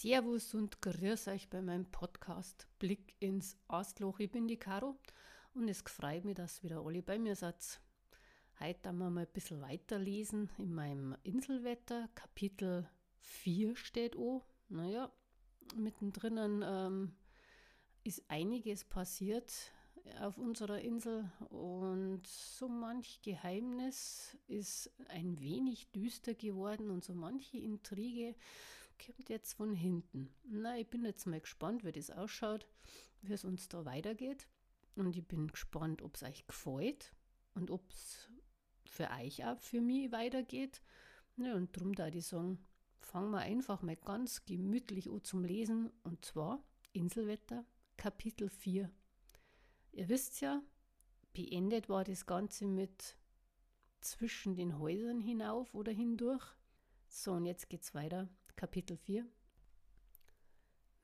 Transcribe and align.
Servus 0.00 0.54
und 0.54 0.80
grüß 0.80 1.28
euch 1.28 1.50
bei 1.50 1.60
meinem 1.60 1.84
Podcast 1.84 2.66
Blick 2.78 3.14
ins 3.18 3.58
Astloch. 3.68 4.18
Ich 4.18 4.30
bin 4.30 4.48
die 4.48 4.56
Caro 4.56 4.96
und 5.52 5.68
es 5.68 5.82
freut 5.82 6.24
mich, 6.24 6.36
dass 6.36 6.62
wieder 6.62 6.80
alle 6.80 7.02
bei 7.02 7.18
mir 7.18 7.36
seid. 7.36 7.82
Heute 8.60 8.88
haben 8.88 8.96
wir 8.96 9.10
mal 9.10 9.26
ein 9.26 9.32
bisschen 9.34 9.60
weiterlesen 9.60 10.48
in 10.56 10.72
meinem 10.72 11.14
Inselwetter. 11.22 12.08
Kapitel 12.14 12.88
4 13.18 13.76
steht 13.76 14.16
o. 14.16 14.42
Naja, 14.70 15.12
mittendrin 15.76 16.64
ähm, 16.64 17.12
ist 18.02 18.24
einiges 18.28 18.86
passiert 18.86 19.52
auf 20.22 20.38
unserer 20.38 20.80
Insel 20.80 21.30
und 21.50 22.26
so 22.26 22.70
manch 22.70 23.20
Geheimnis 23.20 24.38
ist 24.46 24.90
ein 25.08 25.38
wenig 25.40 25.90
düster 25.92 26.32
geworden 26.32 26.88
und 26.88 27.04
so 27.04 27.12
manche 27.12 27.58
Intrige 27.58 28.34
kommt 29.04 29.28
jetzt 29.28 29.54
von 29.54 29.72
hinten. 29.72 30.32
Na, 30.44 30.78
ich 30.78 30.88
bin 30.88 31.04
jetzt 31.04 31.26
mal 31.26 31.40
gespannt, 31.40 31.84
wie 31.84 31.92
das 31.92 32.10
ausschaut, 32.10 32.66
wie 33.22 33.32
es 33.32 33.44
uns 33.44 33.68
da 33.68 33.84
weitergeht. 33.84 34.46
Und 34.94 35.16
ich 35.16 35.26
bin 35.26 35.48
gespannt, 35.48 36.02
ob 36.02 36.16
es 36.16 36.22
euch 36.22 36.46
gefällt 36.46 37.12
und 37.54 37.70
ob 37.70 37.88
es 37.90 38.28
für 38.84 39.08
euch 39.10 39.44
auch 39.44 39.58
für 39.58 39.80
mich 39.80 40.12
weitergeht. 40.12 40.82
Ja, 41.36 41.54
und 41.54 41.76
darum 41.76 41.94
da 41.94 42.10
die 42.10 42.20
sagen, 42.20 42.58
fangen 42.98 43.30
wir 43.30 43.38
einfach 43.38 43.82
mal 43.82 43.96
ganz 43.96 44.44
gemütlich 44.44 45.08
an 45.08 45.22
zum 45.24 45.44
Lesen. 45.44 45.90
Und 46.02 46.24
zwar 46.24 46.62
Inselwetter, 46.92 47.64
Kapitel 47.96 48.48
4. 48.48 48.90
Ihr 49.92 50.08
wisst 50.08 50.40
ja, 50.40 50.62
beendet 51.32 51.88
war 51.88 52.04
das 52.04 52.26
Ganze 52.26 52.66
mit 52.66 53.16
zwischen 54.00 54.54
den 54.54 54.78
Häusern 54.78 55.20
hinauf 55.20 55.74
oder 55.74 55.92
hindurch. 55.92 56.44
So, 57.08 57.32
und 57.32 57.46
jetzt 57.46 57.68
geht's 57.68 57.94
weiter. 57.94 58.28
Kapitel 58.60 58.98
4 58.98 59.26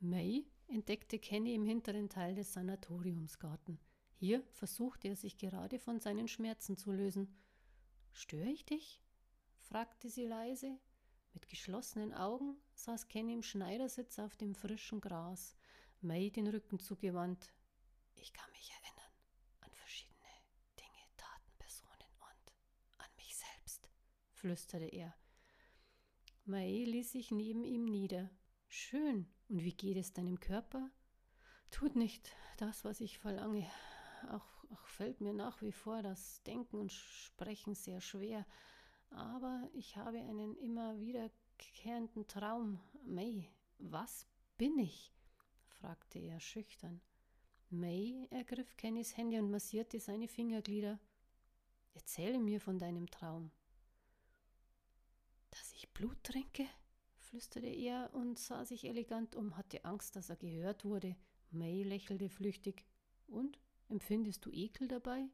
May 0.01 0.45
entdeckte 0.69 1.19
Kenny 1.19 1.55
im 1.55 1.65
hinteren 1.65 2.11
Teil 2.11 2.35
des 2.35 2.53
Sanatoriumsgarten. 2.53 3.81
Hier 4.13 4.45
versuchte 4.53 5.09
er 5.09 5.17
sich 5.17 5.39
gerade 5.39 5.79
von 5.79 5.99
seinen 5.99 6.29
Schmerzen 6.29 6.77
zu 6.77 6.93
lösen. 6.93 7.35
Störe 8.13 8.51
ich 8.51 8.67
dich? 8.67 9.01
fragte 9.57 10.11
sie 10.11 10.27
leise. 10.27 10.79
Mit 11.33 11.49
geschlossenen 11.49 12.13
Augen 12.13 12.59
saß 12.75 13.09
Kenny 13.09 13.33
im 13.33 13.43
Schneidersitz 13.43 14.19
auf 14.19 14.37
dem 14.37 14.55
frischen 14.55 15.01
Gras, 15.01 15.57
May 16.03 16.31
den 16.31 16.49
Rücken 16.49 16.79
zugewandt. 16.79 17.55
Ich 18.17 18.35
kann 18.35 18.51
mich 18.51 18.71
erinnern 18.71 19.13
an 19.63 19.71
verschiedene 19.73 20.29
Dinge, 20.79 21.07
Taten, 21.17 21.53
Personen 21.57 22.13
und 22.21 22.53
an 22.99 23.09
mich 23.17 23.35
selbst, 23.35 23.89
flüsterte 24.35 24.89
er. 24.89 25.17
Mae 26.49 26.85
ließ 26.85 27.11
sich 27.11 27.33
neben 27.33 27.65
ihm 27.65 27.87
nieder. 27.87 28.31
Schön. 28.69 29.27
Und 29.49 29.65
wie 29.65 29.75
geht 29.75 29.97
es 29.97 30.13
deinem 30.13 30.39
Körper? 30.39 30.93
Tut 31.73 31.97
nicht 31.97 32.31
das, 32.59 32.85
was 32.85 33.01
ich 33.01 33.19
verlange. 33.19 33.69
Auch, 34.31 34.47
auch 34.71 34.87
fällt 34.87 35.21
mir 35.21 35.33
nach 35.33 35.61
wie 35.61 35.73
vor 35.73 36.03
das 36.03 36.45
Denken 36.45 36.79
und 36.79 36.93
Sprechen 36.93 37.75
sehr 37.75 38.01
schwer. 38.01 38.47
Aber 39.11 39.69
ich 39.73 39.97
habe 39.97 40.19
einen 40.19 40.57
immer 40.57 41.01
wiederkehrenden 41.01 42.29
Traum. 42.29 42.79
May, 43.03 43.51
was 43.79 44.29
bin 44.57 44.79
ich? 44.79 45.13
fragte 45.67 46.21
er 46.21 46.39
schüchtern. 46.39 47.01
May 47.71 48.29
ergriff 48.31 48.77
Kennys 48.77 49.17
Hände 49.17 49.43
und 49.43 49.51
massierte 49.51 49.99
seine 49.99 50.29
Fingerglieder. 50.29 51.01
Erzähle 51.95 52.39
mir 52.39 52.61
von 52.61 52.79
deinem 52.79 53.11
Traum. 53.11 53.51
Ich 55.87 55.93
Blut 55.95 56.23
trinke? 56.25 56.67
flüsterte 57.19 57.67
er 57.67 58.15
und 58.15 58.39
sah 58.39 58.65
sich 58.65 58.85
elegant 58.85 59.35
um, 59.35 59.57
hatte 59.57 59.85
Angst, 59.85 60.17
dass 60.17 60.31
er 60.31 60.37
gehört 60.37 60.85
wurde. 60.85 61.17
May 61.51 61.83
lächelte 61.83 62.29
flüchtig. 62.29 62.85
Und? 63.27 63.59
Empfindest 63.89 64.45
du 64.45 64.51
Ekel 64.51 64.89
dabei? 64.89 65.29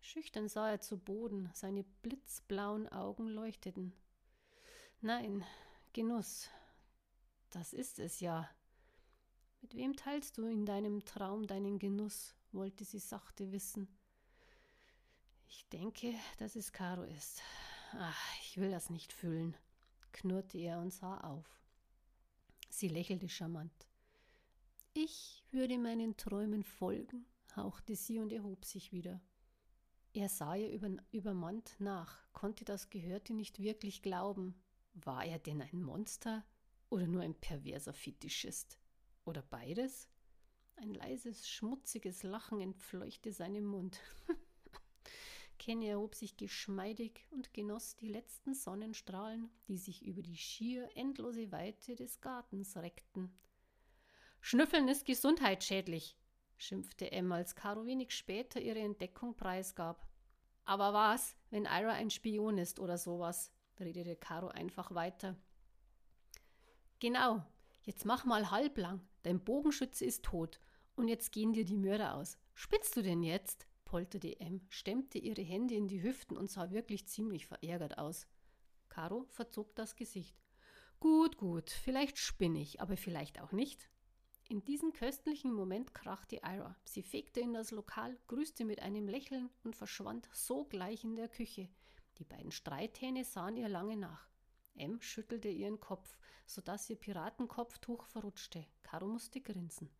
Schüchtern 0.00 0.48
sah 0.48 0.70
er 0.70 0.80
zu 0.80 0.98
Boden, 0.98 1.50
seine 1.52 1.84
blitzblauen 2.02 2.88
Augen 2.88 3.28
leuchteten. 3.28 3.92
Nein, 5.00 5.44
Genuss. 5.92 6.48
Das 7.50 7.72
ist 7.72 7.98
es 7.98 8.20
ja. 8.20 8.48
Mit 9.60 9.74
wem 9.74 9.96
teilst 9.96 10.38
du 10.38 10.46
in 10.46 10.64
deinem 10.66 11.04
Traum 11.04 11.46
deinen 11.46 11.78
Genuss? 11.78 12.34
wollte 12.52 12.84
sie 12.84 12.98
sachte 12.98 13.52
wissen. 13.52 13.88
Ich 15.48 15.68
denke, 15.68 16.14
dass 16.38 16.56
es 16.56 16.72
Caro 16.72 17.02
ist. 17.02 17.42
Ach, 17.92 18.40
ich 18.42 18.58
will 18.58 18.70
das 18.70 18.90
nicht 18.90 19.12
fühlen, 19.12 19.56
knurrte 20.12 20.58
er 20.58 20.78
und 20.78 20.92
sah 20.92 21.18
auf. 21.20 21.46
Sie 22.68 22.88
lächelte 22.88 23.28
charmant. 23.28 23.88
Ich 24.92 25.44
würde 25.50 25.78
meinen 25.78 26.16
Träumen 26.16 26.64
folgen, 26.64 27.24
hauchte 27.56 27.96
sie 27.96 28.18
und 28.18 28.32
erhob 28.32 28.64
sich 28.64 28.92
wieder. 28.92 29.20
Er 30.12 30.28
sah 30.28 30.54
ihr 30.54 30.70
über, 30.70 30.90
übermannt 31.12 31.76
nach, 31.78 32.30
konnte 32.32 32.64
das 32.64 32.90
Gehörte 32.90 33.32
nicht 33.32 33.58
wirklich 33.60 34.02
glauben. 34.02 34.60
War 34.94 35.24
er 35.24 35.38
denn 35.38 35.62
ein 35.62 35.82
Monster 35.82 36.44
oder 36.90 37.06
nur 37.06 37.22
ein 37.22 37.34
perverser 37.34 37.92
Fetischist? 37.92 38.78
Oder 39.24 39.42
beides? 39.42 40.08
Ein 40.76 40.94
leises, 40.94 41.48
schmutziges 41.48 42.22
Lachen 42.22 42.60
entfleuchte 42.60 43.32
seinem 43.32 43.64
Mund. 43.64 44.00
Kenny 45.68 45.88
erhob 45.88 46.14
sich 46.14 46.38
geschmeidig 46.38 47.26
und 47.30 47.52
genoss 47.52 47.94
die 47.94 48.08
letzten 48.08 48.54
Sonnenstrahlen, 48.54 49.50
die 49.66 49.76
sich 49.76 50.02
über 50.02 50.22
die 50.22 50.38
schier 50.38 50.88
endlose 50.96 51.52
Weite 51.52 51.94
des 51.94 52.22
Gartens 52.22 52.74
reckten. 52.78 53.38
Schnüffeln 54.40 54.88
ist 54.88 55.04
gesundheitsschädlich, 55.04 56.16
schimpfte 56.56 57.12
Emma, 57.12 57.34
als 57.34 57.54
Caro 57.54 57.84
wenig 57.84 58.16
später 58.16 58.62
ihre 58.62 58.78
Entdeckung 58.78 59.36
preisgab. 59.36 60.08
Aber 60.64 60.94
was, 60.94 61.36
wenn 61.50 61.66
Ira 61.66 61.92
ein 61.92 62.08
Spion 62.08 62.56
ist 62.56 62.80
oder 62.80 62.96
sowas? 62.96 63.52
redete 63.78 64.16
Caro 64.16 64.48
einfach 64.48 64.94
weiter. 64.94 65.36
Genau, 66.98 67.44
jetzt 67.82 68.06
mach 68.06 68.24
mal 68.24 68.50
halblang. 68.50 69.06
Dein 69.22 69.44
Bogenschütze 69.44 70.06
ist 70.06 70.24
tot. 70.24 70.60
Und 70.96 71.08
jetzt 71.08 71.30
gehen 71.30 71.52
dir 71.52 71.66
die 71.66 71.76
Mörder 71.76 72.14
aus. 72.14 72.38
Spinnst 72.54 72.96
du 72.96 73.02
denn 73.02 73.22
jetzt? 73.22 73.67
Polterte 73.88 74.38
M, 74.38 74.60
stemmte 74.68 75.18
ihre 75.18 75.42
Hände 75.42 75.74
in 75.74 75.88
die 75.88 76.02
Hüften 76.02 76.36
und 76.36 76.50
sah 76.50 76.70
wirklich 76.70 77.08
ziemlich 77.08 77.46
verärgert 77.46 77.98
aus. 77.98 78.28
Caro 78.90 79.24
verzog 79.30 79.74
das 79.74 79.96
Gesicht. 79.96 80.36
Gut, 81.00 81.38
gut, 81.38 81.70
vielleicht 81.70 82.18
spinne 82.18 82.60
ich, 82.60 82.80
aber 82.80 82.96
vielleicht 82.96 83.40
auch 83.40 83.52
nicht. 83.52 83.88
In 84.48 84.64
diesem 84.64 84.92
köstlichen 84.92 85.52
Moment 85.52 85.94
krachte 85.94 86.36
Ira. 86.36 86.76
Sie 86.84 87.02
fegte 87.02 87.40
in 87.40 87.54
das 87.54 87.70
Lokal, 87.70 88.16
grüßte 88.28 88.64
mit 88.64 88.82
einem 88.82 89.08
Lächeln 89.08 89.50
und 89.64 89.74
verschwand 89.74 90.28
sogleich 90.32 91.02
in 91.04 91.16
der 91.16 91.28
Küche. 91.28 91.68
Die 92.18 92.24
beiden 92.24 92.50
Streithähne 92.50 93.24
sahen 93.24 93.56
ihr 93.56 93.68
lange 93.68 93.96
nach. 93.96 94.28
M 94.74 95.00
schüttelte 95.00 95.48
ihren 95.48 95.80
Kopf, 95.80 96.18
sodass 96.46 96.88
ihr 96.90 96.96
Piratenkopftuch 96.96 98.04
verrutschte. 98.04 98.66
Caro 98.82 99.06
musste 99.06 99.40
grinsen. 99.40 99.90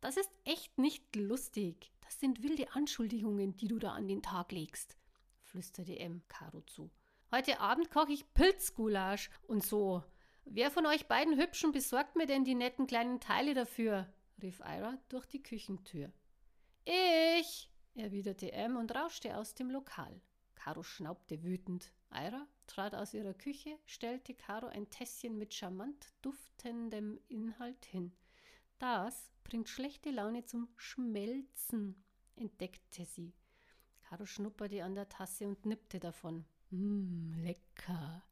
Das 0.00 0.16
ist 0.16 0.30
echt 0.44 0.78
nicht 0.78 1.14
lustig. 1.14 1.92
Das 2.00 2.18
sind 2.18 2.42
wilde 2.42 2.72
Anschuldigungen, 2.74 3.56
die 3.56 3.68
du 3.68 3.78
da 3.78 3.92
an 3.92 4.08
den 4.08 4.22
Tag 4.22 4.50
legst, 4.52 4.96
flüsterte 5.42 5.98
M. 5.98 6.22
Caro 6.28 6.62
zu. 6.62 6.90
Heute 7.30 7.60
Abend 7.60 7.90
koche 7.90 8.12
ich 8.12 8.32
Pilzgulasch 8.34 9.30
und 9.46 9.64
so. 9.64 10.02
Wer 10.44 10.70
von 10.70 10.86
euch 10.86 11.06
beiden 11.06 11.38
Hübschen 11.38 11.70
besorgt 11.70 12.16
mir 12.16 12.26
denn 12.26 12.44
die 12.44 12.54
netten 12.54 12.86
kleinen 12.86 13.20
Teile 13.20 13.54
dafür? 13.54 14.12
rief 14.42 14.60
Ira 14.60 14.98
durch 15.10 15.26
die 15.26 15.42
Küchentür. 15.42 16.10
Ich, 16.84 17.70
erwiderte 17.94 18.52
M 18.52 18.76
und 18.76 18.94
rauschte 18.94 19.36
aus 19.36 19.54
dem 19.54 19.70
Lokal. 19.70 20.20
Caro 20.54 20.82
schnaubte 20.82 21.42
wütend. 21.44 21.92
Ira 22.10 22.48
trat 22.66 22.94
aus 22.94 23.14
ihrer 23.14 23.34
Küche, 23.34 23.78
stellte 23.86 24.34
Caro 24.34 24.66
ein 24.66 24.88
Tässchen 24.90 25.38
mit 25.38 25.54
charmant 25.54 26.08
duftendem 26.22 27.20
Inhalt 27.28 27.84
hin. 27.84 28.12
Das 28.78 29.30
bringt 29.50 29.68
schlechte 29.68 30.12
Laune 30.12 30.44
zum 30.44 30.68
Schmelzen, 30.76 32.00
entdeckte 32.36 33.04
sie. 33.04 33.34
Caro 34.00 34.24
schnupperte 34.24 34.84
an 34.84 34.94
der 34.94 35.08
Tasse 35.08 35.48
und 35.48 35.66
nippte 35.66 35.98
davon. 35.98 36.44
Mmm, 36.70 37.34
lecker. 37.42 38.22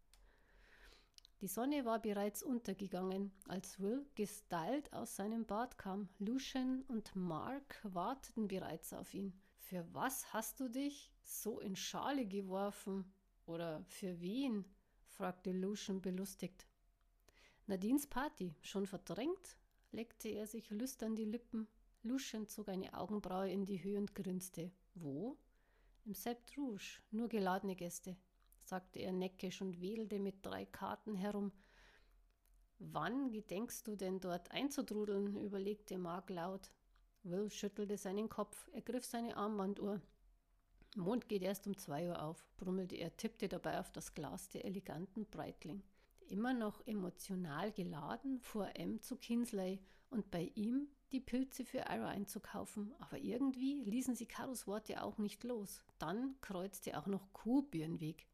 Die 1.41 1.49
Sonne 1.49 1.85
war 1.85 2.01
bereits 2.01 2.45
untergegangen, 2.45 3.33
als 3.49 3.81
Will 3.81 4.07
gestylt 4.15 4.93
aus 4.93 5.17
seinem 5.17 5.45
Bad 5.45 5.77
kam. 5.77 6.09
Lucian 6.21 6.83
und 6.83 7.17
Mark 7.17 7.81
warteten 7.83 8.47
bereits 8.47 8.93
auf 8.93 9.13
ihn. 9.13 9.33
Für 9.57 9.93
was 9.93 10.33
hast 10.33 10.61
du 10.61 10.69
dich 10.69 11.13
so 11.25 11.59
in 11.59 11.75
Schale 11.75 12.27
geworfen? 12.27 13.13
Oder 13.45 13.85
für 13.89 14.21
wen? 14.21 14.65
fragte 15.09 15.51
Lucian 15.51 16.01
belustigt. 16.01 16.69
Nadines 17.67 18.07
Party, 18.07 18.55
schon 18.63 18.87
verdrängt? 18.87 19.59
Leckte 19.93 20.29
er 20.29 20.47
sich 20.47 20.71
lüstern 20.71 21.17
die 21.17 21.25
Lippen. 21.25 21.67
Lucian 22.03 22.47
zog 22.47 22.69
eine 22.69 22.95
Augenbraue 22.95 23.51
in 23.51 23.65
die 23.65 23.83
Höhe 23.83 23.99
und 23.99 24.15
grinste. 24.15 24.71
Wo? 24.95 25.37
Im 26.05 26.15
Sept 26.15 26.57
Rouge, 26.57 27.03
nur 27.11 27.29
geladene 27.29 27.77
Gäste, 27.77 28.17
sagte 28.63 29.01
er 29.01 29.13
neckisch 29.13 29.61
und 29.61 29.81
wedelte 29.81 30.19
mit 30.19 30.45
drei 30.45 30.65
Karten 30.65 31.15
herum. 31.15 31.53
Wann 32.79 33.33
gedenkst 33.33 33.87
du 33.87 33.97
denn 33.97 34.21
dort 34.21 34.51
einzutrudeln? 34.53 35.37
überlegte 35.37 35.99
Mark 35.99 36.31
laut. 36.31 36.71
Will 37.25 37.51
schüttelte 37.51 37.97
seinen 37.97 38.29
Kopf, 38.29 38.69
ergriff 38.73 39.05
seine 39.05 39.37
Armbanduhr. 39.37 40.01
Mond 40.97 41.29
geht 41.29 41.43
erst 41.43 41.67
um 41.67 41.77
zwei 41.77 42.09
Uhr 42.09 42.23
auf, 42.23 42.49
brummelte 42.57 42.97
er, 42.97 43.17
tippte 43.17 43.49
dabei 43.49 43.79
auf 43.81 43.91
das 43.93 44.15
Glas 44.15 44.49
der 44.49 44.65
eleganten 44.65 45.27
Breitling. 45.27 45.83
Immer 46.29 46.53
noch 46.53 46.87
emotional 46.87 47.73
geladen 47.73 48.39
fuhr 48.41 48.77
M 48.77 49.01
zu 49.01 49.17
Kinsley 49.17 49.81
und 50.11 50.31
bei 50.31 50.53
ihm 50.55 50.89
die 51.11 51.21
Pilze 51.21 51.65
für 51.65 51.79
Ira 51.79 52.09
einzukaufen, 52.09 52.95
aber 52.99 53.17
irgendwie 53.17 53.83
ließen 53.85 54.15
sie 54.15 54.27
Karos 54.27 54.67
Worte 54.67 55.03
auch 55.03 55.17
nicht 55.17 55.43
los. 55.43 55.83
Dann 55.99 56.37
kreuzte 56.43 56.99
auch 56.99 57.07
noch 57.07 57.29
ihren 57.73 57.99
Weg. 57.99 58.27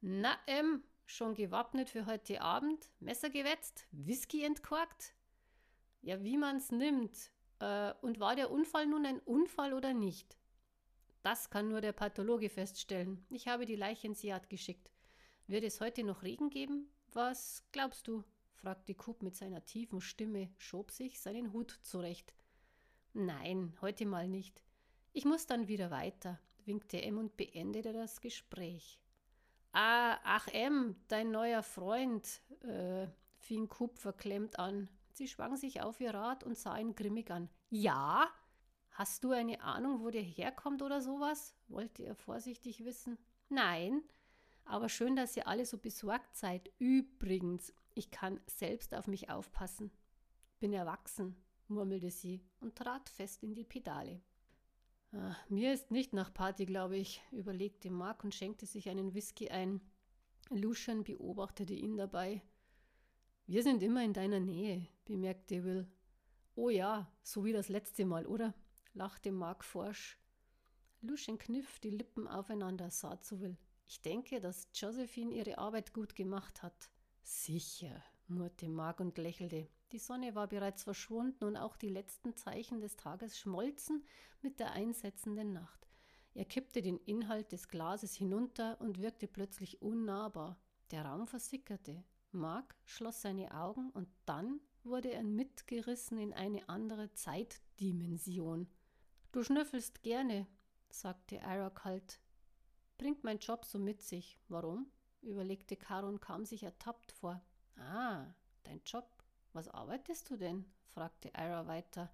Na, 0.00 0.36
M, 0.46 0.82
schon 1.06 1.34
gewappnet 1.34 1.88
für 1.88 2.06
heute 2.06 2.40
Abend? 2.40 2.90
Messer 2.98 3.30
gewetzt? 3.30 3.86
Whisky 3.92 4.42
entkorkt? 4.44 5.14
Ja, 6.02 6.22
wie 6.24 6.36
man's 6.36 6.72
nimmt. 6.72 7.30
Äh, 7.60 7.92
und 8.00 8.18
war 8.18 8.34
der 8.34 8.50
Unfall 8.50 8.86
nun 8.86 9.06
ein 9.06 9.20
Unfall 9.20 9.72
oder 9.72 9.94
nicht? 9.94 10.36
Das 11.22 11.50
kann 11.50 11.68
nur 11.68 11.80
der 11.80 11.92
Pathologe 11.92 12.48
feststellen. 12.48 13.24
Ich 13.30 13.46
habe 13.46 13.66
die 13.66 13.76
Leiche 13.76 14.08
ins 14.08 14.22
Yard 14.22 14.48
geschickt. 14.48 14.90
Wird 15.46 15.62
es 15.62 15.80
heute 15.80 16.02
noch 16.02 16.22
Regen 16.22 16.50
geben? 16.50 16.90
Was 17.12 17.64
glaubst 17.72 18.06
du? 18.06 18.22
fragte 18.52 18.94
Coop 18.94 19.22
mit 19.22 19.34
seiner 19.34 19.64
tiefen 19.64 20.00
Stimme, 20.00 20.48
schob 20.58 20.92
sich 20.92 21.18
seinen 21.18 21.52
Hut 21.52 21.70
zurecht. 21.82 22.34
Nein, 23.14 23.76
heute 23.80 24.06
mal 24.06 24.28
nicht. 24.28 24.62
Ich 25.12 25.24
muss 25.24 25.46
dann 25.46 25.66
wieder 25.66 25.90
weiter, 25.90 26.38
winkte 26.66 27.02
M 27.02 27.18
und 27.18 27.36
beendete 27.36 27.92
das 27.92 28.20
Gespräch. 28.20 29.00
Ah, 29.72 30.18
ach 30.22 30.46
M, 30.48 30.94
dein 31.08 31.32
neuer 31.32 31.64
Freund, 31.64 32.42
äh, 32.62 33.08
fing 33.38 33.68
Coop 33.68 33.98
verklemmt 33.98 34.58
an. 34.58 34.88
Sie 35.12 35.26
schwang 35.26 35.56
sich 35.56 35.80
auf 35.80 36.00
ihr 36.00 36.14
Rad 36.14 36.44
und 36.44 36.56
sah 36.56 36.78
ihn 36.78 36.94
grimmig 36.94 37.30
an. 37.30 37.48
Ja? 37.70 38.28
Hast 38.90 39.24
du 39.24 39.32
eine 39.32 39.60
Ahnung, 39.62 40.00
wo 40.00 40.10
der 40.10 40.22
herkommt 40.22 40.82
oder 40.82 41.00
sowas? 41.00 41.54
wollte 41.66 42.04
er 42.04 42.14
vorsichtig 42.14 42.84
wissen. 42.84 43.18
Nein, 43.48 44.02
aber 44.70 44.88
schön, 44.88 45.16
dass 45.16 45.36
ihr 45.36 45.46
alle 45.46 45.66
so 45.66 45.78
besorgt 45.78 46.36
seid. 46.36 46.70
Übrigens, 46.78 47.72
ich 47.94 48.10
kann 48.10 48.40
selbst 48.46 48.94
auf 48.94 49.06
mich 49.06 49.28
aufpassen. 49.28 49.90
Bin 50.58 50.72
erwachsen, 50.72 51.36
murmelte 51.68 52.10
sie 52.10 52.42
und 52.60 52.76
trat 52.76 53.08
fest 53.08 53.42
in 53.42 53.54
die 53.54 53.64
Pedale. 53.64 54.20
Ah, 55.12 55.34
mir 55.48 55.72
ist 55.72 55.90
nicht 55.90 56.12
nach 56.12 56.32
Party, 56.32 56.66
glaube 56.66 56.96
ich, 56.96 57.20
überlegte 57.32 57.90
Mark 57.90 58.22
und 58.22 58.34
schenkte 58.34 58.66
sich 58.66 58.88
einen 58.88 59.14
Whisky 59.14 59.48
ein. 59.50 59.80
Lucian 60.50 61.04
beobachtete 61.04 61.74
ihn 61.74 61.96
dabei. 61.96 62.42
Wir 63.46 63.62
sind 63.62 63.82
immer 63.82 64.04
in 64.04 64.12
deiner 64.12 64.40
Nähe, 64.40 64.86
bemerkte 65.04 65.64
Will. 65.64 65.88
Oh 66.54 66.70
ja, 66.70 67.10
so 67.22 67.44
wie 67.44 67.52
das 67.52 67.68
letzte 67.68 68.04
Mal, 68.04 68.26
oder? 68.26 68.54
lachte 68.92 69.32
Mark 69.32 69.64
forsch. 69.64 70.18
Lucian 71.00 71.38
kniff 71.38 71.78
die 71.80 71.90
Lippen 71.90 72.28
aufeinander, 72.28 72.90
sah 72.90 73.20
zu 73.20 73.40
Will. 73.40 73.56
Ich 73.90 74.00
denke, 74.02 74.40
dass 74.40 74.68
Josephine 74.72 75.34
ihre 75.34 75.58
Arbeit 75.58 75.92
gut 75.92 76.14
gemacht 76.14 76.62
hat. 76.62 76.92
Sicher, 77.24 78.00
murrte 78.28 78.68
Mark 78.68 79.00
und 79.00 79.18
lächelte. 79.18 79.66
Die 79.90 79.98
Sonne 79.98 80.36
war 80.36 80.46
bereits 80.46 80.84
verschwunden 80.84 81.42
und 81.42 81.56
auch 81.56 81.76
die 81.76 81.88
letzten 81.88 82.36
Zeichen 82.36 82.80
des 82.80 82.94
Tages 82.94 83.36
schmolzen 83.36 84.04
mit 84.42 84.60
der 84.60 84.74
einsetzenden 84.74 85.52
Nacht. 85.52 85.88
Er 86.34 86.44
kippte 86.44 86.82
den 86.82 86.98
Inhalt 86.98 87.50
des 87.50 87.66
Glases 87.66 88.14
hinunter 88.14 88.80
und 88.80 89.00
wirkte 89.00 89.26
plötzlich 89.26 89.82
unnahbar. 89.82 90.56
Der 90.92 91.04
Raum 91.04 91.26
versickerte. 91.26 92.04
Mark 92.30 92.76
schloss 92.84 93.22
seine 93.22 93.52
Augen 93.52 93.90
und 93.90 94.08
dann 94.24 94.60
wurde 94.84 95.10
er 95.10 95.24
mitgerissen 95.24 96.16
in 96.16 96.32
eine 96.32 96.68
andere 96.68 97.12
Zeitdimension. 97.14 98.68
Du 99.32 99.42
schnüffelst 99.42 100.04
gerne, 100.04 100.46
sagte 100.90 101.38
Ira 101.38 101.70
kalt. 101.70 102.20
Bringt 103.00 103.24
mein 103.24 103.38
Job 103.38 103.64
so 103.64 103.78
mit 103.78 104.02
sich. 104.02 104.38
Warum? 104.48 104.86
überlegte 105.22 105.74
Caro 105.74 106.06
und 106.06 106.20
kam 106.20 106.44
sich 106.44 106.64
ertappt 106.64 107.12
vor. 107.12 107.40
Ah, 107.78 108.26
dein 108.64 108.82
Job. 108.84 109.24
Was 109.54 109.68
arbeitest 109.68 110.28
du 110.28 110.36
denn? 110.36 110.66
fragte 110.84 111.28
Ira 111.28 111.66
weiter. 111.66 112.12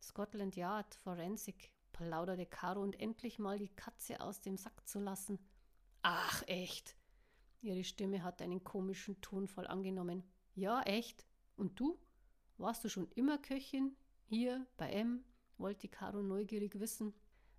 Scotland 0.00 0.56
Yard, 0.56 0.94
Forensik, 0.94 1.70
plauderte 1.92 2.46
Caro 2.46 2.82
und 2.82 2.98
endlich 2.98 3.38
mal 3.38 3.58
die 3.58 3.68
Katze 3.68 4.18
aus 4.22 4.40
dem 4.40 4.56
Sack 4.56 4.88
zu 4.88 5.00
lassen. 5.00 5.38
Ach, 6.00 6.42
echt? 6.46 6.96
Ihre 7.60 7.84
Stimme 7.84 8.22
hatte 8.22 8.44
einen 8.44 8.64
komischen 8.64 9.20
Tonfall 9.20 9.66
angenommen. 9.66 10.22
Ja, 10.54 10.80
echt. 10.84 11.26
Und 11.56 11.78
du? 11.78 11.98
Warst 12.56 12.82
du 12.82 12.88
schon 12.88 13.10
immer 13.16 13.36
Köchin? 13.36 13.94
Hier, 14.24 14.66
bei 14.78 14.92
M? 14.92 15.26
wollte 15.58 15.88
Caro 15.88 16.22
neugierig 16.22 16.80
wissen. 16.80 17.12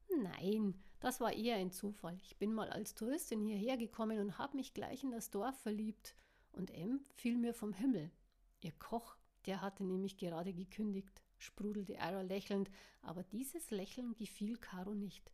Nein, 0.10 0.74
das 1.00 1.20
war 1.20 1.34
eher 1.34 1.56
ein 1.56 1.72
Zufall. 1.72 2.18
Ich 2.24 2.38
bin 2.38 2.54
mal 2.54 2.70
als 2.70 2.96
Touristin 2.96 3.42
hierher 3.42 3.78
gekommen 3.78 4.20
und 4.20 4.38
habe 4.38 4.58
mich 4.58 4.74
gleich 4.74 5.04
in 5.04 5.12
das 5.12 5.30
Dorf 5.30 5.58
verliebt. 5.60 6.16
Und 6.52 6.72
M 6.72 7.02
fiel 7.16 7.38
mir 7.38 7.54
vom 7.54 7.74
Himmel. 7.74 8.12
Ihr 8.62 8.72
Koch, 8.72 9.16
der 9.46 9.62
hatte 9.62 9.84
nämlich 9.84 10.18
gerade 10.18 10.54
gekündigt, 10.54 11.22
sprudelte 11.38 11.94
Ira 11.94 12.22
lächelnd, 12.22 12.70
aber 13.02 13.24
dieses 13.24 13.70
Lächeln 13.70 14.16
gefiel 14.16 14.58
Caro 14.58 14.96
nicht. 14.96 15.32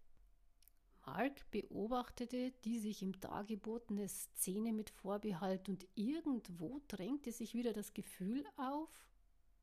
Mark 1.06 1.50
beobachtete 1.52 2.52
die 2.64 2.80
sich 2.80 3.02
ihm 3.02 3.20
dargebotene 3.20 4.08
Szene 4.08 4.72
mit 4.72 4.90
Vorbehalt 4.90 5.68
und 5.68 5.86
irgendwo 5.96 6.82
drängte 6.88 7.32
sich 7.32 7.54
wieder 7.54 7.74
das 7.74 7.94
Gefühl 7.94 8.46
auf, 8.56 8.90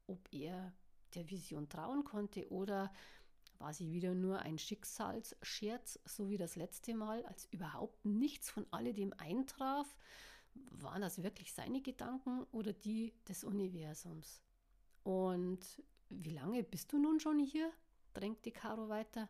ob 0.07 0.29
er 0.33 0.73
der 1.15 1.29
Vision 1.31 1.69
trauen 1.69 2.05
konnte 2.05 2.51
oder 2.51 2.93
war 3.61 3.75
sie 3.75 3.93
wieder 3.93 4.15
nur 4.15 4.41
ein 4.41 4.59
Schicksalsscherz, 4.59 6.01
so 6.05 6.31
wie 6.31 6.39
das 6.39 6.57
letzte 6.57 6.95
Mal, 6.95 7.25
als 7.27 7.47
überhaupt 7.53 8.05
nichts 8.05 8.51
von 8.51 8.67
alledem 8.71 9.13
eintraf? 9.19 9.95
Waren 10.55 11.03
das 11.03 11.23
wirklich 11.23 11.53
seine 11.53 11.81
Gedanken 11.83 12.45
oder 12.53 12.73
die 12.73 13.15
des 13.29 13.45
Universums? 13.45 14.43
Und 15.03 15.61
wie 16.09 16.31
lange 16.31 16.63
bist 16.63 16.93
du 16.93 16.99
nun 16.99 17.21
schon 17.21 17.39
hier? 17.39 17.71
drängte 18.15 18.51
Caro 18.51 18.89
weiter. 18.89 19.29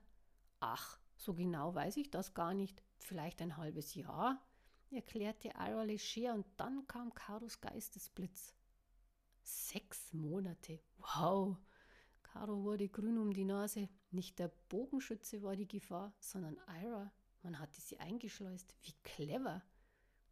Ach, 0.60 0.98
so 1.16 1.34
genau 1.34 1.74
weiß 1.74 1.96
ich 1.98 2.10
das 2.10 2.32
gar 2.32 2.54
nicht. 2.54 2.82
Vielleicht 2.98 3.42
ein 3.42 3.56
halbes 3.56 3.94
Jahr, 3.94 4.40
erklärte 4.90 5.48
Ira 5.48 5.82
leger 5.82 6.34
und 6.34 6.46
dann 6.56 6.86
kam 6.86 7.12
Caros 7.14 7.60
Geistesblitz. 7.60 8.54
Sechs 9.42 10.12
Monate. 10.12 10.80
Wow, 10.98 11.56
Caro 12.32 12.62
wurde 12.62 12.88
grün 12.88 13.18
um 13.18 13.32
die 13.32 13.44
Nase. 13.44 13.88
Nicht 14.12 14.38
der 14.38 14.52
Bogenschütze 14.68 15.42
war 15.42 15.56
die 15.56 15.66
Gefahr, 15.66 16.14
sondern 16.20 16.60
Ira. 16.68 17.12
Man 17.42 17.58
hatte 17.58 17.80
sie 17.80 17.98
eingeschleust. 17.98 18.76
Wie 18.82 18.94
clever. 19.02 19.64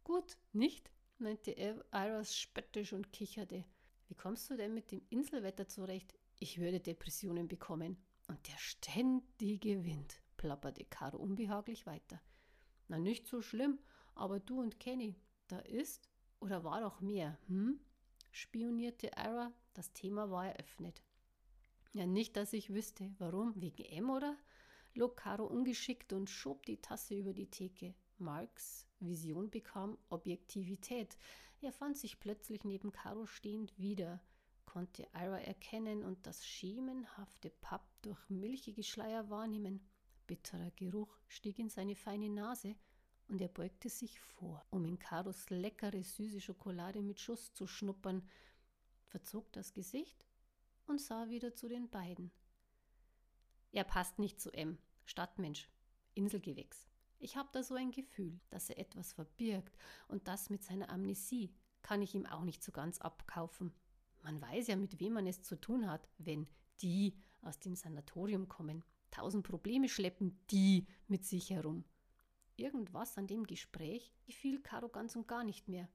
Gut, 0.05 0.37
nicht? 0.53 0.89
meinte 1.17 1.51
Iras 1.51 2.37
spöttisch 2.37 2.93
und 2.93 3.11
kicherte. 3.11 3.65
Wie 4.07 4.15
kommst 4.15 4.49
du 4.49 4.55
denn 4.55 4.73
mit 4.73 4.91
dem 4.91 5.01
Inselwetter 5.09 5.67
zurecht? 5.67 6.15
Ich 6.39 6.61
würde 6.61 6.79
Depressionen 6.79 7.49
bekommen. 7.49 7.97
Und 8.29 8.47
der 8.47 8.57
ständige 8.57 9.83
Wind, 9.83 10.21
plapperte 10.37 10.85
Caro 10.85 11.17
unbehaglich 11.17 11.85
weiter. 11.85 12.21
Na, 12.87 12.97
nicht 12.97 13.27
so 13.27 13.41
schlimm, 13.41 13.77
aber 14.15 14.39
du 14.39 14.61
und 14.61 14.79
Kenny, 14.79 15.17
da 15.47 15.59
ist 15.59 16.09
oder 16.39 16.63
war 16.63 16.79
doch 16.79 17.01
mehr, 17.01 17.37
hm? 17.47 17.81
spionierte 18.31 19.07
Ira. 19.17 19.51
Das 19.73 19.91
Thema 19.91 20.31
war 20.31 20.47
eröffnet. 20.47 21.03
Ja, 21.93 22.05
nicht, 22.05 22.35
dass 22.35 22.53
ich 22.53 22.71
wüsste. 22.71 23.11
Warum? 23.17 23.53
Wegen 23.59 23.83
M, 23.85 24.09
oder? 24.09 24.37
log 24.93 25.17
Caro 25.17 25.45
ungeschickt 25.45 26.13
und 26.13 26.29
schob 26.29 26.65
die 26.65 26.81
Tasse 26.81 27.15
über 27.15 27.33
die 27.33 27.49
Theke. 27.49 27.95
Marks 28.17 28.85
Vision 28.99 29.49
bekam 29.49 29.97
Objektivität. 30.09 31.17
Er 31.61 31.71
fand 31.71 31.97
sich 31.97 32.19
plötzlich 32.19 32.63
neben 32.63 32.91
Caro 32.91 33.25
stehend 33.25 33.77
wieder, 33.79 34.21
konnte 34.65 35.07
Ira 35.13 35.39
erkennen 35.39 36.03
und 36.03 36.27
das 36.27 36.45
schemenhafte 36.45 37.49
Papp 37.49 37.87
durch 38.01 38.19
milchige 38.29 38.83
Schleier 38.83 39.29
wahrnehmen. 39.29 39.79
Bitterer 40.27 40.71
Geruch 40.71 41.17
stieg 41.27 41.59
in 41.59 41.69
seine 41.69 41.95
feine 41.95 42.29
Nase 42.29 42.75
und 43.29 43.41
er 43.41 43.47
beugte 43.47 43.89
sich 43.89 44.19
vor, 44.19 44.65
um 44.69 44.85
in 44.85 44.99
Caros 44.99 45.49
leckere, 45.49 46.03
süße 46.03 46.41
Schokolade 46.41 47.01
mit 47.01 47.19
Schuss 47.19 47.53
zu 47.53 47.67
schnuppern, 47.67 48.27
verzog 49.07 49.51
das 49.53 49.73
Gesicht 49.73 50.28
und 50.89 50.99
sah 50.99 51.29
wieder 51.29 51.53
zu 51.53 51.67
den 51.67 51.89
beiden. 51.89 52.31
Er 53.71 53.83
passt 53.83 54.19
nicht 54.19 54.41
zu 54.41 54.51
M, 54.51 54.77
Stadtmensch, 55.05 55.69
Inselgewächs. 56.15 56.89
Ich 57.19 57.37
habe 57.37 57.49
da 57.51 57.63
so 57.63 57.75
ein 57.75 57.91
Gefühl, 57.91 58.39
dass 58.49 58.69
er 58.69 58.79
etwas 58.79 59.13
verbirgt 59.13 59.77
und 60.07 60.27
das 60.27 60.49
mit 60.49 60.63
seiner 60.63 60.89
Amnesie 60.89 61.53
kann 61.81 62.01
ich 62.01 62.15
ihm 62.15 62.25
auch 62.25 62.43
nicht 62.43 62.63
so 62.63 62.71
ganz 62.71 62.99
abkaufen. 62.99 63.73
Man 64.23 64.41
weiß 64.41 64.67
ja, 64.67 64.75
mit 64.75 64.99
wem 64.99 65.13
man 65.13 65.27
es 65.27 65.41
zu 65.41 65.59
tun 65.59 65.89
hat, 65.89 66.09
wenn 66.17 66.47
die 66.81 67.15
aus 67.41 67.59
dem 67.59 67.75
Sanatorium 67.75 68.47
kommen. 68.47 68.83
Tausend 69.11 69.45
Probleme 69.45 69.89
schleppen 69.89 70.39
die 70.51 70.87
mit 71.07 71.25
sich 71.25 71.49
herum. 71.49 71.83
Irgendwas 72.55 73.17
an 73.17 73.27
dem 73.27 73.45
Gespräch 73.45 74.13
gefiel 74.25 74.61
Caro 74.61 74.89
ganz 74.89 75.15
und 75.15 75.27
gar 75.27 75.43
nicht 75.43 75.67
mehr. 75.67 75.87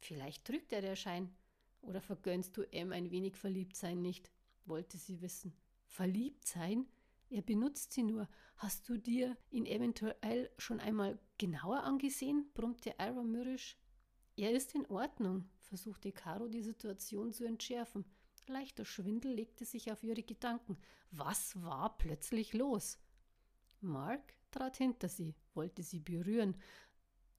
Vielleicht 0.00 0.44
trügt 0.44 0.72
er 0.72 0.82
der 0.82 0.96
Schein, 0.96 1.34
Oder 1.82 2.00
vergönnst 2.00 2.56
du 2.56 2.62
M 2.72 2.92
ein 2.92 3.10
wenig 3.10 3.36
Verliebtsein 3.36 4.00
nicht? 4.00 4.30
wollte 4.64 4.98
sie 4.98 5.22
wissen. 5.22 5.54
Verliebt 5.86 6.46
sein? 6.46 6.86
Er 7.30 7.42
benutzt 7.42 7.92
sie 7.92 8.02
nur. 8.02 8.28
Hast 8.56 8.88
du 8.88 8.98
dir 8.98 9.36
ihn 9.50 9.66
eventuell 9.66 10.50
schon 10.58 10.80
einmal 10.80 11.18
genauer 11.38 11.84
angesehen? 11.84 12.50
brummte 12.54 12.94
Ira 12.98 13.22
mürrisch. 13.22 13.78
Er 14.36 14.52
ist 14.52 14.74
in 14.74 14.86
Ordnung, 14.86 15.48
versuchte 15.60 16.12
Caro 16.12 16.48
die 16.48 16.62
Situation 16.62 17.32
zu 17.32 17.44
entschärfen. 17.44 18.04
Leichter 18.48 18.84
Schwindel 18.84 19.34
legte 19.34 19.64
sich 19.64 19.92
auf 19.92 20.02
ihre 20.02 20.22
Gedanken. 20.22 20.78
Was 21.10 21.60
war 21.62 21.98
plötzlich 21.98 22.54
los? 22.54 22.98
Mark 23.80 24.34
trat 24.50 24.78
hinter 24.78 25.08
sie, 25.08 25.34
wollte 25.54 25.82
sie 25.82 26.00
berühren, 26.00 26.56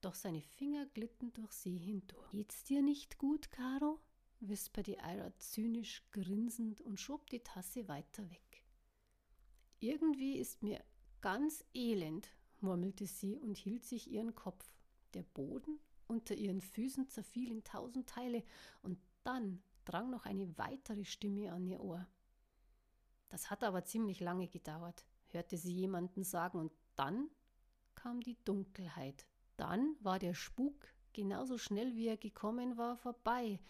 doch 0.00 0.14
seine 0.14 0.40
Finger 0.40 0.86
glitten 0.86 1.32
durch 1.32 1.52
sie 1.52 1.76
hindurch. 1.76 2.30
Geht's 2.30 2.64
dir 2.64 2.82
nicht 2.82 3.18
gut, 3.18 3.50
Caro? 3.50 4.00
Wisperte 4.40 4.92
Ira 4.92 5.32
zynisch 5.38 6.04
grinsend 6.10 6.80
und 6.80 6.98
schob 6.98 7.28
die 7.30 7.40
Tasse 7.40 7.88
weiter 7.88 8.28
weg. 8.30 8.64
Irgendwie 9.78 10.38
ist 10.38 10.62
mir 10.62 10.82
ganz 11.20 11.64
elend, 11.74 12.28
murmelte 12.60 13.06
sie 13.06 13.38
und 13.38 13.56
hielt 13.56 13.84
sich 13.84 14.10
ihren 14.10 14.34
Kopf. 14.34 14.72
Der 15.14 15.22
Boden 15.22 15.80
unter 16.10 16.34
ihren 16.34 16.60
Füßen 16.60 17.08
zerfiel 17.08 17.50
in 17.50 17.64
tausend 17.64 18.08
Teile, 18.08 18.42
und 18.82 18.98
dann 19.22 19.62
drang 19.84 20.10
noch 20.10 20.26
eine 20.26 20.58
weitere 20.58 21.04
Stimme 21.04 21.52
an 21.52 21.66
ihr 21.66 21.80
Ohr. 21.80 22.06
Das 23.28 23.48
hat 23.48 23.62
aber 23.62 23.84
ziemlich 23.84 24.20
lange 24.20 24.48
gedauert, 24.48 25.06
hörte 25.28 25.56
sie 25.56 25.72
jemanden 25.72 26.24
sagen, 26.24 26.58
und 26.58 26.72
dann 26.96 27.30
kam 27.94 28.20
die 28.20 28.36
Dunkelheit. 28.44 29.26
Dann 29.56 29.96
war 30.00 30.18
der 30.18 30.34
Spuk 30.34 30.88
genauso 31.12 31.58
schnell 31.58 31.94
wie 31.94 32.08
er 32.08 32.16
gekommen 32.16 32.76
war 32.76 32.96
vorbei. 32.96 33.60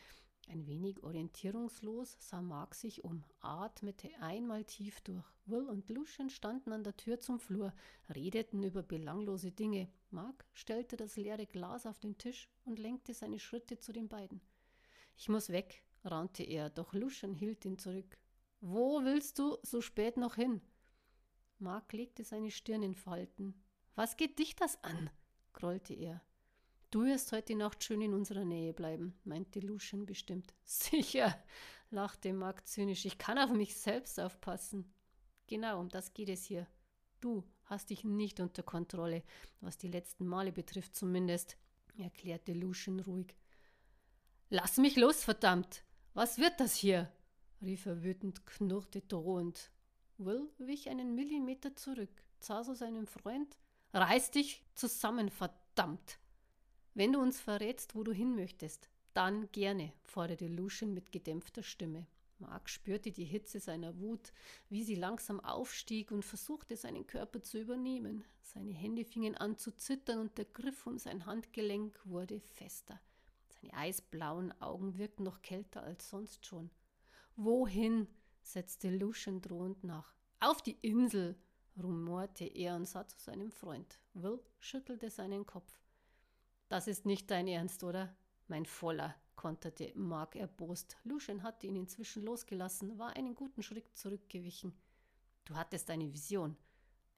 Ein 0.51 0.67
wenig 0.67 1.05
orientierungslos 1.05 2.17
sah 2.19 2.43
Mark 2.43 2.75
sich 2.75 3.05
um, 3.05 3.23
atmete 3.39 4.11
einmal 4.21 4.65
tief 4.65 5.01
durch. 5.03 5.25
Will 5.47 5.69
und 5.69 5.89
Lucian 5.89 6.29
standen 6.29 6.73
an 6.73 6.83
der 6.83 6.97
Tür 6.97 7.21
zum 7.21 7.39
Flur, 7.39 7.73
redeten 8.13 8.65
über 8.65 8.83
belanglose 8.83 9.53
Dinge. 9.53 9.89
Mark 10.11 10.45
stellte 10.53 10.97
das 10.97 11.17
leere 11.17 11.47
Glas 11.47 11.87
auf 11.87 12.01
den 12.01 12.19
Tisch 12.19 12.49
und 12.65 12.81
lenkte 12.81 13.15
seine 13.15 13.39
Schritte 13.39 13.79
zu 13.79 13.93
den 13.93 14.09
beiden. 14.09 14.41
Ich 15.17 15.29
muss 15.29 15.51
weg, 15.51 15.85
raunte 16.05 16.43
er, 16.43 16.69
doch 16.69 16.95
Lucian 16.95 17.33
hielt 17.33 17.65
ihn 17.65 17.79
zurück. 17.79 18.19
Wo 18.61 19.05
willst 19.05 19.39
du 19.39 19.57
so 19.63 19.81
spät 19.81 20.17
noch 20.17 20.35
hin? 20.35 20.61
Mark 21.61 21.93
legte 21.93 22.25
seine 22.25 22.51
Stirn 22.51 22.83
in 22.83 22.97
Falten. 22.97 23.55
Was 23.95 24.17
geht 24.17 24.41
dich 24.41 24.57
das 24.57 24.83
an? 24.83 25.11
grollte 25.53 25.95
er. 25.95 26.21
Du 26.91 27.05
wirst 27.05 27.31
heute 27.31 27.55
Nacht 27.55 27.85
schön 27.85 28.01
in 28.01 28.15
unserer 28.15 28.45
Nähe 28.45 28.73
bleiben, 28.73 29.17
meinte 29.23 29.61
Lucian 29.61 30.07
bestimmt. 30.07 30.53
Sicher, 30.65 31.37
lachte 31.91 32.33
Mark 32.33 32.67
zynisch. 32.67 33.05
Ich 33.05 33.17
kann 33.17 33.39
auf 33.39 33.51
mich 33.51 33.77
selbst 33.77 34.19
aufpassen. 34.19 34.93
Genau, 35.47 35.79
um 35.79 35.89
das 35.89 36.15
geht 36.15 36.29
es 36.29 36.45
hier. 36.45 36.67
Du 37.21 37.45
hast 37.67 37.91
dich 37.91 38.03
nicht 38.03 38.41
unter 38.41 38.65
Kontrolle, 38.65 39.23
was 39.61 39.79
die 39.79 39.87
letzten 39.87 40.27
Male 40.27 40.51
betrifft 40.51 40.97
zumindest, 40.97 41.57
erklärte 41.97 42.55
Lucian 42.55 42.99
ruhig. 42.99 43.37
Lass 44.49 44.77
mich 44.79 44.97
los, 44.97 45.23
verdammt! 45.23 45.85
Was 46.13 46.39
wird 46.39 46.59
das 46.59 46.75
hier? 46.75 47.13
rief 47.63 47.87
er 47.87 48.03
wütend, 48.03 48.45
knurrte 48.47 49.03
drohend. 49.03 49.71
Will 50.19 50.51
wich 50.59 50.89
einen 50.89 51.15
Millimeter 51.15 51.77
zurück, 51.77 52.25
sah 52.41 52.65
so 52.65 52.75
seinem 52.75 53.07
Freund 53.07 53.57
Reiß 53.93 54.33
dich 54.33 54.65
zusammen, 54.75 55.31
verdammt! 55.31 56.19
Wenn 56.95 57.13
du 57.13 57.21
uns 57.21 57.41
verrätst, 57.41 57.95
wo 57.95 58.03
du 58.03 58.13
hin 58.13 58.35
möchtest, 58.35 58.89
dann 59.15 59.51
gerne, 59.53 59.93
forderte 60.03 60.49
Lucian 60.49 60.95
mit 60.95 61.13
gedämpfter 61.13 61.63
Stimme. 61.63 62.07
Mark 62.39 62.69
spürte 62.69 63.13
die 63.13 63.25
Hitze 63.25 63.61
seiner 63.61 63.99
Wut, 64.01 64.33
wie 64.69 64.83
sie 64.83 64.95
langsam 64.95 65.41
aufstieg 65.41 66.11
und 66.11 66.25
versuchte, 66.25 66.77
seinen 66.77 67.07
Körper 67.07 67.43
zu 67.43 67.59
übernehmen. 67.59 68.25
Seine 68.43 68.73
Hände 68.73 69.05
fingen 69.05 69.37
an 69.37 69.59
zu 69.59 69.77
zittern 69.77 70.19
und 70.19 70.39
der 70.39 70.47
Griff 70.47 70.87
um 70.87 70.99
sein 70.99 71.27
Handgelenk 71.27 72.01
wurde 72.05 72.41
fester. 72.41 73.01
Seine 73.49 73.75
eisblauen 73.75 74.59
Augen 74.61 74.97
wirkten 74.97 75.25
noch 75.25 75.43
kälter 75.43 75.83
als 75.83 76.09
sonst 76.09 76.47
schon. 76.47 76.71
Wohin? 77.37 78.09
setzte 78.43 78.91
Lucian 78.91 79.43
drohend 79.43 79.85
nach. 79.85 80.15
Auf 80.41 80.63
die 80.63 80.79
Insel, 80.81 81.37
rumorte 81.81 82.47
er 82.47 82.75
und 82.75 82.87
sah 82.87 83.07
zu 83.07 83.19
seinem 83.19 83.53
Freund. 83.53 84.01
Will 84.15 84.41
schüttelte 84.59 85.11
seinen 85.11 85.47
Kopf. 85.47 85.79
Das 86.71 86.87
ist 86.87 87.05
nicht 87.05 87.29
dein 87.33 87.49
Ernst, 87.49 87.83
oder? 87.83 88.15
Mein 88.47 88.65
Voller, 88.65 89.17
konterte 89.35 89.93
Mark 89.97 90.37
erbost. 90.37 90.97
Lucian 91.03 91.43
hatte 91.43 91.67
ihn 91.67 91.75
inzwischen 91.75 92.23
losgelassen, 92.23 92.97
war 92.97 93.17
einen 93.17 93.35
guten 93.35 93.65
Schritt 93.65 93.89
zurückgewichen. 93.97 94.73
Du 95.47 95.57
hattest 95.57 95.91
eine 95.91 96.13
Vision, 96.13 96.57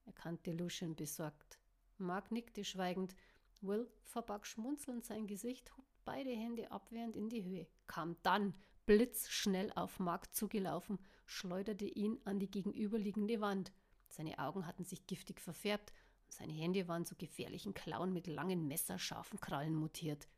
erkannte 0.06 0.52
Lucian 0.52 0.96
besorgt. 0.96 1.58
Mark 1.98 2.32
nickte 2.32 2.64
schweigend. 2.64 3.14
Will 3.60 3.90
verbarg 4.04 4.46
schmunzelnd 4.46 5.04
sein 5.04 5.26
Gesicht, 5.26 5.76
hob 5.76 5.84
beide 6.06 6.30
Hände 6.30 6.70
abwehrend 6.70 7.14
in 7.14 7.28
die 7.28 7.44
Höhe, 7.44 7.66
kam 7.86 8.16
dann 8.22 8.54
blitzschnell 8.86 9.70
auf 9.74 10.00
Mark 10.00 10.34
zugelaufen, 10.34 10.98
schleuderte 11.26 11.84
ihn 11.84 12.18
an 12.24 12.38
die 12.38 12.50
gegenüberliegende 12.50 13.42
Wand. 13.42 13.70
Seine 14.08 14.38
Augen 14.38 14.66
hatten 14.66 14.84
sich 14.84 15.06
giftig 15.06 15.42
verfärbt 15.42 15.92
seine 16.32 16.52
Hände 16.52 16.88
waren 16.88 17.04
zu 17.04 17.14
gefährlichen 17.14 17.74
Klauen 17.74 18.12
mit 18.12 18.26
langen, 18.26 18.66
messerscharfen 18.66 19.40
Krallen 19.40 19.74
mutiert. 19.74 20.28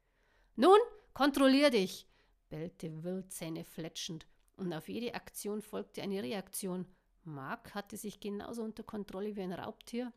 Nun, 0.56 0.78
kontrollier 1.12 1.70
dich! 1.70 2.08
bellte 2.48 3.02
Will 3.02 3.26
Zähne 3.28 3.64
fletschend, 3.64 4.26
und 4.56 4.72
auf 4.72 4.88
jede 4.88 5.14
Aktion 5.14 5.62
folgte 5.62 6.02
eine 6.02 6.22
Reaktion. 6.22 6.86
Mark 7.24 7.74
hatte 7.74 7.96
sich 7.96 8.20
genauso 8.20 8.62
unter 8.62 8.82
Kontrolle 8.82 9.34
wie 9.34 9.42
ein 9.42 9.52
Raubtier, 9.52 10.12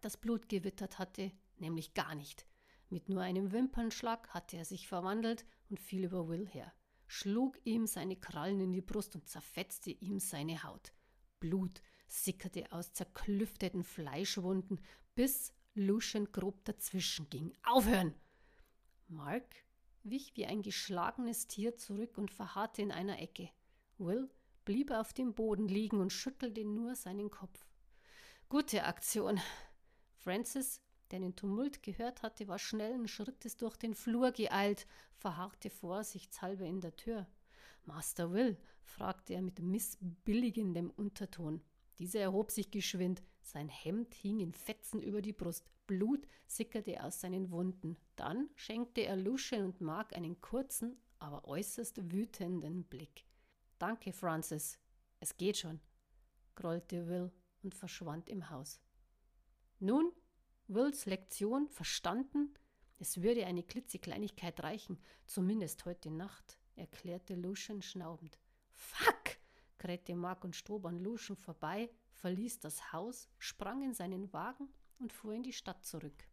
das 0.00 0.16
Blut 0.16 0.48
gewittert 0.48 0.98
hatte, 0.98 1.32
nämlich 1.56 1.94
gar 1.94 2.14
nicht. 2.14 2.46
Mit 2.90 3.08
nur 3.08 3.22
einem 3.22 3.52
Wimpernschlag 3.52 4.28
hatte 4.30 4.56
er 4.56 4.64
sich 4.64 4.88
verwandelt 4.88 5.44
und 5.68 5.80
fiel 5.80 6.04
über 6.04 6.28
Will 6.28 6.46
her, 6.46 6.72
schlug 7.06 7.58
ihm 7.64 7.86
seine 7.86 8.16
Krallen 8.16 8.60
in 8.60 8.72
die 8.72 8.80
Brust 8.80 9.14
und 9.14 9.28
zerfetzte 9.28 9.90
ihm 9.90 10.20
seine 10.20 10.62
Haut. 10.62 10.92
Blut 11.40 11.82
sickerte 12.08 12.70
aus 12.72 12.92
zerklüfteten 12.92 13.84
Fleischwunden, 13.84 14.80
bis 15.14 15.52
Lucian 15.74 16.32
grob 16.32 16.64
dazwischen 16.64 17.28
ging. 17.30 17.52
Aufhören! 17.62 18.14
Mark 19.08 19.46
wich 20.10 20.32
wie 20.36 20.46
ein 20.46 20.62
geschlagenes 20.62 21.46
Tier 21.46 21.76
zurück 21.76 22.18
und 22.18 22.30
verharrte 22.30 22.82
in 22.82 22.92
einer 22.92 23.18
Ecke. 23.20 23.50
Will 23.98 24.30
blieb 24.64 24.90
auf 24.90 25.12
dem 25.12 25.34
Boden 25.34 25.68
liegen 25.68 26.00
und 26.00 26.12
schüttelte 26.12 26.64
nur 26.64 26.94
seinen 26.94 27.30
Kopf. 27.30 27.66
Gute 28.48 28.84
Aktion. 28.84 29.40
Francis, 30.16 30.80
der 31.10 31.20
den 31.20 31.36
Tumult 31.36 31.82
gehört 31.82 32.22
hatte, 32.22 32.48
war 32.48 32.58
schnellen 32.58 33.08
Schrittes 33.08 33.56
durch 33.56 33.76
den 33.76 33.94
Flur 33.94 34.32
geeilt, 34.32 34.86
verharrte 35.16 35.70
vorsichtshalber 35.70 36.66
in 36.66 36.80
der 36.80 36.94
Tür. 36.96 37.26
Master 37.84 38.32
Will, 38.32 38.58
fragte 38.82 39.34
er 39.34 39.42
mit 39.42 39.58
missbilligendem 39.60 40.90
Unterton. 40.90 41.62
Dieser 41.98 42.20
erhob 42.20 42.50
sich 42.50 42.70
geschwind, 42.70 43.22
sein 43.42 43.68
Hemd 43.68 44.14
hing 44.14 44.40
in 44.40 44.52
Fetzen 44.52 45.02
über 45.02 45.20
die 45.20 45.32
Brust, 45.32 45.70
Blut 45.86 46.26
sickerte 46.46 47.02
aus 47.02 47.20
seinen 47.20 47.50
Wunden. 47.50 47.96
Dann 48.14 48.50
schenkte 48.54 49.00
er 49.00 49.16
Lucian 49.16 49.64
und 49.64 49.80
Mark 49.80 50.14
einen 50.14 50.40
kurzen, 50.40 51.00
aber 51.18 51.46
äußerst 51.46 52.12
wütenden 52.12 52.84
Blick. 52.84 53.24
Danke, 53.78 54.12
Francis. 54.12 54.78
Es 55.18 55.36
geht 55.36 55.56
schon, 55.56 55.80
grollte 56.54 57.08
Will 57.08 57.32
und 57.62 57.74
verschwand 57.74 58.28
im 58.28 58.50
Haus. 58.50 58.80
Nun, 59.80 60.12
Wills 60.68 61.06
Lektion 61.06 61.68
verstanden? 61.68 62.54
Es 62.98 63.22
würde 63.22 63.46
eine 63.46 63.62
klitzekleinigkeit 63.62 64.62
reichen, 64.62 64.98
zumindest 65.26 65.84
heute 65.84 66.10
Nacht, 66.10 66.58
erklärte 66.76 67.34
Lucian 67.34 67.82
schnaubend. 67.82 68.38
Fuck! 68.70 69.27
Mark 70.14 70.44
und 70.44 70.56
Stob 70.56 70.86
an 70.86 70.98
Luschen 70.98 71.36
vorbei, 71.36 71.90
verließ 72.12 72.60
das 72.60 72.92
Haus, 72.92 73.28
sprang 73.38 73.82
in 73.82 73.94
seinen 73.94 74.32
Wagen 74.32 74.68
und 74.98 75.12
fuhr 75.12 75.32
in 75.32 75.42
die 75.42 75.52
Stadt 75.52 75.84
zurück. 75.84 76.28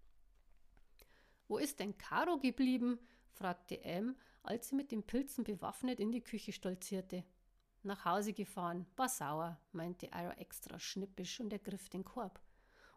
Wo 1.48 1.58
ist 1.58 1.80
denn 1.80 1.98
Caro 1.98 2.38
geblieben? 2.40 3.00
fragte 3.30 3.84
Em, 3.84 4.16
als 4.44 4.70
sie 4.70 4.76
mit 4.76 4.92
den 4.92 5.04
Pilzen 5.04 5.44
bewaffnet 5.44 6.00
in 6.00 6.12
die 6.12 6.24
Küche 6.24 6.52
stolzierte. 6.52 7.24
Nach 7.84 8.06
Hause 8.06 8.34
gefahren, 8.34 8.88
war 8.96 9.10
sauer, 9.10 9.60
meinte 9.72 10.08
Ira 10.08 10.34
extra 10.38 10.80
schnippisch 10.80 11.40
und 11.40 11.54
ergriff 11.54 11.90
den 11.90 12.04
Korb. 12.04 12.40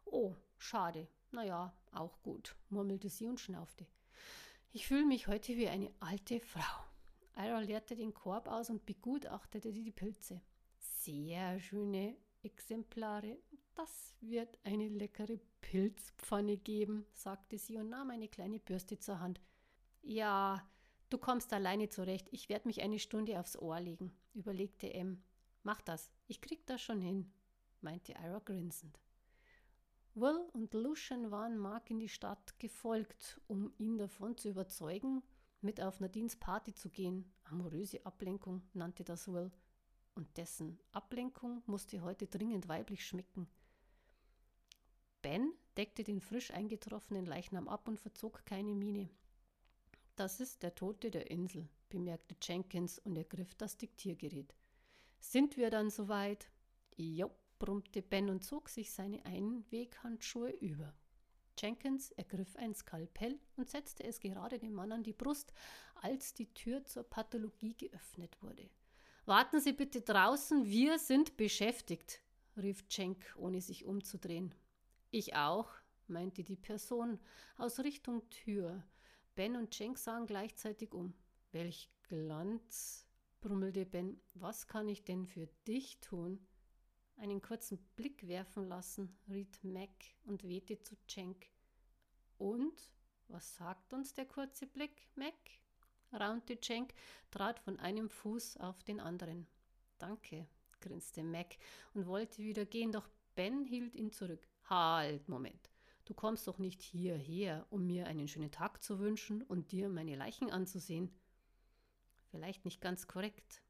Oh, 0.06 0.34
schade. 0.56 1.08
Na 1.30 1.44
ja, 1.44 1.74
auch 1.92 2.22
gut, 2.22 2.56
murmelte 2.70 3.10
sie 3.10 3.28
und 3.28 3.38
schnaufte. 3.38 3.86
Ich 4.72 4.86
fühle 4.86 5.04
mich 5.04 5.28
heute 5.28 5.56
wie 5.56 5.68
eine 5.68 5.92
alte 6.00 6.40
Frau. 6.40 6.87
Ira 7.38 7.60
leerte 7.60 7.94
den 7.94 8.12
Korb 8.12 8.48
aus 8.48 8.68
und 8.68 8.84
begutachtete 8.84 9.72
die 9.72 9.92
Pilze. 9.92 10.42
Sehr 10.78 11.60
schöne 11.60 12.16
Exemplare. 12.42 13.38
Das 13.74 14.16
wird 14.20 14.58
eine 14.64 14.88
leckere 14.88 15.38
Pilzpfanne 15.60 16.56
geben, 16.56 17.06
sagte 17.12 17.58
sie 17.58 17.76
und 17.76 17.90
nahm 17.90 18.10
eine 18.10 18.28
kleine 18.28 18.58
Bürste 18.58 18.98
zur 18.98 19.20
Hand. 19.20 19.40
Ja, 20.02 20.68
Du 21.10 21.16
kommst 21.16 21.54
alleine 21.54 21.88
zurecht. 21.88 22.28
Ich 22.32 22.50
werde 22.50 22.68
mich 22.68 22.82
eine 22.82 22.98
Stunde 22.98 23.40
aufs 23.40 23.56
Ohr 23.56 23.80
legen, 23.80 24.12
überlegte 24.34 24.92
M. 24.92 25.22
Mach 25.62 25.80
das, 25.80 26.10
ich 26.26 26.42
krieg 26.42 26.66
das 26.66 26.82
schon 26.82 27.00
hin, 27.00 27.32
meinte 27.80 28.12
Ira 28.12 28.40
grinsend. 28.44 29.00
Will 30.14 30.48
und 30.52 30.74
Lucian 30.74 31.30
waren 31.30 31.56
Mark 31.56 31.90
in 31.90 31.98
die 31.98 32.10
Stadt 32.10 32.58
gefolgt, 32.58 33.40
um 33.46 33.72
ihn 33.78 33.96
davon 33.96 34.36
zu 34.36 34.50
überzeugen, 34.50 35.22
mit 35.60 35.80
auf 35.80 36.00
Nadines 36.00 36.36
Party 36.36 36.74
zu 36.74 36.88
gehen. 36.90 37.32
Amoröse 37.44 38.04
Ablenkung 38.04 38.62
nannte 38.72 39.04
das 39.04 39.28
Will. 39.28 39.50
Und 40.14 40.36
dessen 40.36 40.78
Ablenkung 40.92 41.62
musste 41.66 42.02
heute 42.02 42.26
dringend 42.26 42.68
weiblich 42.68 43.06
schmecken. 43.06 43.48
Ben 45.22 45.52
deckte 45.76 46.04
den 46.04 46.20
frisch 46.20 46.50
eingetroffenen 46.52 47.26
Leichnam 47.26 47.68
ab 47.68 47.88
und 47.88 48.00
verzog 48.00 48.44
keine 48.46 48.74
Miene. 48.74 49.08
Das 50.16 50.40
ist 50.40 50.62
der 50.62 50.74
Tote 50.74 51.10
der 51.10 51.30
Insel, 51.30 51.68
bemerkte 51.88 52.34
Jenkins 52.42 52.98
und 52.98 53.16
ergriff 53.16 53.54
das 53.54 53.76
Diktiergerät. 53.76 54.54
Sind 55.20 55.56
wir 55.56 55.70
dann 55.70 55.90
soweit? 55.90 56.50
Jo, 56.96 57.30
brummte 57.58 58.02
Ben 58.02 58.28
und 58.28 58.42
zog 58.44 58.68
sich 58.68 58.90
seine 58.90 59.24
Einweghandschuhe 59.24 60.50
über. 60.50 60.92
Jenkins 61.58 62.10
ergriff 62.12 62.56
ein 62.56 62.74
Skalpell 62.74 63.38
und 63.56 63.68
setzte 63.68 64.04
es 64.04 64.20
gerade 64.20 64.58
dem 64.58 64.72
Mann 64.72 64.92
an 64.92 65.02
die 65.02 65.12
Brust, 65.12 65.52
als 65.96 66.34
die 66.34 66.52
Tür 66.54 66.84
zur 66.84 67.02
Pathologie 67.02 67.74
geöffnet 67.76 68.36
wurde. 68.40 68.70
Warten 69.26 69.60
Sie 69.60 69.72
bitte 69.72 70.00
draußen, 70.00 70.66
wir 70.66 70.98
sind 70.98 71.36
beschäftigt, 71.36 72.22
rief 72.56 72.88
Cenk, 72.88 73.34
ohne 73.36 73.60
sich 73.60 73.84
umzudrehen. 73.84 74.54
Ich 75.10 75.34
auch, 75.34 75.68
meinte 76.06 76.44
die 76.44 76.56
Person 76.56 77.18
aus 77.56 77.80
Richtung 77.80 78.28
Tür. 78.30 78.82
Ben 79.34 79.56
und 79.56 79.74
Cenk 79.74 79.98
sahen 79.98 80.26
gleichzeitig 80.26 80.92
um. 80.92 81.14
Welch 81.52 81.90
Glanz, 82.08 83.06
brummelte 83.40 83.84
Ben. 83.84 84.20
Was 84.34 84.66
kann 84.66 84.88
ich 84.88 85.04
denn 85.04 85.26
für 85.26 85.46
dich 85.66 85.98
tun? 86.00 86.46
Einen 87.18 87.42
kurzen 87.42 87.78
Blick 87.96 88.28
werfen 88.28 88.68
lassen, 88.68 89.12
riet 89.28 89.58
Mac 89.64 89.90
und 90.24 90.44
wehte 90.44 90.80
zu 90.80 90.94
Cenk. 91.08 91.48
Und? 92.38 92.92
Was 93.26 93.56
sagt 93.56 93.92
uns 93.92 94.14
der 94.14 94.24
kurze 94.24 94.66
Blick, 94.66 95.08
Mac? 95.16 95.34
raunte 96.12 96.60
Cenk, 96.60 96.94
trat 97.30 97.58
von 97.58 97.78
einem 97.80 98.08
Fuß 98.08 98.58
auf 98.58 98.82
den 98.84 99.00
anderen. 99.00 99.46
Danke, 99.98 100.46
grinste 100.80 101.24
Mac 101.24 101.56
und 101.92 102.06
wollte 102.06 102.38
wieder 102.38 102.64
gehen, 102.64 102.92
doch 102.92 103.08
Ben 103.34 103.64
hielt 103.64 103.96
ihn 103.96 104.12
zurück. 104.12 104.46
Halt, 104.70 105.28
Moment. 105.28 105.70
Du 106.04 106.14
kommst 106.14 106.46
doch 106.46 106.58
nicht 106.58 106.80
hierher, 106.80 107.66
um 107.68 107.86
mir 107.86 108.06
einen 108.06 108.28
schönen 108.28 108.50
Tag 108.50 108.82
zu 108.82 109.00
wünschen 109.00 109.42
und 109.42 109.72
dir 109.72 109.88
meine 109.88 110.16
Leichen 110.16 110.50
anzusehen. 110.50 111.10
Vielleicht 112.30 112.64
nicht 112.64 112.80
ganz 112.80 113.08
korrekt, 113.08 113.60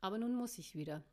aber 0.00 0.18
nun 0.18 0.34
muss 0.34 0.58
ich 0.58 0.74
wieder, 0.74 1.04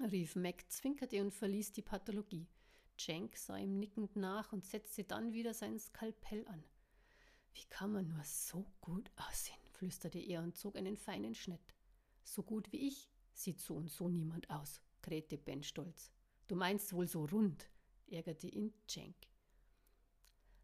rief 0.00 0.36
Mac, 0.36 0.64
zwinkerte 0.70 1.20
und 1.20 1.32
verließ 1.32 1.72
die 1.72 1.82
Pathologie. 1.82 2.48
Cenk 2.96 3.36
sah 3.36 3.56
ihm 3.56 3.78
nickend 3.78 4.16
nach 4.16 4.52
und 4.52 4.64
setzte 4.64 5.04
dann 5.04 5.32
wieder 5.32 5.54
sein 5.54 5.78
Skalpell 5.78 6.46
an. 6.48 6.64
Wie 7.54 7.64
kann 7.68 7.92
man 7.92 8.08
nur 8.08 8.22
so 8.24 8.66
gut 8.80 9.10
aussehen? 9.16 9.56
flüsterte 9.70 10.18
er 10.18 10.42
und 10.42 10.56
zog 10.56 10.76
einen 10.76 10.96
feinen 10.96 11.34
Schnitt. 11.34 11.74
So 12.24 12.42
gut 12.42 12.72
wie 12.72 12.88
ich 12.88 13.10
sieht 13.32 13.60
so 13.60 13.74
und 13.74 13.90
so 13.90 14.08
niemand 14.08 14.48
aus, 14.50 14.80
krähte 15.02 15.36
Ben 15.36 15.62
stolz. 15.62 16.10
Du 16.48 16.56
meinst 16.56 16.92
wohl 16.92 17.06
so 17.06 17.24
rund, 17.26 17.68
ärgerte 18.06 18.46
ihn 18.46 18.72
Cenk. 18.86 19.16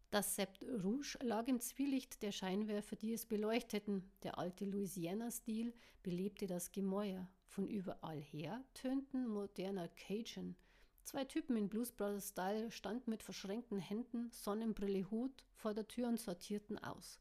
Das 0.09 0.35
Sept 0.35 0.63
Rouge 0.63 1.17
lag 1.21 1.47
im 1.47 1.59
Zwielicht 1.59 2.21
der 2.21 2.31
Scheinwerfer, 2.31 2.95
die 2.95 3.13
es 3.13 3.25
beleuchteten. 3.25 4.11
Der 4.21 4.37
alte 4.37 4.65
Louisiana-Stil 4.65 5.73
belebte 6.03 6.45
das 6.45 6.71
Gemäuer. 6.71 7.27
Von 7.53 7.67
überall 7.67 8.19
her 8.19 8.63
tönten 8.73 9.27
moderner 9.27 9.87
Cajun. 9.87 10.55
Zwei 11.03 11.23
Typen 11.23 11.55
in 11.55 11.69
Blues 11.69 11.91
Brothers 11.91 12.29
Style 12.29 12.71
standen 12.71 13.11
mit 13.11 13.21
verschränkten 13.21 13.77
Händen, 13.77 14.31
Sonnenbrille, 14.31 15.11
Hut 15.11 15.45
vor 15.53 15.75
der 15.75 15.87
Tür 15.87 16.07
und 16.07 16.19
sortierten 16.19 16.79
aus. 16.79 17.19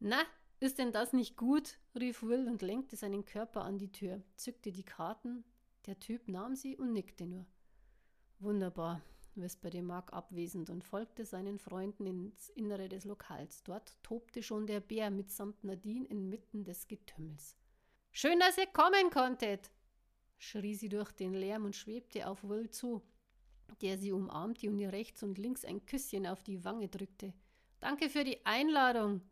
Na, 0.00 0.20
ist 0.60 0.76
denn 0.76 0.92
das 0.92 1.14
nicht 1.14 1.38
gut? 1.38 1.78
rief 1.98 2.22
Will 2.22 2.46
und 2.46 2.60
lenkte 2.60 2.94
seinen 2.94 3.24
Körper 3.24 3.64
an 3.64 3.78
die 3.78 3.90
Tür, 3.90 4.20
zückte 4.36 4.70
die 4.70 4.84
Karten. 4.84 5.44
Der 5.86 5.98
Typ 5.98 6.28
nahm 6.28 6.54
sie 6.54 6.76
und 6.76 6.92
nickte 6.92 7.24
nur. 7.24 7.46
Wunderbar, 8.38 9.00
wisperte 9.34 9.80
Mark 9.80 10.12
abwesend 10.12 10.68
und 10.68 10.84
folgte 10.84 11.24
seinen 11.24 11.58
Freunden 11.58 12.04
ins 12.04 12.50
Innere 12.50 12.90
des 12.90 13.06
Lokals. 13.06 13.62
Dort 13.62 13.96
tobte 14.02 14.42
schon 14.42 14.66
der 14.66 14.80
Bär 14.80 15.10
mitsamt 15.10 15.64
Nadine 15.64 16.04
inmitten 16.04 16.64
des 16.64 16.86
Getümmels. 16.86 17.56
Schön, 18.14 18.38
dass 18.40 18.58
ihr 18.58 18.66
kommen 18.66 19.08
konntet, 19.10 19.70
schrie 20.36 20.74
sie 20.74 20.90
durch 20.90 21.12
den 21.12 21.32
Lärm 21.32 21.64
und 21.64 21.74
schwebte 21.74 22.28
auf 22.28 22.44
Will 22.44 22.68
zu, 22.68 23.00
der 23.80 23.96
sie 23.96 24.12
umarmte 24.12 24.68
und 24.68 24.78
ihr 24.78 24.92
rechts 24.92 25.22
und 25.22 25.38
links 25.38 25.64
ein 25.64 25.86
Küsschen 25.86 26.26
auf 26.26 26.42
die 26.42 26.62
Wange 26.62 26.88
drückte. 26.88 27.32
Danke 27.80 28.10
für 28.10 28.22
die 28.22 28.44
Einladung. 28.44 29.22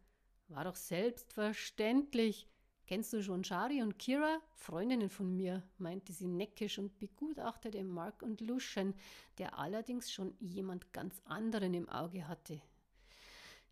War 0.48 0.64
doch 0.64 0.76
selbstverständlich. 0.76 2.48
Kennst 2.86 3.12
du 3.12 3.22
schon 3.22 3.44
Shari 3.44 3.82
und 3.82 3.98
Kira? 3.98 4.40
Freundinnen 4.54 5.10
von 5.10 5.36
mir, 5.36 5.62
meinte 5.76 6.14
sie 6.14 6.26
neckisch 6.26 6.78
und 6.78 6.98
begutachtete 6.98 7.84
Mark 7.84 8.22
und 8.22 8.40
Lucian, 8.40 8.94
der 9.36 9.58
allerdings 9.58 10.10
schon 10.10 10.34
jemand 10.40 10.90
ganz 10.94 11.20
anderen 11.26 11.74
im 11.74 11.88
Auge 11.90 12.26
hatte. 12.26 12.62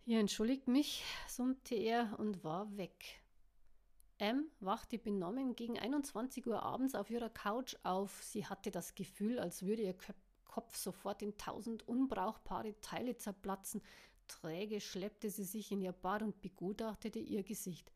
Ihr 0.04 0.20
entschuldigt 0.20 0.68
mich, 0.68 1.02
summte 1.26 1.76
er 1.76 2.14
und 2.18 2.44
war 2.44 2.76
weg. 2.76 3.22
M 4.18 4.50
wachte 4.59 4.98
benommen 4.98 5.54
gegen 5.54 5.78
21 5.78 6.46
Uhr 6.46 6.62
abends 6.62 6.94
auf 6.94 7.09
ihrer 7.09 7.31
Couch 7.31 7.76
auf. 7.85 8.20
Sie 8.22 8.46
hatte 8.46 8.70
das 8.70 8.94
Gefühl, 8.94 9.38
als 9.38 9.64
würde 9.64 9.83
ihr 9.83 9.96
Kopf 10.44 10.76
sofort 10.76 11.22
in 11.22 11.37
tausend 11.37 11.87
unbrauchbare 11.87 12.81
Teile 12.81 13.16
zerplatzen. 13.16 13.81
Träge 14.26 14.81
schleppte 14.81 15.31
sie 15.31 15.44
sich 15.44 15.70
in 15.70 15.81
ihr 15.81 15.92
Bad 15.92 16.22
und 16.22 16.42
begutachtete 16.42 17.20
ihr 17.20 17.44
Gesicht. 17.44 17.92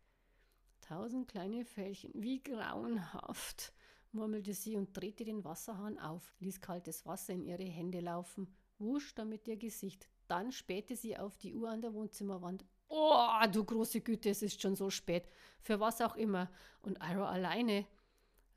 Tausend 0.81 1.29
kleine 1.29 1.65
Fällchen, 1.65 2.13
wie 2.15 2.43
grauenhaft, 2.43 3.73
murmelte 4.13 4.55
sie 4.55 4.77
und 4.77 4.97
drehte 4.97 5.25
den 5.25 5.45
Wasserhahn 5.45 5.99
auf, 5.99 6.35
ließ 6.39 6.61
kaltes 6.61 7.05
Wasser 7.05 7.33
in 7.33 7.45
ihre 7.45 7.65
Hände 7.65 8.01
laufen, 8.01 8.55
wusch 8.79 9.15
damit 9.15 9.49
ihr 9.49 9.57
Gesicht. 9.57 10.09
Dann 10.29 10.53
spähte 10.53 10.97
sie 10.97 11.17
auf 11.17 11.37
die 11.37 11.55
Uhr 11.55 11.71
an 11.71 11.83
der 11.83 11.95
Wohnzimmerwand. 11.95 12.65
Oh, 12.95 13.47
du 13.51 13.65
große 13.65 14.03
Güte, 14.03 14.29
es 14.29 14.43
ist 14.43 14.61
schon 14.61 14.77
so 14.77 14.91
spät. 14.91 15.25
Für 15.63 15.81
was 15.81 16.03
auch 16.03 16.15
immer. 16.15 16.51
Und 16.83 16.99
Ira 16.99 17.31
alleine, 17.31 17.87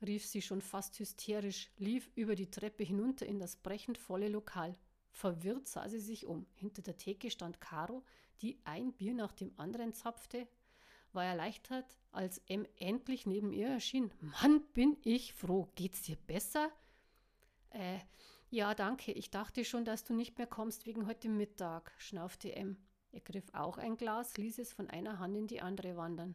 rief 0.04 0.26
sie 0.26 0.42
schon 0.42 0.60
fast 0.60 0.98
hysterisch, 0.98 1.70
lief 1.78 2.10
über 2.16 2.34
die 2.34 2.50
Treppe 2.50 2.84
hinunter 2.84 3.24
in 3.24 3.38
das 3.38 3.56
brechend 3.56 3.96
volle 3.96 4.28
Lokal. 4.28 4.76
Verwirrt 5.08 5.68
sah 5.68 5.88
sie 5.88 6.00
sich 6.00 6.26
um. 6.26 6.46
Hinter 6.52 6.82
der 6.82 6.98
Theke 6.98 7.30
stand 7.30 7.62
Caro, 7.62 8.04
die 8.42 8.58
ein 8.64 8.92
Bier 8.92 9.14
nach 9.14 9.32
dem 9.32 9.54
anderen 9.56 9.94
zapfte, 9.94 10.46
war 11.14 11.24
erleichtert, 11.24 11.96
als 12.12 12.42
M 12.46 12.66
endlich 12.76 13.24
neben 13.24 13.54
ihr 13.54 13.68
erschien. 13.68 14.12
Mann, 14.20 14.62
bin 14.74 14.98
ich 15.02 15.32
froh. 15.32 15.72
Geht's 15.76 16.02
dir 16.02 16.16
besser? 16.26 16.70
Äh, 17.70 18.00
ja, 18.50 18.74
danke. 18.74 19.12
Ich 19.12 19.30
dachte 19.30 19.64
schon, 19.64 19.86
dass 19.86 20.04
du 20.04 20.12
nicht 20.12 20.36
mehr 20.36 20.46
kommst 20.46 20.84
wegen 20.84 21.06
heute 21.06 21.30
Mittag, 21.30 21.94
schnaufte 21.96 22.54
M. 22.54 22.76
Er 23.16 23.22
griff 23.22 23.48
auch 23.54 23.78
ein 23.78 23.96
Glas, 23.96 24.36
ließ 24.36 24.58
es 24.58 24.74
von 24.74 24.90
einer 24.90 25.18
Hand 25.18 25.38
in 25.38 25.46
die 25.46 25.62
andere 25.62 25.96
wandern. 25.96 26.34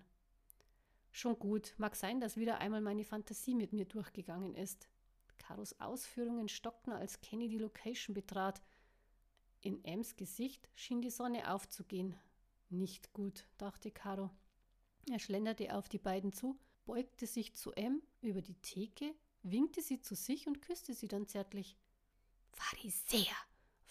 Schon 1.11 1.37
gut. 1.37 1.75
Mag 1.77 1.95
sein, 1.95 2.19
dass 2.19 2.37
wieder 2.37 2.57
einmal 2.57 2.81
meine 2.81 3.05
Fantasie 3.05 3.53
mit 3.53 3.71
mir 3.71 3.85
durchgegangen 3.85 4.55
ist. 4.55 4.89
Karos 5.37 5.79
Ausführungen 5.79 6.49
stockten, 6.49 6.91
als 6.91 7.21
Kenny 7.21 7.49
die 7.49 7.59
Location 7.59 8.15
betrat. 8.15 8.63
In 9.61 9.85
Ems 9.85 10.15
Gesicht 10.15 10.69
schien 10.73 11.03
die 11.03 11.11
Sonne 11.11 11.53
aufzugehen. 11.53 12.15
Nicht 12.71 13.13
gut, 13.13 13.45
dachte 13.59 13.91
Caro. 13.91 14.31
Er 15.07 15.19
schlenderte 15.19 15.75
auf 15.75 15.87
die 15.87 15.99
beiden 15.99 16.33
zu, 16.33 16.57
beugte 16.85 17.27
sich 17.27 17.53
zu 17.53 17.73
M 17.73 18.01
über 18.21 18.41
die 18.41 18.55
Theke, 18.55 19.13
winkte 19.43 19.83
sie 19.83 20.01
zu 20.01 20.15
sich 20.15 20.47
und 20.47 20.63
küsste 20.63 20.95
sie 20.95 21.07
dann 21.07 21.27
zärtlich. 21.27 21.77
Pharisäer, 22.53 23.35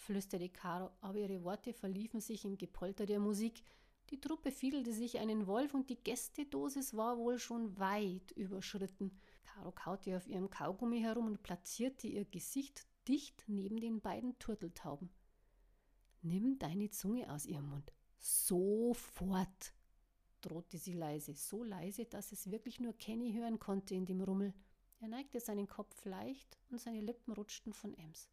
flüsterte 0.00 0.48
Caro, 0.48 0.90
aber 1.00 1.18
ihre 1.18 1.44
Worte 1.44 1.72
verliefen 1.72 2.20
sich 2.20 2.44
im 2.44 2.58
Gepolter 2.58 3.06
der 3.06 3.20
Musik. 3.20 3.62
Die 4.10 4.20
Truppe 4.20 4.50
fiedelte 4.50 4.92
sich 4.92 5.18
einen 5.18 5.46
Wolf 5.46 5.72
und 5.74 5.88
die 5.88 6.02
Gästedosis 6.02 6.96
war 6.96 7.16
wohl 7.18 7.38
schon 7.38 7.78
weit 7.78 8.32
überschritten. 8.32 9.12
Caro 9.44 9.70
kaute 9.70 10.16
auf 10.16 10.26
ihrem 10.26 10.50
Kaugummi 10.50 11.00
herum 11.00 11.26
und 11.26 11.42
platzierte 11.42 12.08
ihr 12.08 12.24
Gesicht 12.24 12.86
dicht 13.06 13.44
neben 13.46 13.80
den 13.80 14.00
beiden 14.00 14.38
Turteltauben. 14.38 15.10
Nimm 16.22 16.58
deine 16.58 16.90
Zunge 16.90 17.32
aus 17.32 17.46
ihrem 17.46 17.68
Mund. 17.68 17.92
Sofort! 18.18 19.72
drohte 20.40 20.78
sie 20.78 20.94
leise, 20.94 21.34
so 21.34 21.62
leise, 21.62 22.06
dass 22.06 22.32
es 22.32 22.50
wirklich 22.50 22.80
nur 22.80 22.94
Kenny 22.94 23.32
hören 23.32 23.58
konnte 23.58 23.94
in 23.94 24.06
dem 24.06 24.22
Rummel. 24.22 24.54
Er 25.00 25.08
neigte 25.08 25.40
seinen 25.40 25.68
Kopf 25.68 26.04
leicht 26.04 26.58
und 26.70 26.80
seine 26.80 27.00
Lippen 27.00 27.32
rutschten 27.32 27.72
von 27.72 27.94
Ems. 27.94 28.28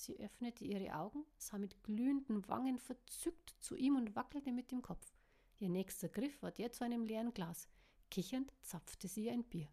Sie 0.00 0.18
öffnete 0.18 0.64
ihre 0.64 0.94
Augen, 0.94 1.26
sah 1.36 1.58
mit 1.58 1.82
glühenden 1.84 2.48
Wangen 2.48 2.78
verzückt 2.78 3.54
zu 3.60 3.76
ihm 3.76 3.96
und 3.96 4.16
wackelte 4.16 4.50
mit 4.50 4.70
dem 4.70 4.80
Kopf. 4.80 5.12
Ihr 5.58 5.68
nächster 5.68 6.08
Griff 6.08 6.40
war 6.40 6.50
der 6.50 6.72
zu 6.72 6.84
einem 6.84 7.04
leeren 7.04 7.34
Glas. 7.34 7.68
Kichernd 8.10 8.50
zapfte 8.62 9.08
sie 9.08 9.30
ein 9.30 9.44
Bier. 9.44 9.68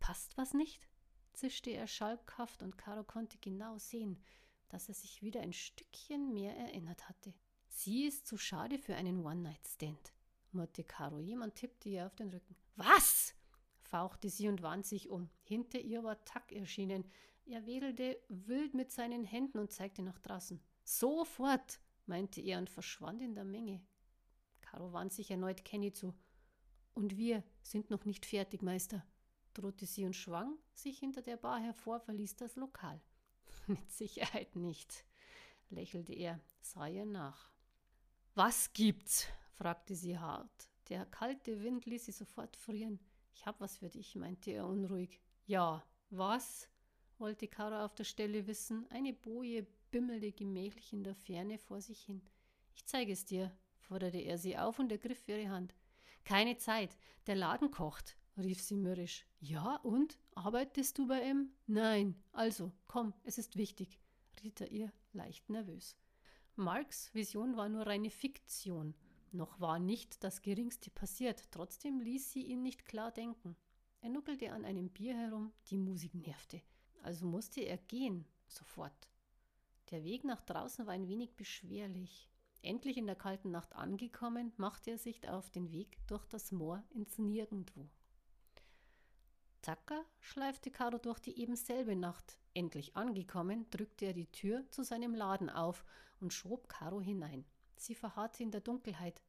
Passt 0.00 0.36
was 0.36 0.52
nicht? 0.52 0.88
zischte 1.32 1.70
er 1.70 1.86
schalkhaft 1.86 2.64
und 2.64 2.76
Caro 2.76 3.04
konnte 3.04 3.38
genau 3.38 3.78
sehen, 3.78 4.20
dass 4.68 4.88
er 4.88 4.94
sich 4.94 5.22
wieder 5.22 5.42
ein 5.42 5.52
Stückchen 5.52 6.32
mehr 6.32 6.56
erinnert 6.56 7.08
hatte. 7.08 7.32
Sie 7.68 8.04
ist 8.04 8.26
zu 8.26 8.36
schade 8.36 8.80
für 8.80 8.96
einen 8.96 9.24
One-Night-Stand, 9.24 10.12
murrte 10.50 10.82
Caro. 10.82 11.20
Jemand 11.20 11.54
tippte 11.54 11.88
ihr 11.88 12.04
auf 12.04 12.16
den 12.16 12.30
Rücken. 12.30 12.56
Was? 12.74 13.32
fauchte 13.78 14.28
sie 14.28 14.48
und 14.48 14.62
wand 14.62 14.86
sich 14.86 15.08
um. 15.08 15.30
Hinter 15.44 15.78
ihr 15.78 16.02
war 16.02 16.24
Tack 16.24 16.50
erschienen. 16.50 17.08
Er 17.50 17.64
wedelte 17.64 18.20
wild 18.28 18.74
mit 18.74 18.92
seinen 18.92 19.24
Händen 19.24 19.58
und 19.58 19.72
zeigte 19.72 20.02
nach 20.02 20.18
draußen. 20.18 20.60
Sofort, 20.84 21.80
meinte 22.04 22.42
er 22.42 22.58
und 22.58 22.68
verschwand 22.68 23.22
in 23.22 23.34
der 23.34 23.44
Menge. 23.44 23.80
Caro 24.60 24.92
wand 24.92 25.14
sich 25.14 25.30
erneut 25.30 25.64
Kenny 25.64 25.90
zu. 25.90 26.14
Und 26.92 27.16
wir 27.16 27.42
sind 27.62 27.88
noch 27.88 28.04
nicht 28.04 28.26
fertig, 28.26 28.60
Meister, 28.60 29.02
drohte 29.54 29.86
sie 29.86 30.04
und 30.04 30.14
schwang 30.14 30.58
sich 30.74 30.98
hinter 30.98 31.22
der 31.22 31.38
Bar 31.38 31.58
hervor, 31.58 32.00
verließ 32.00 32.36
das 32.36 32.56
Lokal. 32.56 33.00
Mit 33.66 33.90
Sicherheit 33.90 34.54
nicht, 34.54 35.06
lächelte 35.70 36.12
er, 36.12 36.40
sah 36.60 36.86
ihr 36.86 37.06
nach. 37.06 37.50
Was 38.34 38.74
gibt's? 38.74 39.26
fragte 39.54 39.94
sie 39.94 40.18
hart. 40.18 40.68
Der 40.90 41.06
kalte 41.06 41.62
Wind 41.62 41.86
ließ 41.86 42.06
sie 42.06 42.12
sofort 42.12 42.56
frieren. 42.56 43.00
Ich 43.32 43.46
hab 43.46 43.58
was 43.60 43.78
für 43.78 43.88
dich, 43.88 44.16
meinte 44.16 44.50
er 44.50 44.66
unruhig. 44.66 45.18
Ja, 45.46 45.82
was? 46.10 46.68
Wollte 47.20 47.48
Caro 47.48 47.84
auf 47.84 47.94
der 47.94 48.04
Stelle 48.04 48.46
wissen. 48.46 48.86
Eine 48.90 49.12
Boje 49.12 49.66
bimmelte 49.90 50.32
gemächlich 50.32 50.92
in 50.92 51.04
der 51.04 51.14
Ferne 51.14 51.58
vor 51.58 51.80
sich 51.80 52.00
hin. 52.02 52.22
Ich 52.74 52.84
zeige 52.84 53.12
es 53.12 53.24
dir, 53.24 53.50
forderte 53.80 54.18
er 54.18 54.38
sie 54.38 54.56
auf 54.56 54.78
und 54.78 54.92
ergriff 54.92 55.26
ihre 55.28 55.48
Hand. 55.48 55.74
Keine 56.24 56.56
Zeit, 56.58 56.96
der 57.26 57.36
Laden 57.36 57.70
kocht, 57.70 58.16
rief 58.36 58.60
sie 58.60 58.76
mürrisch. 58.76 59.26
Ja, 59.40 59.76
und? 59.76 60.18
Arbeitest 60.34 60.98
du 60.98 61.06
bei 61.06 61.22
ihm? 61.22 61.50
Nein. 61.66 62.14
Also, 62.32 62.72
komm, 62.86 63.14
es 63.24 63.38
ist 63.38 63.56
wichtig, 63.56 63.98
riet 64.42 64.60
er 64.60 64.70
ihr 64.70 64.92
leicht 65.12 65.48
nervös. 65.48 65.96
Marks 66.56 67.14
Vision 67.14 67.56
war 67.56 67.68
nur 67.68 67.86
reine 67.86 68.10
Fiktion. 68.10 68.94
Noch 69.30 69.60
war 69.60 69.78
nicht 69.78 70.22
das 70.24 70.42
Geringste 70.42 70.90
passiert, 70.90 71.50
trotzdem 71.50 72.00
ließ 72.00 72.32
sie 72.32 72.42
ihn 72.42 72.62
nicht 72.62 72.84
klar 72.84 73.10
denken. 73.10 73.56
Er 74.00 74.10
nuckelte 74.10 74.52
an 74.52 74.64
einem 74.64 74.90
Bier 74.90 75.16
herum, 75.16 75.52
die 75.70 75.78
Musik 75.78 76.14
nervte. 76.14 76.62
Also 77.02 77.26
musste 77.26 77.60
er 77.60 77.78
gehen, 77.78 78.26
sofort. 78.46 79.08
Der 79.90 80.04
Weg 80.04 80.24
nach 80.24 80.40
draußen 80.42 80.86
war 80.86 80.94
ein 80.94 81.08
wenig 81.08 81.34
beschwerlich. 81.36 82.28
Endlich 82.62 82.96
in 82.96 83.06
der 83.06 83.16
kalten 83.16 83.50
Nacht 83.50 83.74
angekommen, 83.74 84.52
machte 84.56 84.90
er 84.90 84.98
sich 84.98 85.28
auf 85.28 85.50
den 85.50 85.70
Weg 85.70 85.98
durch 86.06 86.26
das 86.26 86.52
Moor 86.52 86.82
ins 86.90 87.18
Nirgendwo. 87.18 87.88
Zacker 89.62 90.04
schleifte 90.20 90.70
Caro 90.70 90.98
durch 90.98 91.20
die 91.20 91.38
eben 91.38 91.56
selbe 91.56 91.94
Nacht. 91.94 92.38
Endlich 92.54 92.96
angekommen, 92.96 93.68
drückte 93.70 94.06
er 94.06 94.12
die 94.12 94.30
Tür 94.30 94.64
zu 94.70 94.82
seinem 94.82 95.14
Laden 95.14 95.50
auf 95.50 95.84
und 96.20 96.32
schob 96.32 96.68
Caro 96.68 97.00
hinein. 97.00 97.44
Sie 97.76 97.94
verharrte 97.94 98.42
in 98.42 98.50
der 98.50 98.60
Dunkelheit. 98.60 99.22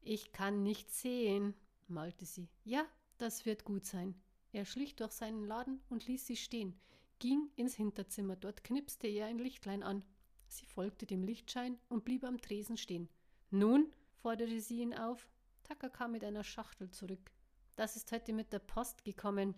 Ich 0.00 0.32
kann 0.32 0.62
nichts 0.62 1.00
sehen, 1.00 1.54
malte 1.86 2.26
sie. 2.26 2.48
Ja, 2.64 2.84
das 3.18 3.46
wird 3.46 3.64
gut 3.64 3.86
sein. 3.86 4.20
Er 4.52 4.66
schlich 4.66 4.96
durch 4.96 5.12
seinen 5.12 5.44
Laden 5.44 5.80
und 5.88 6.06
ließ 6.06 6.26
sie 6.26 6.36
stehen, 6.36 6.78
ging 7.18 7.50
ins 7.56 7.74
Hinterzimmer. 7.74 8.36
Dort 8.36 8.64
knipste 8.64 9.06
er 9.06 9.26
ein 9.26 9.38
Lichtlein 9.38 9.82
an. 9.82 10.04
Sie 10.46 10.66
folgte 10.66 11.06
dem 11.06 11.22
Lichtschein 11.22 11.78
und 11.88 12.04
blieb 12.04 12.24
am 12.24 12.38
Tresen 12.38 12.76
stehen. 12.76 13.08
Nun, 13.50 13.90
forderte 14.16 14.60
sie 14.60 14.82
ihn 14.82 14.94
auf. 14.94 15.30
Tucker 15.64 15.88
kam 15.88 16.12
mit 16.12 16.22
einer 16.22 16.44
Schachtel 16.44 16.90
zurück. 16.90 17.32
Das 17.76 17.96
ist 17.96 18.12
heute 18.12 18.34
mit 18.34 18.52
der 18.52 18.58
Post 18.58 19.04
gekommen. 19.04 19.54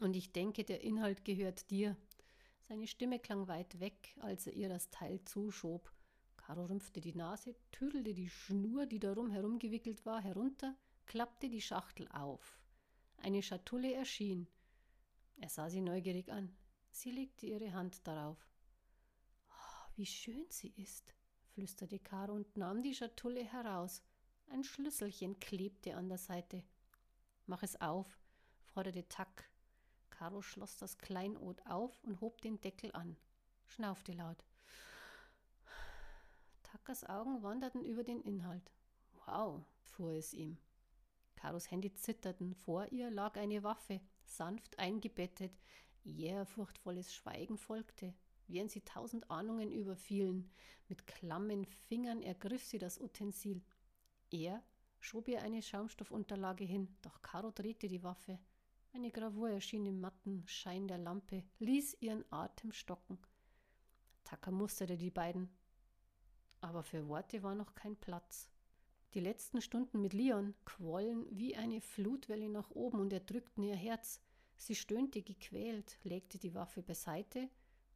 Und 0.00 0.16
ich 0.16 0.32
denke, 0.32 0.64
der 0.64 0.82
Inhalt 0.82 1.24
gehört 1.24 1.70
dir. 1.70 1.96
Seine 2.68 2.88
Stimme 2.88 3.20
klang 3.20 3.46
weit 3.46 3.78
weg, 3.78 4.16
als 4.20 4.48
er 4.48 4.54
ihr 4.54 4.68
das 4.68 4.90
Teil 4.90 5.24
zuschob. 5.24 5.92
Caro 6.36 6.64
rümpfte 6.64 7.00
die 7.00 7.14
Nase, 7.14 7.54
tüdelte 7.70 8.12
die 8.12 8.28
Schnur, 8.28 8.86
die 8.86 8.98
darum 8.98 9.30
herumgewickelt 9.30 10.04
war, 10.04 10.20
herunter, 10.20 10.76
klappte 11.06 11.48
die 11.48 11.60
Schachtel 11.60 12.08
auf. 12.08 12.58
Eine 13.18 13.42
Schatulle 13.42 13.92
erschien. 13.94 14.48
Er 15.38 15.48
sah 15.48 15.68
sie 15.68 15.80
neugierig 15.80 16.30
an. 16.30 16.56
Sie 16.90 17.10
legte 17.10 17.46
ihre 17.46 17.72
Hand 17.72 18.06
darauf. 18.06 18.38
Oh, 19.50 19.90
wie 19.96 20.06
schön 20.06 20.46
sie 20.48 20.72
ist, 20.76 21.14
flüsterte 21.48 21.98
Caro 21.98 22.32
und 22.32 22.56
nahm 22.56 22.82
die 22.82 22.94
Schatulle 22.94 23.44
heraus. 23.44 24.02
Ein 24.48 24.64
Schlüsselchen 24.64 25.38
klebte 25.40 25.96
an 25.96 26.08
der 26.08 26.18
Seite. 26.18 26.62
Mach 27.46 27.62
es 27.62 27.80
auf, 27.80 28.18
forderte 28.64 29.06
Tack. 29.08 29.50
Caro 30.10 30.40
schloss 30.40 30.76
das 30.76 30.96
Kleinod 30.96 31.60
auf 31.66 32.02
und 32.04 32.20
hob 32.20 32.40
den 32.40 32.60
Deckel 32.60 32.92
an, 32.92 33.16
schnaufte 33.66 34.12
laut. 34.12 34.44
Tackers 36.62 37.04
Augen 37.04 37.42
wanderten 37.42 37.84
über 37.84 38.04
den 38.04 38.22
Inhalt. 38.22 38.72
Wow, 39.26 39.64
fuhr 39.80 40.12
es 40.12 40.32
ihm. 40.32 40.56
Karos 41.36 41.70
Hände 41.70 41.94
zitterten, 41.94 42.54
vor 42.54 42.86
ihr 42.90 43.10
lag 43.10 43.36
eine 43.36 43.62
Waffe, 43.62 44.00
sanft 44.24 44.78
eingebettet. 44.78 45.52
Ehrfurchtvolles 46.04 47.14
Schweigen 47.14 47.58
folgte, 47.58 48.14
während 48.48 48.70
sie 48.70 48.80
tausend 48.80 49.30
Ahnungen 49.30 49.72
überfielen. 49.72 50.50
Mit 50.88 51.06
klammen 51.06 51.64
Fingern 51.64 52.22
ergriff 52.22 52.64
sie 52.64 52.78
das 52.78 53.00
Utensil. 53.00 53.62
Er 54.30 54.62
schob 55.00 55.28
ihr 55.28 55.42
eine 55.42 55.62
Schaumstoffunterlage 55.62 56.64
hin, 56.64 56.96
doch 57.02 57.22
Caro 57.22 57.50
drehte 57.50 57.88
die 57.88 58.02
Waffe. 58.02 58.38
Eine 58.92 59.10
Gravur 59.10 59.50
erschien 59.50 59.84
im 59.86 60.00
matten 60.00 60.42
Schein 60.46 60.88
der 60.88 60.98
Lampe, 60.98 61.44
ließ 61.58 61.98
ihren 62.00 62.24
Atem 62.32 62.72
stocken. 62.72 63.18
Tucker 64.24 64.50
musterte 64.50 64.96
die 64.96 65.10
beiden. 65.10 65.50
Aber 66.60 66.82
für 66.82 67.06
Worte 67.06 67.42
war 67.42 67.54
noch 67.54 67.74
kein 67.74 67.96
Platz. 67.96 68.50
Die 69.16 69.22
letzten 69.22 69.62
Stunden 69.62 70.02
mit 70.02 70.12
Leon 70.12 70.52
quollen 70.66 71.26
wie 71.30 71.56
eine 71.56 71.80
Flutwelle 71.80 72.50
nach 72.50 72.70
oben 72.72 73.00
und 73.00 73.14
erdrückten 73.14 73.62
ihr 73.62 73.74
Herz. 73.74 74.20
Sie 74.58 74.74
stöhnte 74.74 75.22
gequält, 75.22 75.96
legte 76.02 76.36
die 76.38 76.54
Waffe 76.54 76.82
beiseite 76.82 77.48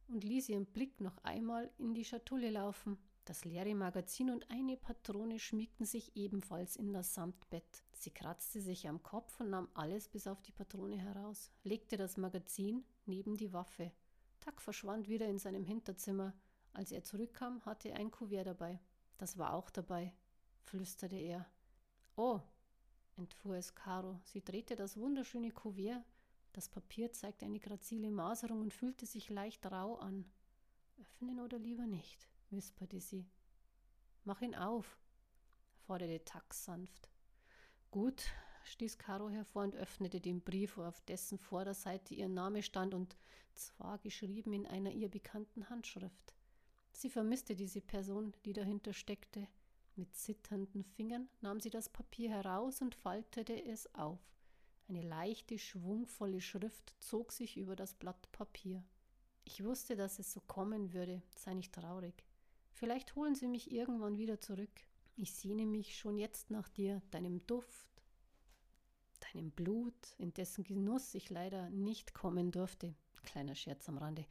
und 0.07 0.23
ließ 0.23 0.49
ihren 0.49 0.65
Blick 0.65 0.99
noch 0.99 1.19
einmal 1.19 1.69
in 1.77 1.93
die 1.93 2.05
Schatulle 2.05 2.49
laufen. 2.49 2.97
Das 3.23 3.45
leere 3.45 3.75
Magazin 3.75 4.31
und 4.31 4.49
eine 4.49 4.77
Patrone 4.77 5.37
schmiegten 5.37 5.85
sich 5.85 6.15
ebenfalls 6.15 6.75
in 6.75 6.91
das 6.91 7.13
Samtbett. 7.13 7.83
Sie 7.93 8.09
kratzte 8.09 8.59
sich 8.59 8.89
am 8.89 9.03
Kopf 9.03 9.39
und 9.39 9.51
nahm 9.51 9.69
alles 9.75 10.07
bis 10.07 10.25
auf 10.25 10.41
die 10.41 10.51
Patrone 10.51 10.97
heraus, 10.97 11.51
legte 11.63 11.97
das 11.97 12.17
Magazin 12.17 12.83
neben 13.05 13.37
die 13.37 13.53
Waffe. 13.53 13.91
Tack 14.39 14.59
verschwand 14.59 15.07
wieder 15.07 15.27
in 15.27 15.37
seinem 15.37 15.65
Hinterzimmer. 15.65 16.33
Als 16.73 16.91
er 16.91 17.03
zurückkam, 17.03 17.63
hatte 17.63 17.89
er 17.89 17.97
ein 17.97 18.09
Kuvert 18.09 18.47
dabei. 18.47 18.79
Das 19.19 19.37
war 19.37 19.53
auch 19.53 19.69
dabei, 19.69 20.15
flüsterte 20.63 21.17
er. 21.17 21.45
Oh, 22.15 22.39
entfuhr 23.17 23.55
es 23.55 23.75
Caro. 23.75 24.19
Sie 24.23 24.43
drehte 24.43 24.75
das 24.75 24.97
wunderschöne 24.97 25.51
Kuvert. 25.51 26.03
Das 26.53 26.67
Papier 26.67 27.11
zeigte 27.11 27.45
eine 27.45 27.59
grazile 27.59 28.11
Maserung 28.11 28.61
und 28.61 28.73
fühlte 28.73 29.05
sich 29.05 29.29
leicht 29.29 29.65
rau 29.65 29.95
an. 29.95 30.25
Öffnen 30.99 31.39
oder 31.39 31.57
lieber 31.57 31.87
nicht? 31.87 32.27
wisperte 32.49 32.99
sie. 32.99 33.25
Mach 34.23 34.41
ihn 34.41 34.55
auf, 34.55 34.99
forderte 35.87 36.23
Tax 36.25 36.65
sanft. 36.65 37.09
Gut, 37.89 38.23
stieß 38.65 38.97
Caro 38.97 39.29
hervor 39.29 39.63
und 39.63 39.75
öffnete 39.75 40.21
den 40.21 40.41
Brief, 40.41 40.77
auf 40.77 41.01
dessen 41.01 41.37
Vorderseite 41.37 42.13
ihr 42.13 42.29
Name 42.29 42.61
stand 42.61 42.93
und 42.93 43.17
zwar 43.53 43.97
geschrieben 43.97 44.53
in 44.53 44.67
einer 44.67 44.91
ihr 44.91 45.09
bekannten 45.09 45.69
Handschrift. 45.69 46.35
Sie 46.91 47.09
vermisste 47.09 47.55
diese 47.55 47.81
Person, 47.81 48.33
die 48.45 48.53
dahinter 48.53 48.93
steckte. 48.93 49.47
Mit 49.95 50.15
zitternden 50.15 50.83
Fingern 50.83 51.29
nahm 51.41 51.59
sie 51.59 51.69
das 51.69 51.89
Papier 51.89 52.29
heraus 52.29 52.81
und 52.81 52.95
faltete 52.95 53.61
es 53.65 53.93
auf. 53.93 54.19
Eine 54.87 55.01
leichte, 55.01 55.57
schwungvolle 55.57 56.41
Schrift 56.41 56.95
zog 56.99 57.31
sich 57.31 57.57
über 57.57 57.75
das 57.75 57.93
Blatt 57.93 58.31
Papier. 58.31 58.83
Ich 59.43 59.63
wusste, 59.63 59.95
dass 59.95 60.19
es 60.19 60.31
so 60.31 60.41
kommen 60.41 60.93
würde, 60.93 61.21
sei 61.35 61.53
nicht 61.53 61.73
traurig. 61.73 62.25
Vielleicht 62.71 63.15
holen 63.15 63.35
sie 63.35 63.47
mich 63.47 63.71
irgendwann 63.71 64.17
wieder 64.17 64.39
zurück. 64.39 64.81
Ich 65.17 65.33
sehne 65.33 65.65
mich 65.65 65.97
schon 65.97 66.17
jetzt 66.17 66.51
nach 66.51 66.69
dir, 66.69 67.01
deinem 67.11 67.45
Duft, 67.45 67.87
deinem 69.19 69.51
Blut, 69.51 70.15
in 70.17 70.33
dessen 70.33 70.63
Genuss 70.63 71.13
ich 71.13 71.29
leider 71.29 71.69
nicht 71.69 72.13
kommen 72.13 72.51
durfte. 72.51 72.95
Kleiner 73.23 73.55
Scherz 73.55 73.87
am 73.87 73.97
Rande. 73.97 74.25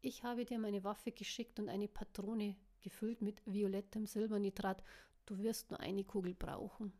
Ich 0.00 0.22
habe 0.22 0.44
dir 0.44 0.58
meine 0.58 0.84
Waffe 0.84 1.12
geschickt 1.12 1.58
und 1.58 1.68
eine 1.68 1.88
Patrone 1.88 2.56
gefüllt 2.80 3.22
mit 3.22 3.42
violettem 3.46 4.06
Silbernitrat. 4.06 4.82
Du 5.26 5.38
wirst 5.38 5.70
nur 5.70 5.80
eine 5.80 6.04
Kugel 6.04 6.34
brauchen. 6.34 6.92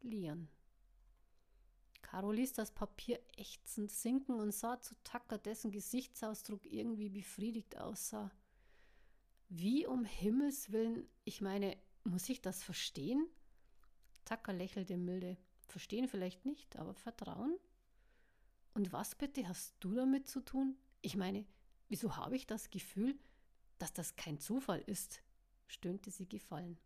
Lian. 0.00 0.48
Caro 2.02 2.30
ließ 2.30 2.52
das 2.52 2.70
Papier 2.70 3.18
ächzend 3.36 3.90
sinken 3.90 4.38
und 4.38 4.52
sah 4.52 4.80
zu 4.80 4.94
Tucker, 5.02 5.38
dessen 5.38 5.72
Gesichtsausdruck 5.72 6.64
irgendwie 6.66 7.08
befriedigt 7.08 7.76
aussah. 7.78 8.30
Wie 9.48 9.86
um 9.86 10.04
Himmels 10.04 10.70
willen, 10.70 11.08
ich 11.24 11.40
meine, 11.40 11.76
muss 12.04 12.28
ich 12.28 12.40
das 12.40 12.62
verstehen? 12.62 13.26
Tucker 14.24 14.52
lächelte 14.52 14.96
milde. 14.96 15.36
Verstehen 15.66 16.08
vielleicht 16.08 16.44
nicht, 16.44 16.76
aber 16.76 16.94
Vertrauen? 16.94 17.58
Und 18.74 18.92
was 18.92 19.14
bitte 19.14 19.48
hast 19.48 19.74
du 19.80 19.94
damit 19.94 20.28
zu 20.28 20.40
tun? 20.40 20.76
Ich 21.00 21.16
meine, 21.16 21.46
wieso 21.88 22.16
habe 22.16 22.36
ich 22.36 22.46
das 22.46 22.70
Gefühl, 22.70 23.18
dass 23.78 23.92
das 23.92 24.16
kein 24.16 24.38
Zufall 24.38 24.82
ist? 24.86 25.22
stöhnte 25.66 26.10
sie 26.10 26.28
gefallen. 26.28 26.78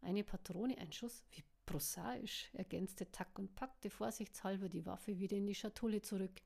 Eine 0.00 0.22
Patrone, 0.22 0.76
ein 0.78 0.92
Schuss, 0.92 1.24
wie 1.32 1.42
prosaisch, 1.66 2.50
ergänzte 2.52 3.10
Tack 3.10 3.38
und 3.38 3.54
packte 3.54 3.90
vorsichtshalber 3.90 4.68
die 4.68 4.84
Waffe 4.84 5.18
wieder 5.18 5.36
in 5.36 5.46
die 5.46 5.54
Schatulle 5.54 6.02
zurück. 6.02 6.42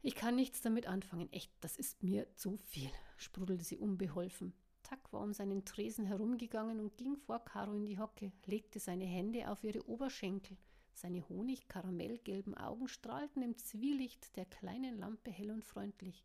Ich 0.00 0.14
kann 0.14 0.36
nichts 0.36 0.60
damit 0.60 0.86
anfangen. 0.86 1.32
Echt, 1.32 1.50
das 1.60 1.76
ist 1.76 2.02
mir 2.02 2.34
zu 2.36 2.56
viel, 2.56 2.90
sprudelte 3.16 3.64
sie 3.64 3.78
unbeholfen. 3.78 4.54
Tack 4.82 5.12
war 5.12 5.22
um 5.22 5.32
seinen 5.32 5.64
Tresen 5.64 6.04
herumgegangen 6.04 6.78
und 6.78 6.96
ging 6.98 7.16
vor 7.16 7.42
Caro 7.42 7.74
in 7.74 7.86
die 7.86 7.98
Hocke, 7.98 8.32
legte 8.44 8.78
seine 8.80 9.06
Hände 9.06 9.50
auf 9.50 9.64
ihre 9.64 9.88
Oberschenkel. 9.88 10.58
Seine 10.92 11.26
honig-karamellgelben 11.28 12.54
Augen 12.54 12.86
strahlten 12.86 13.42
im 13.42 13.56
Zwielicht 13.56 14.36
der 14.36 14.44
kleinen 14.44 14.98
Lampe 14.98 15.30
hell 15.30 15.50
und 15.50 15.64
freundlich. 15.64 16.24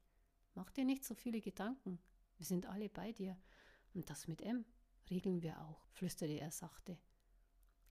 Mach 0.59 0.71
dir 0.71 0.83
nicht 0.83 1.05
so 1.05 1.15
viele 1.15 1.39
Gedanken. 1.39 1.99
Wir 2.35 2.45
sind 2.45 2.65
alle 2.65 2.89
bei 2.89 3.13
dir. 3.13 3.37
Und 3.93 4.09
das 4.09 4.27
mit 4.27 4.41
M 4.41 4.65
regeln 5.09 5.41
wir 5.41 5.61
auch, 5.61 5.87
flüsterte 5.87 6.33
er 6.33 6.51
sachte. 6.51 6.97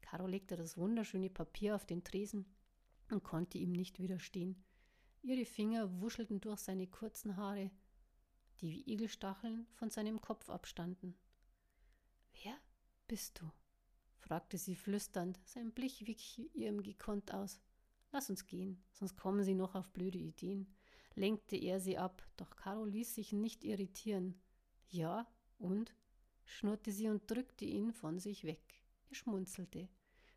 Caro 0.02 0.26
legte 0.26 0.54
das 0.54 0.76
wunderschöne 0.76 1.30
Papier 1.30 1.74
auf 1.74 1.86
den 1.86 2.04
Tresen 2.04 2.44
und 3.10 3.24
konnte 3.24 3.56
ihm 3.56 3.72
nicht 3.72 4.00
widerstehen. 4.00 4.62
Ihre 5.22 5.46
Finger 5.46 5.98
wuschelten 6.02 6.42
durch 6.42 6.60
seine 6.60 6.86
kurzen 6.86 7.38
Haare, 7.38 7.70
die 8.60 8.70
wie 8.70 8.92
Igelstacheln 8.92 9.66
von 9.72 9.88
seinem 9.88 10.20
Kopf 10.20 10.50
abstanden. 10.50 11.16
Wer 12.42 12.54
bist 13.06 13.40
du? 13.40 13.50
fragte 14.18 14.58
sie 14.58 14.76
flüsternd, 14.76 15.40
sein 15.46 15.72
Blick 15.72 16.06
wich 16.06 16.38
ihrem 16.52 16.82
gekonnt 16.82 17.32
aus. 17.32 17.62
Lass 18.12 18.28
uns 18.28 18.44
gehen, 18.44 18.84
sonst 18.92 19.16
kommen 19.16 19.42
sie 19.42 19.54
noch 19.54 19.74
auf 19.74 19.90
blöde 19.90 20.18
Ideen, 20.18 20.77
lenkte 21.18 21.56
er 21.56 21.80
sie 21.80 21.98
ab, 21.98 22.22
doch 22.36 22.56
Caro 22.56 22.84
ließ 22.84 23.14
sich 23.14 23.32
nicht 23.32 23.64
irritieren. 23.64 24.40
Ja, 24.88 25.26
und? 25.58 25.94
schnurrte 26.44 26.92
sie 26.92 27.08
und 27.08 27.30
drückte 27.30 27.64
ihn 27.64 27.92
von 27.92 28.18
sich 28.18 28.44
weg. 28.44 28.82
Er 29.10 29.14
schmunzelte. 29.14 29.88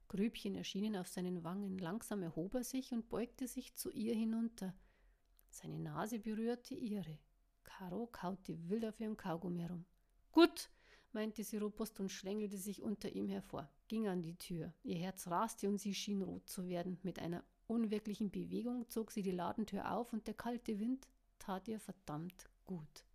Grübchen 0.09 0.55
erschienen 0.55 0.97
auf 0.97 1.07
seinen 1.07 1.43
Wangen. 1.45 1.77
Langsam 1.77 2.21
erhob 2.21 2.55
er 2.55 2.65
sich 2.65 2.91
und 2.91 3.07
beugte 3.07 3.47
sich 3.47 3.75
zu 3.75 3.89
ihr 3.91 4.13
hinunter. 4.13 4.73
Seine 5.49 5.79
Nase 5.79 6.19
berührte 6.19 6.75
ihre. 6.75 7.17
Caro 7.63 8.07
kaute 8.07 8.69
wild 8.69 8.85
auf 8.85 8.99
ihrem 8.99 9.15
Kaugummi 9.15 9.61
herum. 9.61 9.85
Gut, 10.31 10.69
meinte 11.13 11.43
sie 11.43 11.57
robust 11.57 11.99
und 11.99 12.09
schlängelte 12.09 12.57
sich 12.57 12.81
unter 12.81 13.09
ihm 13.09 13.27
hervor, 13.27 13.69
ging 13.87 14.07
an 14.07 14.21
die 14.21 14.37
Tür. 14.37 14.73
Ihr 14.83 14.97
Herz 14.97 15.27
raste 15.27 15.69
und 15.69 15.77
sie 15.77 15.93
schien 15.93 16.21
rot 16.21 16.47
zu 16.47 16.67
werden. 16.67 16.99
Mit 17.03 17.19
einer 17.19 17.43
unwirklichen 17.71 18.29
Bewegung 18.29 18.89
zog 18.89 19.11
sie 19.11 19.23
die 19.23 19.31
Ladentür 19.31 19.91
auf 19.91 20.13
und 20.13 20.27
der 20.27 20.33
kalte 20.33 20.79
Wind 20.79 21.07
tat 21.39 21.67
ihr 21.67 21.79
verdammt 21.79 22.49
gut. 22.65 23.05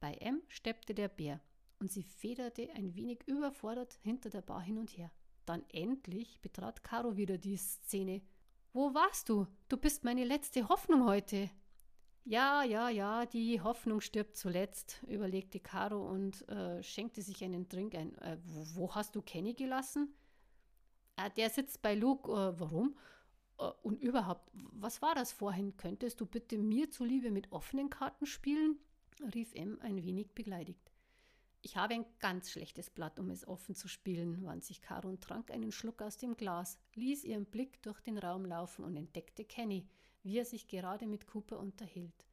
Bei 0.00 0.14
M 0.14 0.42
steppte 0.48 0.94
der 0.94 1.08
Bär 1.08 1.40
und 1.80 1.90
sie 1.90 2.02
federte 2.02 2.70
ein 2.74 2.94
wenig 2.94 3.26
überfordert 3.26 3.98
hinter 4.02 4.30
der 4.30 4.42
Bar 4.42 4.60
hin 4.60 4.78
und 4.78 4.96
her. 4.96 5.10
Dann 5.44 5.64
endlich 5.70 6.40
betrat 6.40 6.84
Caro 6.84 7.16
wieder 7.16 7.38
die 7.38 7.56
Szene. 7.56 8.22
Wo 8.72 8.94
warst 8.94 9.28
du? 9.28 9.46
Du 9.68 9.76
bist 9.76 10.04
meine 10.04 10.24
letzte 10.24 10.68
Hoffnung 10.68 11.06
heute. 11.06 11.50
Ja, 12.24 12.62
ja, 12.62 12.90
ja, 12.90 13.24
die 13.24 13.62
Hoffnung 13.62 14.02
stirbt 14.02 14.36
zuletzt, 14.36 15.02
überlegte 15.08 15.60
Caro 15.60 16.06
und 16.10 16.46
äh, 16.50 16.82
schenkte 16.82 17.22
sich 17.22 17.42
einen 17.42 17.68
Drink 17.70 17.94
ein. 17.94 18.14
Äh, 18.18 18.36
wo, 18.44 18.66
wo, 18.74 18.94
hast 18.94 19.16
du 19.16 19.22
Kenny 19.22 19.54
gelassen? 19.54 20.14
Äh, 21.18 21.30
der 21.36 21.50
sitzt 21.50 21.82
bei 21.82 21.94
Luke. 21.94 22.30
Äh, 22.30 22.58
warum? 22.58 22.96
Äh, 23.58 23.70
und 23.82 24.00
überhaupt, 24.00 24.50
was 24.54 25.02
war 25.02 25.14
das 25.14 25.32
vorhin? 25.32 25.76
Könntest 25.76 26.20
du 26.20 26.26
bitte 26.26 26.56
mir 26.58 26.90
zuliebe 26.90 27.30
mit 27.30 27.52
offenen 27.52 27.90
Karten 27.90 28.26
spielen? 28.26 28.78
rief 29.34 29.52
M 29.54 29.78
ein 29.82 30.02
wenig 30.04 30.32
beleidigt. 30.34 30.92
Ich 31.60 31.76
habe 31.76 31.94
ein 31.94 32.06
ganz 32.20 32.52
schlechtes 32.52 32.88
Blatt, 32.88 33.18
um 33.18 33.30
es 33.30 33.46
offen 33.46 33.74
zu 33.74 33.88
spielen, 33.88 34.44
wand 34.46 34.62
sich 34.62 34.80
Caro 34.80 35.08
und 35.08 35.20
trank 35.20 35.50
einen 35.50 35.72
Schluck 35.72 36.02
aus 36.02 36.16
dem 36.16 36.36
Glas, 36.36 36.78
ließ 36.94 37.24
ihren 37.24 37.46
Blick 37.46 37.82
durch 37.82 38.00
den 38.00 38.16
Raum 38.16 38.44
laufen 38.44 38.84
und 38.84 38.96
entdeckte 38.96 39.44
Kenny, 39.44 39.88
wie 40.22 40.38
er 40.38 40.44
sich 40.44 40.68
gerade 40.68 41.08
mit 41.08 41.26
Cooper 41.26 41.58
unterhielt. 41.58 42.28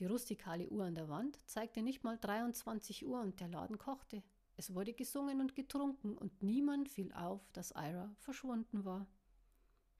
Die 0.00 0.06
rustikale 0.06 0.68
Uhr 0.70 0.84
an 0.84 0.96
der 0.96 1.08
Wand 1.08 1.38
zeigte 1.48 1.82
nicht 1.82 2.02
mal 2.02 2.18
23 2.18 3.06
Uhr 3.06 3.20
und 3.20 3.38
der 3.38 3.46
Laden 3.46 3.78
kochte. 3.78 4.24
Es 4.62 4.72
wurde 4.72 4.92
gesungen 4.92 5.40
und 5.40 5.56
getrunken 5.56 6.16
und 6.16 6.40
niemand 6.40 6.88
fiel 6.88 7.12
auf, 7.14 7.50
dass 7.50 7.72
Ira 7.72 8.14
verschwunden 8.20 8.84
war. 8.84 9.08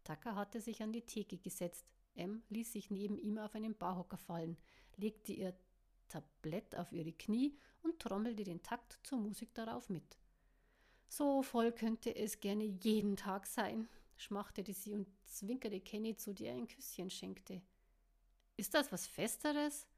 Tucker 0.05 0.37
hatte 0.37 0.61
sich 0.61 0.81
an 0.85 0.93
die 0.93 1.05
Theke 1.05 1.37
gesetzt. 1.37 1.85
M 2.15 2.45
ließ 2.49 2.71
sich 2.71 2.89
neben 2.89 3.19
ihm 3.19 3.39
auf 3.39 3.57
einen 3.57 3.77
Barhocker 3.77 4.19
fallen, 4.19 4.57
legte 4.97 5.33
ihr 5.33 5.53
Tablett 6.07 6.77
auf 6.77 6.93
ihre 6.93 7.11
Knie 7.11 7.59
und 7.83 7.99
trommelte 7.99 8.45
den 8.45 8.63
Takt 8.63 9.01
zur 9.03 9.19
Musik 9.19 9.53
darauf 9.53 9.89
mit. 9.89 10.17
So 11.09 11.43
voll 11.43 11.73
könnte 11.73 12.15
es 12.15 12.39
gerne 12.39 12.63
jeden 12.63 13.17
Tag 13.17 13.49
sein, 13.49 13.89
schmachtete 14.17 14.75
sie 14.75 14.95
und 14.95 15.09
zwinkerte 15.25 15.81
Kenny 15.81 16.15
zu, 16.15 16.35
der 16.35 16.53
ein 16.53 16.69
Küsschen 16.69 17.11
schenkte. 17.11 17.63
Ist 18.57 18.75
das 18.75 18.93
was 18.93 19.09
Festeres? 19.09 19.89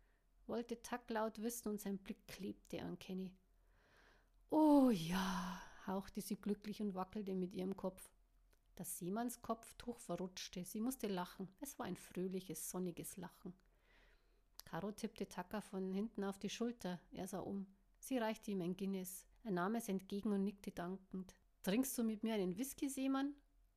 wollte 0.46 0.80
Tuck 0.80 1.10
laut 1.10 1.42
wissen 1.42 1.68
und 1.68 1.82
sein 1.82 1.98
Blick 1.98 2.26
klebte 2.26 2.80
an 2.80 2.98
Kenny. 2.98 3.30
Oh 4.50 4.90
ja, 4.90 5.60
hauchte 5.86 6.20
sie 6.20 6.36
glücklich 6.36 6.80
und 6.80 6.94
wackelte 6.94 7.34
mit 7.34 7.54
ihrem 7.54 7.76
Kopf. 7.76 8.10
Das 8.76 8.98
Seemannskopftuch 8.98 9.98
verrutschte. 9.98 10.64
Sie 10.64 10.80
musste 10.80 11.06
lachen. 11.06 11.48
Es 11.60 11.78
war 11.78 11.86
ein 11.86 11.96
fröhliches, 11.96 12.70
sonniges 12.70 13.16
Lachen. 13.16 13.54
Caro 14.64 14.90
tippte 14.90 15.28
Tucker 15.28 15.62
von 15.62 15.92
hinten 15.92 16.24
auf 16.24 16.38
die 16.38 16.50
Schulter. 16.50 17.00
Er 17.12 17.28
sah 17.28 17.38
um. 17.38 17.66
Sie 18.00 18.18
reichte 18.18 18.50
ihm 18.50 18.62
ein 18.62 18.76
Guinness. 18.76 19.26
Er 19.44 19.52
nahm 19.52 19.76
es 19.76 19.88
entgegen 19.88 20.32
und 20.32 20.44
nickte 20.44 20.72
dankend. 20.72 21.36
Trinkst 21.62 21.96
du 21.96 22.02
mit 22.02 22.22
mir 22.22 22.34
einen 22.34 22.56
Whisky, 22.56 22.88
Seemann? 22.88 23.34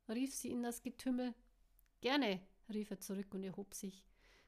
rief 0.10 0.34
sie 0.34 0.52
in 0.52 0.64
das 0.64 0.82
Getümmel. 0.82 1.34
Gerne, 2.02 2.42
rief 2.74 2.90
er 2.92 3.00
zurück 3.00 3.34
und 3.34 3.44
erhob 3.44 3.74
sich, 3.74 4.06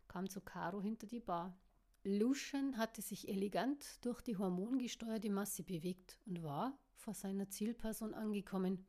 kam 0.08 0.30
zu 0.30 0.42
Caro 0.42 0.82
hinter 0.82 1.08
die 1.08 1.20
Bar. 1.20 1.58
Lucian 2.04 2.78
hatte 2.78 3.02
sich 3.02 3.28
elegant 3.28 3.86
durch 4.06 4.22
die 4.22 4.38
hormongesteuerte 4.38 5.30
Masse 5.30 5.64
bewegt 5.64 6.18
und 6.26 6.42
war 6.44 6.80
vor 6.96 7.14
seiner 7.14 7.50
Zielperson 7.50 8.14
angekommen. 8.14 8.86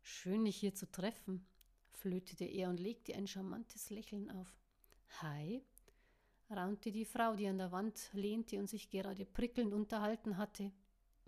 Schön, 0.00 0.46
dich 0.46 0.56
hier 0.56 0.74
zu 0.74 0.90
treffen, 0.90 1.46
flötete 1.92 2.46
er 2.46 2.70
und 2.70 2.80
legte 2.80 3.14
ein 3.14 3.26
charmantes 3.26 3.90
Lächeln 3.90 4.30
auf. 4.30 4.58
Hi, 5.20 5.62
raunte 6.50 6.90
die 6.92 7.04
Frau, 7.04 7.36
die 7.36 7.46
an 7.46 7.58
der 7.58 7.72
Wand 7.72 8.08
lehnte 8.14 8.58
und 8.58 8.70
sich 8.70 8.88
gerade 8.88 9.26
prickelnd 9.26 9.74
unterhalten 9.74 10.38
hatte. 10.38 10.72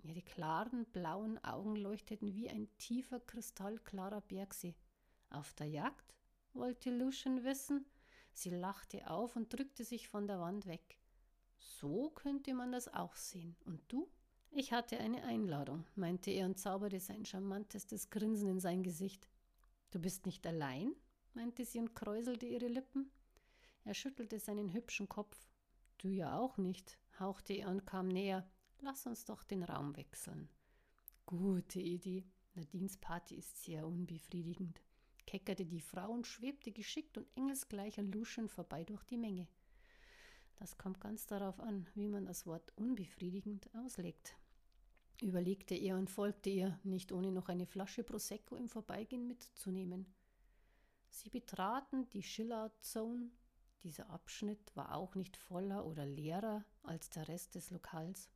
Ihre 0.01 0.23
klaren 0.23 0.85
blauen 0.85 1.37
Augen 1.43 1.75
leuchteten 1.75 2.33
wie 2.33 2.49
ein 2.49 2.75
tiefer, 2.79 3.19
kristallklarer 3.19 4.21
Bergsee. 4.21 4.75
Auf 5.29 5.53
der 5.53 5.67
Jagd? 5.67 6.15
wollte 6.53 6.89
Lucian 6.89 7.43
wissen. 7.43 7.85
Sie 8.33 8.49
lachte 8.49 9.09
auf 9.09 9.35
und 9.35 9.53
drückte 9.53 9.83
sich 9.83 10.07
von 10.07 10.27
der 10.27 10.39
Wand 10.39 10.65
weg. 10.65 10.97
So 11.79 12.09
könnte 12.11 12.53
man 12.53 12.71
das 12.71 12.87
auch 12.93 13.15
sehen. 13.15 13.55
Und 13.65 13.81
du? 13.87 14.09
Ich 14.51 14.71
hatte 14.71 14.99
eine 14.99 15.23
Einladung, 15.23 15.85
meinte 15.95 16.29
er 16.31 16.45
und 16.45 16.59
zauberte 16.59 16.99
sein 16.99 17.25
charmantestes 17.25 18.09
Grinsen 18.09 18.49
in 18.49 18.59
sein 18.59 18.83
Gesicht. 18.83 19.27
Du 19.91 19.99
bist 19.99 20.25
nicht 20.25 20.45
allein? 20.45 20.93
meinte 21.33 21.65
sie 21.65 21.79
und 21.79 21.95
kräuselte 21.95 22.45
ihre 22.45 22.67
Lippen. 22.67 23.11
Er 23.83 23.95
schüttelte 23.95 24.39
seinen 24.39 24.71
hübschen 24.73 25.09
Kopf. 25.09 25.49
Du 25.97 26.09
ja 26.09 26.37
auch 26.37 26.57
nicht, 26.57 26.99
hauchte 27.19 27.53
er 27.53 27.69
und 27.69 27.85
kam 27.85 28.07
näher. 28.07 28.47
Lass 28.81 29.07
uns 29.07 29.25
doch 29.25 29.43
den 29.43 29.63
Raum 29.63 29.95
wechseln. 29.95 30.49
Gute 31.25 31.79
Idee. 31.79 32.23
Nadines 32.55 32.97
Party 32.97 33.35
ist 33.35 33.63
sehr 33.63 33.87
unbefriedigend, 33.87 34.79
keckerte 35.25 35.65
die 35.65 35.81
Frau 35.81 36.11
und 36.11 36.27
schwebte 36.27 36.71
geschickt 36.71 37.17
und 37.17 37.27
engelsgleich 37.35 37.97
an 37.97 38.11
Lucian 38.11 38.47
vorbei 38.47 38.83
durch 38.83 39.03
die 39.05 39.17
Menge. 39.17 39.47
Das 40.63 40.77
kommt 40.77 41.01
ganz 41.01 41.27
darauf 41.27 41.59
an, 41.59 41.85
wie 41.93 42.07
man 42.07 42.25
das 42.25 42.47
Wort 42.47 42.71
unbefriedigend 42.77 43.69
auslegt. 43.75 44.37
Überlegte 45.21 45.75
er 45.75 45.97
und 45.97 46.09
folgte 46.09 46.49
ihr, 46.49 46.79
nicht 46.83 47.11
ohne 47.11 47.33
noch 47.33 47.49
eine 47.49 47.65
Flasche 47.65 48.01
Prosecco 48.01 48.55
im 48.55 48.69
Vorbeigehen 48.69 49.27
mitzunehmen. 49.27 50.05
Sie 51.09 51.29
betraten 51.29 52.09
die 52.11 52.23
Schillout 52.23 52.71
Zone 52.79 53.29
dieser 53.83 54.09
Abschnitt 54.09 54.73
war 54.77 54.95
auch 54.95 55.15
nicht 55.15 55.35
voller 55.35 55.85
oder 55.85 56.05
leerer 56.05 56.63
als 56.83 57.09
der 57.09 57.27
Rest 57.27 57.55
des 57.55 57.69
Lokals. 57.69 58.29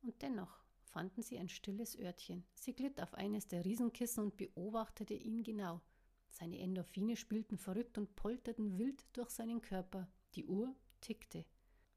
Und 0.00 0.22
dennoch 0.22 0.64
fanden 0.84 1.22
sie 1.22 1.38
ein 1.38 1.50
stilles 1.50 1.98
Örtchen. 1.98 2.46
Sie 2.54 2.72
glitt 2.72 2.98
auf 2.98 3.12
eines 3.12 3.46
der 3.46 3.66
Riesenkissen 3.66 4.24
und 4.24 4.38
beobachtete 4.38 5.12
ihn 5.12 5.42
genau. 5.42 5.82
Seine 6.30 6.58
Endorphine 6.60 7.14
spielten 7.14 7.58
verrückt 7.58 7.98
und 7.98 8.16
polterten 8.16 8.78
wild 8.78 9.04
durch 9.12 9.28
seinen 9.28 9.60
Körper. 9.60 10.08
Die 10.34 10.46
Uhr 10.46 10.74
tickte. 11.00 11.44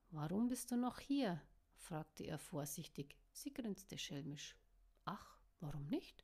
Warum 0.10 0.48
bist 0.48 0.72
du 0.72 0.78
noch 0.78 1.00
hier? 1.00 1.42
fragte 1.76 2.24
er 2.24 2.40
vorsichtig. 2.40 3.18
Sie 3.32 3.54
grinste 3.54 3.98
schelmisch. 3.98 4.56
Ach, 5.06 5.40
warum 5.60 5.86
nicht? 5.88 6.24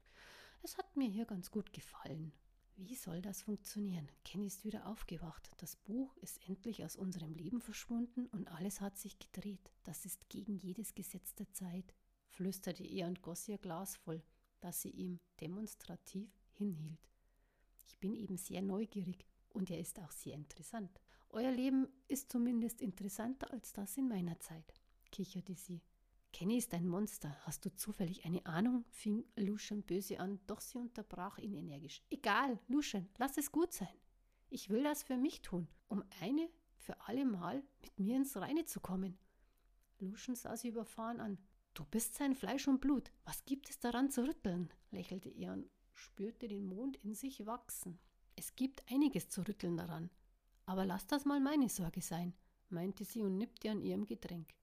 Es 0.62 0.78
hat 0.78 0.96
mir 0.96 1.10
hier 1.10 1.26
ganz 1.26 1.52
gut 1.52 1.74
gefallen. 1.74 2.34
Wie 2.76 2.96
soll 2.96 3.22
das 3.22 3.42
funktionieren? 3.42 4.10
Kenny 4.24 4.48
ist 4.48 4.64
wieder 4.64 4.86
aufgewacht. 4.86 5.52
Das 5.58 5.76
Buch 5.76 6.16
ist 6.18 6.40
endlich 6.48 6.86
aus 6.86 6.96
unserem 6.96 7.34
Leben 7.34 7.60
verschwunden 7.60 8.28
und 8.28 8.48
alles 8.48 8.80
hat 8.80 8.98
sich 8.98 9.20
gedreht. 9.20 9.70
Das 9.84 10.06
ist 10.06 10.30
gegen 10.30 10.56
jedes 10.56 10.96
Gesetz 10.96 11.36
der 11.36 11.52
Zeit, 11.52 11.94
flüsterte 12.30 12.86
er 12.86 13.08
und 13.08 13.22
goss 13.22 13.50
ihr 13.50 13.58
Glas 13.58 13.98
voll, 13.98 14.24
das 14.62 14.82
sie 14.82 14.92
ihm 14.92 15.20
demonstrativ 15.42 16.32
hinhielt. 16.54 17.10
Ich 17.86 17.98
bin 18.00 18.16
eben 18.16 18.38
sehr 18.38 18.62
neugierig 18.62 19.26
und 19.50 19.70
er 19.70 19.80
ist 19.80 20.00
auch 20.00 20.12
sehr 20.12 20.36
interessant. 20.36 21.02
Euer 21.32 21.52
Leben 21.52 21.88
ist 22.08 22.32
zumindest 22.32 22.82
interessanter 22.82 23.52
als 23.54 23.72
das 23.72 23.98
in 23.98 24.08
meiner 24.08 24.40
Zeit, 24.40 24.74
kicherte 25.12 25.54
sie. 25.56 25.84
Kenny 26.34 26.58
ist 26.58 26.74
ein 26.74 26.88
Monster. 26.88 27.38
Hast 27.46 27.66
du 27.66 27.76
zufällig 27.76 28.26
eine 28.26 28.44
Ahnung? 28.48 28.84
fing 28.90 29.24
Lucian 29.36 29.84
böse 29.84 30.20
an, 30.20 30.40
doch 30.48 30.60
sie 30.60 30.80
unterbrach 30.80 31.38
ihn 31.38 31.54
energisch. 31.54 32.02
Egal, 32.10 32.60
Lucian, 32.68 33.10
lass 33.18 33.38
es 33.38 33.52
gut 33.52 33.74
sein. 33.74 33.96
Ich 34.50 34.70
will 34.70 34.84
das 34.84 35.04
für 35.04 35.18
mich 35.18 35.42
tun, 35.44 35.68
um 35.88 36.04
eine 36.20 36.50
für 36.78 37.00
alle 37.02 37.26
Mal 37.26 37.64
mit 37.82 38.00
mir 38.00 38.16
ins 38.16 38.36
Reine 38.36 38.66
zu 38.66 38.80
kommen. 38.80 39.18
Lucian 40.00 40.36
sah 40.36 40.58
sie 40.58 40.70
überfahren 40.70 41.20
an. 41.20 41.38
Du 41.76 41.86
bist 41.86 42.16
sein 42.16 42.34
Fleisch 42.34 42.68
und 42.68 42.82
Blut. 42.82 43.12
Was 43.24 43.46
gibt 43.46 43.70
es 43.70 43.80
daran 43.80 44.10
zu 44.10 44.26
rütteln? 44.26 44.74
lächelte 44.90 45.30
er 45.30 45.54
und 45.54 45.70
spürte 45.94 46.48
den 46.48 46.66
Mond 46.66 46.98
in 46.98 47.14
sich 47.14 47.46
wachsen. 47.46 48.00
Es 48.36 48.56
gibt 48.56 48.84
einiges 48.90 49.30
zu 49.30 49.48
rütteln 49.48 49.78
daran. 49.78 50.10
Aber 50.70 50.86
lass 50.86 51.08
das 51.08 51.26
mal 51.26 51.40
meine 51.40 51.68
Sorge 51.68 52.00
sein, 52.00 52.32
meinte 52.70 53.04
sie 53.04 53.24
und 53.24 53.40
nippte 53.40 53.72
an 53.72 53.82
ihrem 53.82 54.06
Getränk. 54.06 54.54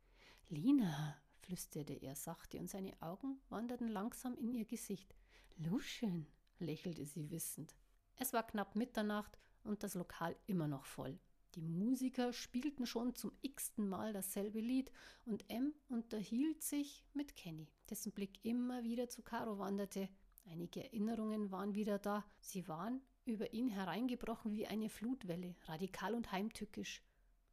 Lina, 0.49 1.17
flüsterte 1.41 1.95
er 1.95 2.15
sachte, 2.15 2.61
und 2.61 2.71
seine 2.71 2.93
Augen 3.03 3.41
wanderten 3.49 3.89
langsam 3.89 4.37
in 4.37 4.55
ihr 4.55 4.67
Gesicht. 4.67 5.17
Lucian, 5.57 6.29
lächelte 6.61 7.05
sie 7.07 7.29
wissend. 7.33 7.75
Es 8.15 8.33
war 8.33 8.47
knapp 8.47 8.77
Mitternacht 8.77 9.37
und 9.65 9.83
das 9.83 9.95
Lokal 9.95 10.37
immer 10.47 10.69
noch 10.69 10.85
voll. 10.85 11.19
Die 11.57 11.63
Musiker 11.63 12.33
spielten 12.33 12.87
schon 12.87 13.17
zum 13.17 13.33
x-ten 13.43 13.89
Mal 13.89 14.13
dasselbe 14.13 14.61
Lied 14.61 14.93
und 15.25 15.51
M 15.51 15.75
unterhielt 15.89 16.63
sich 16.63 17.05
mit 17.15 17.35
Kenny, 17.35 17.69
dessen 17.91 18.13
Blick 18.13 18.39
immer 18.45 18.85
wieder 18.85 19.09
zu 19.09 19.23
Caro 19.23 19.59
wanderte. 19.59 20.09
Einige 20.45 20.85
Erinnerungen 20.85 21.51
waren 21.51 21.75
wieder 21.75 21.99
da. 21.99 22.25
Sie 22.39 22.69
waren 22.69 23.03
über 23.27 23.53
ihn 23.53 23.69
hereingebrochen 23.69 24.53
wie 24.53 24.67
eine 24.67 24.89
Flutwelle, 24.89 25.55
radikal 25.67 26.15
und 26.15 26.33
heimtückisch. 26.33 27.03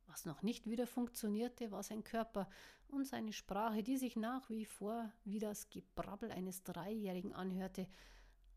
Was 0.08 0.26
noch 0.26 0.44
nicht 0.44 0.70
wieder 0.70 0.86
funktionierte, 0.86 1.72
war 1.72 1.82
sein 1.82 2.04
Körper 2.04 2.48
und 2.88 3.06
seine 3.06 3.34
Sprache, 3.34 3.82
die 3.82 3.98
sich 3.98 4.16
nach 4.16 4.50
wie 4.50 4.66
vor 4.66 5.12
wie 5.24 5.40
das 5.40 5.70
Gebrabbel 5.70 6.32
eines 6.32 6.64
Dreijährigen 6.64 7.34
anhörte. 7.34 7.88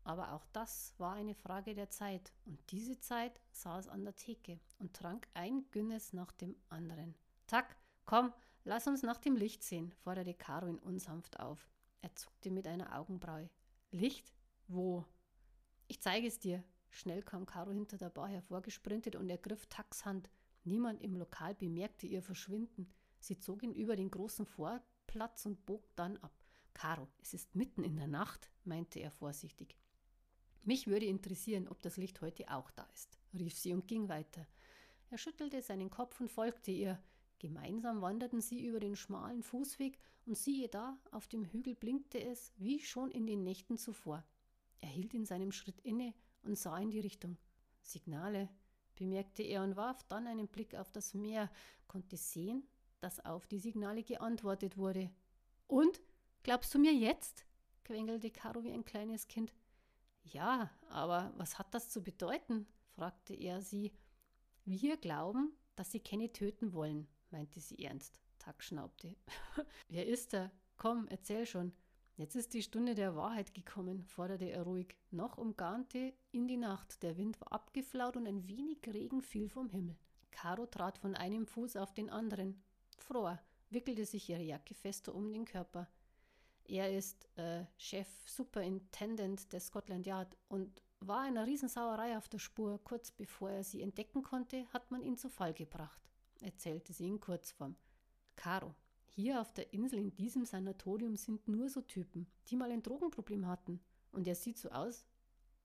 Aber 0.03 0.33
auch 0.33 0.45
das 0.53 0.93
war 0.99 1.15
eine 1.15 1.35
Frage 1.35 1.73
der 1.73 1.89
Zeit, 1.89 2.31
und 2.45 2.59
diese 2.71 2.99
Zeit 2.99 3.41
saß 3.51 3.87
an 3.87 4.03
der 4.03 4.15
Theke 4.15 4.59
und 4.77 4.93
trank 4.93 5.27
ein 5.33 5.65
Günnes 5.71 6.13
nach 6.13 6.31
dem 6.31 6.55
anderen. 6.69 7.15
Tack, 7.47 7.75
komm, 8.05 8.31
lass 8.63 8.87
uns 8.87 9.01
nach 9.01 9.17
dem 9.17 9.35
Licht 9.35 9.63
sehen, 9.63 9.91
forderte 10.03 10.33
Caro 10.33 10.67
ihn 10.67 10.79
unsanft 10.79 11.39
auf. 11.39 11.67
Er 12.01 12.15
zuckte 12.15 12.51
mit 12.51 12.67
einer 12.67 12.97
Augenbraue. 12.97 13.49
Licht? 13.91 14.31
Wo? 14.67 15.05
Ich 15.87 15.99
zeige 16.01 16.27
es 16.27 16.39
dir. 16.39 16.63
Schnell 16.89 17.21
kam 17.21 17.45
Caro 17.45 17.71
hinter 17.71 17.97
der 17.97 18.09
Bar 18.09 18.29
hervorgesprintet 18.29 19.15
und 19.15 19.29
ergriff 19.29 19.65
Tacks 19.67 20.05
Hand. 20.05 20.29
Niemand 20.63 21.01
im 21.01 21.15
Lokal 21.15 21.55
bemerkte 21.55 22.07
ihr 22.07 22.21
Verschwinden. 22.21 22.91
Sie 23.19 23.39
zog 23.39 23.63
ihn 23.63 23.73
über 23.73 23.95
den 23.95 24.11
großen 24.11 24.45
Vorplatz 24.45 25.45
und 25.45 25.65
bog 25.65 25.83
dann 25.95 26.17
ab. 26.17 26.33
Caro, 26.73 27.07
es 27.21 27.33
ist 27.33 27.55
mitten 27.55 27.83
in 27.83 27.95
der 27.97 28.07
Nacht, 28.07 28.51
meinte 28.63 28.99
er 28.99 29.11
vorsichtig. 29.11 29.77
Mich 30.63 30.87
würde 30.87 31.05
interessieren, 31.05 31.67
ob 31.67 31.81
das 31.81 31.97
Licht 31.97 32.21
heute 32.21 32.51
auch 32.51 32.69
da 32.71 32.83
ist, 32.93 33.17
rief 33.33 33.57
sie 33.57 33.73
und 33.73 33.87
ging 33.87 34.09
weiter. 34.09 34.45
Er 35.09 35.17
schüttelte 35.17 35.61
seinen 35.61 35.89
Kopf 35.89 36.19
und 36.19 36.29
folgte 36.29 36.71
ihr. 36.71 37.01
Gemeinsam 37.39 38.01
wanderten 38.01 38.41
sie 38.41 38.65
über 38.65 38.79
den 38.79 38.95
schmalen 38.95 39.43
Fußweg 39.43 39.97
und 40.25 40.37
siehe 40.37 40.67
da, 40.67 40.99
auf 41.11 41.27
dem 41.27 41.45
Hügel 41.45 41.75
blinkte 41.75 42.21
es, 42.21 42.51
wie 42.57 42.79
schon 42.79 43.11
in 43.11 43.25
den 43.25 43.43
Nächten 43.43 43.77
zuvor. 43.77 44.25
Er 44.81 44.89
hielt 44.89 45.13
in 45.13 45.25
seinem 45.25 45.51
Schritt 45.51 45.79
inne 45.81 46.13
und 46.47 46.57
sah 46.57 46.77
in 46.77 46.89
die 46.89 46.99
Richtung. 46.99 47.37
Signale, 47.81 48.49
bemerkte 48.95 49.43
er 49.43 49.63
und 49.63 49.75
warf 49.75 50.03
dann 50.03 50.27
einen 50.27 50.47
Blick 50.47 50.75
auf 50.75 50.91
das 50.91 51.13
Meer, 51.13 51.49
konnte 51.87 52.17
sehen, 52.17 52.67
dass 52.99 53.23
auf 53.25 53.45
die 53.47 53.59
Signale 53.59 54.03
geantwortet 54.03 54.77
wurde. 54.77 55.09
Und? 55.67 56.01
Glaubst 56.43 56.73
du 56.73 56.79
mir 56.79 56.93
jetzt? 56.93 57.45
quengelte 57.83 58.31
Caro 58.31 58.63
wie 58.63 58.71
ein 58.71 58.85
kleines 58.85 59.27
Kind. 59.27 59.53
Ja, 60.23 60.69
aber 60.89 61.33
was 61.37 61.57
hat 61.57 61.73
das 61.73 61.89
zu 61.89 62.03
bedeuten? 62.03 62.67
fragte 62.89 63.33
er 63.33 63.61
sie. 63.61 63.93
Wir 64.65 64.97
glauben, 64.97 65.53
dass 65.75 65.91
sie 65.91 65.99
Kenny 65.99 66.29
töten 66.29 66.73
wollen, 66.73 67.07
meinte 67.29 67.61
sie 67.61 67.83
ernst. 67.83 68.19
Tag 68.39 68.61
schnaubte. 68.63 69.15
Wer 69.87 70.05
ist 70.07 70.33
er? 70.33 70.51
Komm, 70.75 71.07
erzähl 71.07 71.45
schon. 71.45 71.71
Jetzt 72.17 72.35
ist 72.35 72.55
die 72.55 72.63
Stunde 72.63 72.95
der 72.95 73.15
Wahrheit 73.15 73.53
gekommen, 73.53 74.03
forderte 74.03 74.45
er 74.45 74.63
ruhig. 74.63 74.95
Noch 75.11 75.37
umgarnte 75.37 76.15
ihn 76.31 76.47
die 76.47 76.57
Nacht, 76.57 77.03
der 77.03 77.15
Wind 77.15 77.39
war 77.39 77.53
abgeflaut 77.53 78.17
und 78.17 78.25
ein 78.25 78.47
wenig 78.47 78.79
Regen 78.87 79.21
fiel 79.21 79.49
vom 79.49 79.69
Himmel. 79.69 79.95
Caro 80.31 80.65
trat 80.65 80.97
von 80.97 81.13
einem 81.13 81.45
Fuß 81.45 81.75
auf 81.75 81.93
den 81.93 82.09
anderen. 82.09 82.63
Froher 82.97 83.39
wickelte 83.69 84.03
sich 84.03 84.27
ihre 84.31 84.41
Jacke 84.41 84.73
fester 84.73 85.13
um 85.13 85.31
den 85.31 85.45
Körper. 85.45 85.87
Er 86.65 86.91
ist 86.91 87.29
äh, 87.37 87.65
Chef 87.77 88.07
Superintendent 88.25 89.53
des 89.53 89.67
Scotland 89.67 90.07
Yard 90.07 90.35
und 90.47 90.81
war 90.99 91.21
einer 91.21 91.45
Riesensauerei 91.45 92.17
auf 92.17 92.29
der 92.29 92.39
Spur. 92.39 92.83
Kurz 92.83 93.11
bevor 93.11 93.51
er 93.51 93.63
sie 93.63 93.83
entdecken 93.83 94.23
konnte, 94.23 94.65
hat 94.73 94.89
man 94.89 95.03
ihn 95.03 95.17
zu 95.17 95.29
Fall 95.29 95.53
gebracht, 95.53 96.01
erzählte 96.41 96.93
sie 96.93 97.07
in 97.07 97.19
Kurzform. 97.19 97.75
Caro, 98.35 98.73
hier 99.17 99.41
auf 99.41 99.51
der 99.51 99.73
Insel 99.73 99.97
in 99.97 100.15
diesem 100.15 100.45
Sanatorium 100.45 101.15
sind 101.15 101.47
nur 101.47 101.69
so 101.69 101.81
Typen, 101.81 102.27
die 102.47 102.55
mal 102.55 102.71
ein 102.71 102.83
Drogenproblem 102.83 103.47
hatten. 103.47 103.79
Und 104.11 104.27
er 104.27 104.35
sieht 104.35 104.59
so 104.59 104.69
aus, 104.69 105.05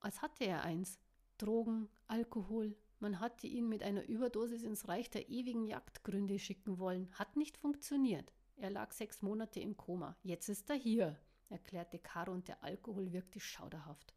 als 0.00 0.22
hatte 0.22 0.44
er 0.44 0.62
eins. 0.62 0.98
Drogen, 1.36 1.90
Alkohol. 2.06 2.74
Man 2.98 3.20
hatte 3.20 3.46
ihn 3.46 3.68
mit 3.68 3.82
einer 3.82 4.08
Überdosis 4.08 4.62
ins 4.62 4.88
Reich 4.88 5.10
der 5.10 5.28
ewigen 5.28 5.66
Jagdgründe 5.66 6.38
schicken 6.38 6.78
wollen. 6.78 7.10
Hat 7.12 7.36
nicht 7.36 7.58
funktioniert. 7.58 8.32
Er 8.56 8.70
lag 8.70 8.90
sechs 8.92 9.20
Monate 9.20 9.60
im 9.60 9.76
Koma. 9.76 10.16
Jetzt 10.22 10.48
ist 10.48 10.70
er 10.70 10.76
hier, 10.76 11.18
erklärte 11.50 11.98
Caro 11.98 12.32
und 12.32 12.48
der 12.48 12.64
Alkohol 12.64 13.12
wirkte 13.12 13.38
schauderhaft. 13.38 14.14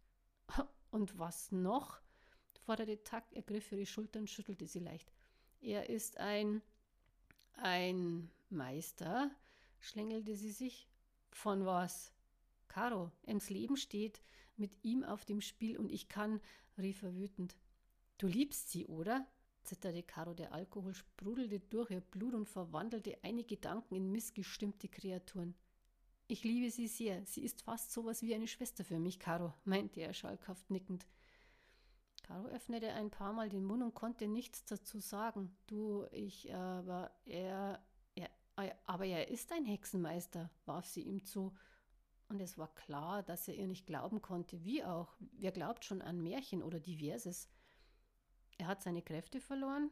Und 0.91 1.19
was 1.19 1.51
noch? 1.51 1.99
forderte 2.61 3.03
Tack, 3.03 3.25
ergriff 3.33 3.69
ihre 3.73 3.85
Schultern, 3.85 4.27
schüttelte 4.27 4.65
sie 4.65 4.79
leicht. 4.79 5.11
Er 5.59 5.89
ist 5.89 6.17
ein. 6.19 6.61
ein 7.57 8.31
Meister, 8.55 9.29
schlängelte 9.79 10.35
sie 10.35 10.51
sich. 10.51 10.89
Von 11.31 11.65
was? 11.65 12.11
Caro, 12.67 13.11
Ems 13.23 13.49
Leben 13.49 13.77
steht 13.77 14.21
mit 14.57 14.83
ihm 14.83 15.03
auf 15.03 15.25
dem 15.25 15.41
Spiel 15.41 15.77
und 15.77 15.91
ich 15.91 16.07
kann, 16.07 16.41
rief 16.77 17.03
er 17.03 17.15
wütend. 17.15 17.57
Du 18.17 18.27
liebst 18.27 18.69
sie, 18.71 18.87
oder? 18.87 19.27
zitterte 19.65 20.03
Caro. 20.03 20.33
Der 20.33 20.53
Alkohol 20.53 20.93
sprudelte 20.93 21.59
durch 21.59 21.91
ihr 21.91 22.01
Blut 22.01 22.33
und 22.33 22.47
verwandelte 22.47 23.17
einige 23.23 23.55
Gedanken 23.55 23.95
in 23.95 24.11
missgestimmte 24.11 24.87
Kreaturen. 24.87 25.55
Ich 26.27 26.43
liebe 26.43 26.71
sie 26.71 26.87
sehr. 26.87 27.25
Sie 27.25 27.43
ist 27.43 27.61
fast 27.61 27.91
so 27.91 28.05
was 28.05 28.21
wie 28.21 28.33
eine 28.33 28.47
Schwester 28.47 28.83
für 28.83 28.99
mich, 28.99 29.19
Caro, 29.19 29.53
meinte 29.63 30.01
er 30.01 30.13
schalkhaft 30.13 30.69
nickend. 30.69 31.07
Caro 32.23 32.47
öffnete 32.47 32.91
ein 32.93 33.11
paar 33.11 33.33
Mal 33.33 33.49
den 33.49 33.63
Mund 33.63 33.83
und 33.83 33.93
konnte 33.93 34.27
nichts 34.27 34.65
dazu 34.65 34.99
sagen. 34.99 35.55
Du, 35.67 36.07
ich, 36.11 36.53
aber 36.53 37.11
er, 37.25 37.85
aber 38.55 39.05
er 39.05 39.27
ist 39.29 39.51
ein 39.51 39.65
Hexenmeister, 39.65 40.49
warf 40.65 40.85
sie 40.85 41.01
ihm 41.01 41.23
zu. 41.23 41.53
Und 42.27 42.41
es 42.41 42.57
war 42.57 42.73
klar, 42.73 43.21
dass 43.21 43.47
er 43.47 43.55
ihr 43.55 43.67
nicht 43.67 43.85
glauben 43.85 44.21
konnte. 44.21 44.63
Wie 44.63 44.83
auch? 44.83 45.15
Wer 45.19 45.51
glaubt 45.51 45.85
schon 45.85 46.01
an 46.01 46.21
Märchen 46.21 46.63
oder 46.63 46.79
Diverses? 46.79 47.49
Er 48.57 48.67
hat 48.67 48.81
seine 48.81 49.01
Kräfte 49.01 49.41
verloren, 49.41 49.91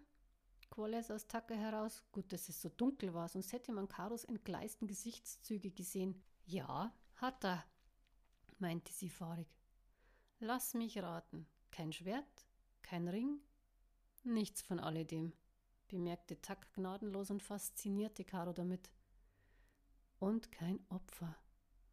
quoll 0.70 0.94
es 0.94 1.12
aus 1.12 1.28
Tucker 1.28 1.56
heraus. 1.56 2.04
Gut, 2.12 2.32
dass 2.32 2.50
es 2.50 2.62
so 2.62 2.70
dunkel 2.70 3.14
war, 3.14 3.28
sonst 3.28 3.52
hätte 3.52 3.72
man 3.72 3.88
Karos 3.88 4.24
entgleisten 4.24 4.88
Gesichtszüge 4.88 5.72
gesehen. 5.72 6.24
Ja, 6.46 6.96
hat 7.16 7.44
er, 7.44 7.64
meinte 8.58 8.92
sie 8.94 9.10
fahrig. 9.10 9.48
Lass 10.40 10.74
mich 10.74 11.02
raten. 11.04 11.46
Kein 11.72 11.94
Schwert? 11.94 12.48
Kein 12.82 13.08
Ring? 13.08 13.40
Nichts 14.24 14.62
von 14.62 14.80
alledem 14.80 15.34
bemerkte 15.94 16.42
Tack 16.42 16.74
gnadenlos 16.74 17.30
und 17.30 17.44
faszinierte 17.44 18.26
Caro 18.26 18.52
damit. 18.52 18.92
Und 20.18 20.52
kein 20.52 20.80
Opfer, 20.90 21.38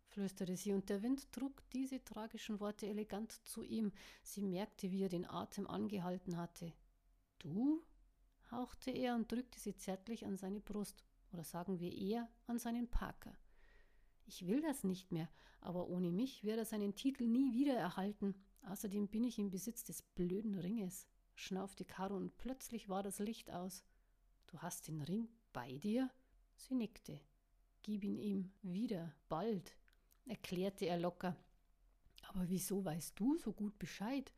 flüsterte 0.07 0.57
sie, 0.57 0.73
und 0.73 0.89
der 0.89 1.03
Wind 1.03 1.31
trug 1.33 1.63
diese 1.71 2.03
tragischen 2.03 2.61
Worte 2.61 2.87
elegant 2.87 3.33
zu 3.47 3.63
ihm. 3.63 3.93
Sie 4.23 4.43
merkte, 4.43 4.91
wie 4.91 5.03
er 5.03 5.11
den 5.11 5.29
Atem 5.29 5.67
angehalten 5.67 6.37
hatte. 6.37 6.73
Du? 7.39 7.85
hauchte 8.51 8.91
er 8.91 9.15
und 9.15 9.31
drückte 9.31 9.61
sie 9.61 9.77
zärtlich 9.77 10.25
an 10.27 10.37
seine 10.37 10.61
Brust. 10.61 11.05
Oder 11.33 11.45
sagen 11.45 11.79
wir 11.79 11.93
eher 11.93 12.29
an 12.47 12.59
seinen 12.59 12.89
Parker. 12.89 13.37
Ich 14.25 14.47
will 14.47 14.63
das 14.63 14.83
nicht 14.83 15.13
mehr, 15.13 15.29
aber 15.61 15.89
ohne 15.89 16.11
mich 16.11 16.43
wird 16.43 16.59
er 16.59 16.65
seinen 16.65 16.95
Titel 16.95 17.27
nie 17.27 17.53
wieder 17.53 17.75
erhalten. 17.77 18.35
Außerdem 18.63 19.09
bin 19.09 19.25
ich 19.25 19.39
im 19.39 19.51
Besitz 19.51 19.85
des 19.85 20.03
blöden 20.03 20.59
Ringes, 20.59 21.07
schnaufte 21.35 21.85
Caro 21.85 22.17
und 22.17 22.37
plötzlich 22.39 22.89
war 22.89 23.03
das 23.03 23.19
Licht 23.19 23.51
aus. 23.51 23.85
Du 24.51 24.59
hast 24.59 24.89
den 24.89 25.01
Ring 25.03 25.29
bei 25.53 25.79
dir? 25.79 26.11
Sie 26.57 26.75
nickte. 26.75 27.21
Gib 27.83 28.03
ihn 28.03 28.19
ihm 28.19 28.53
wieder, 28.63 29.15
bald, 29.29 29.77
erklärte 30.27 30.87
er 30.87 30.99
locker. 30.99 31.37
Aber 32.29 32.49
wieso 32.49 32.85
weißt 32.85 33.19
du 33.19 33.37
so 33.37 33.53
gut 33.53 33.79
Bescheid? 33.79 34.33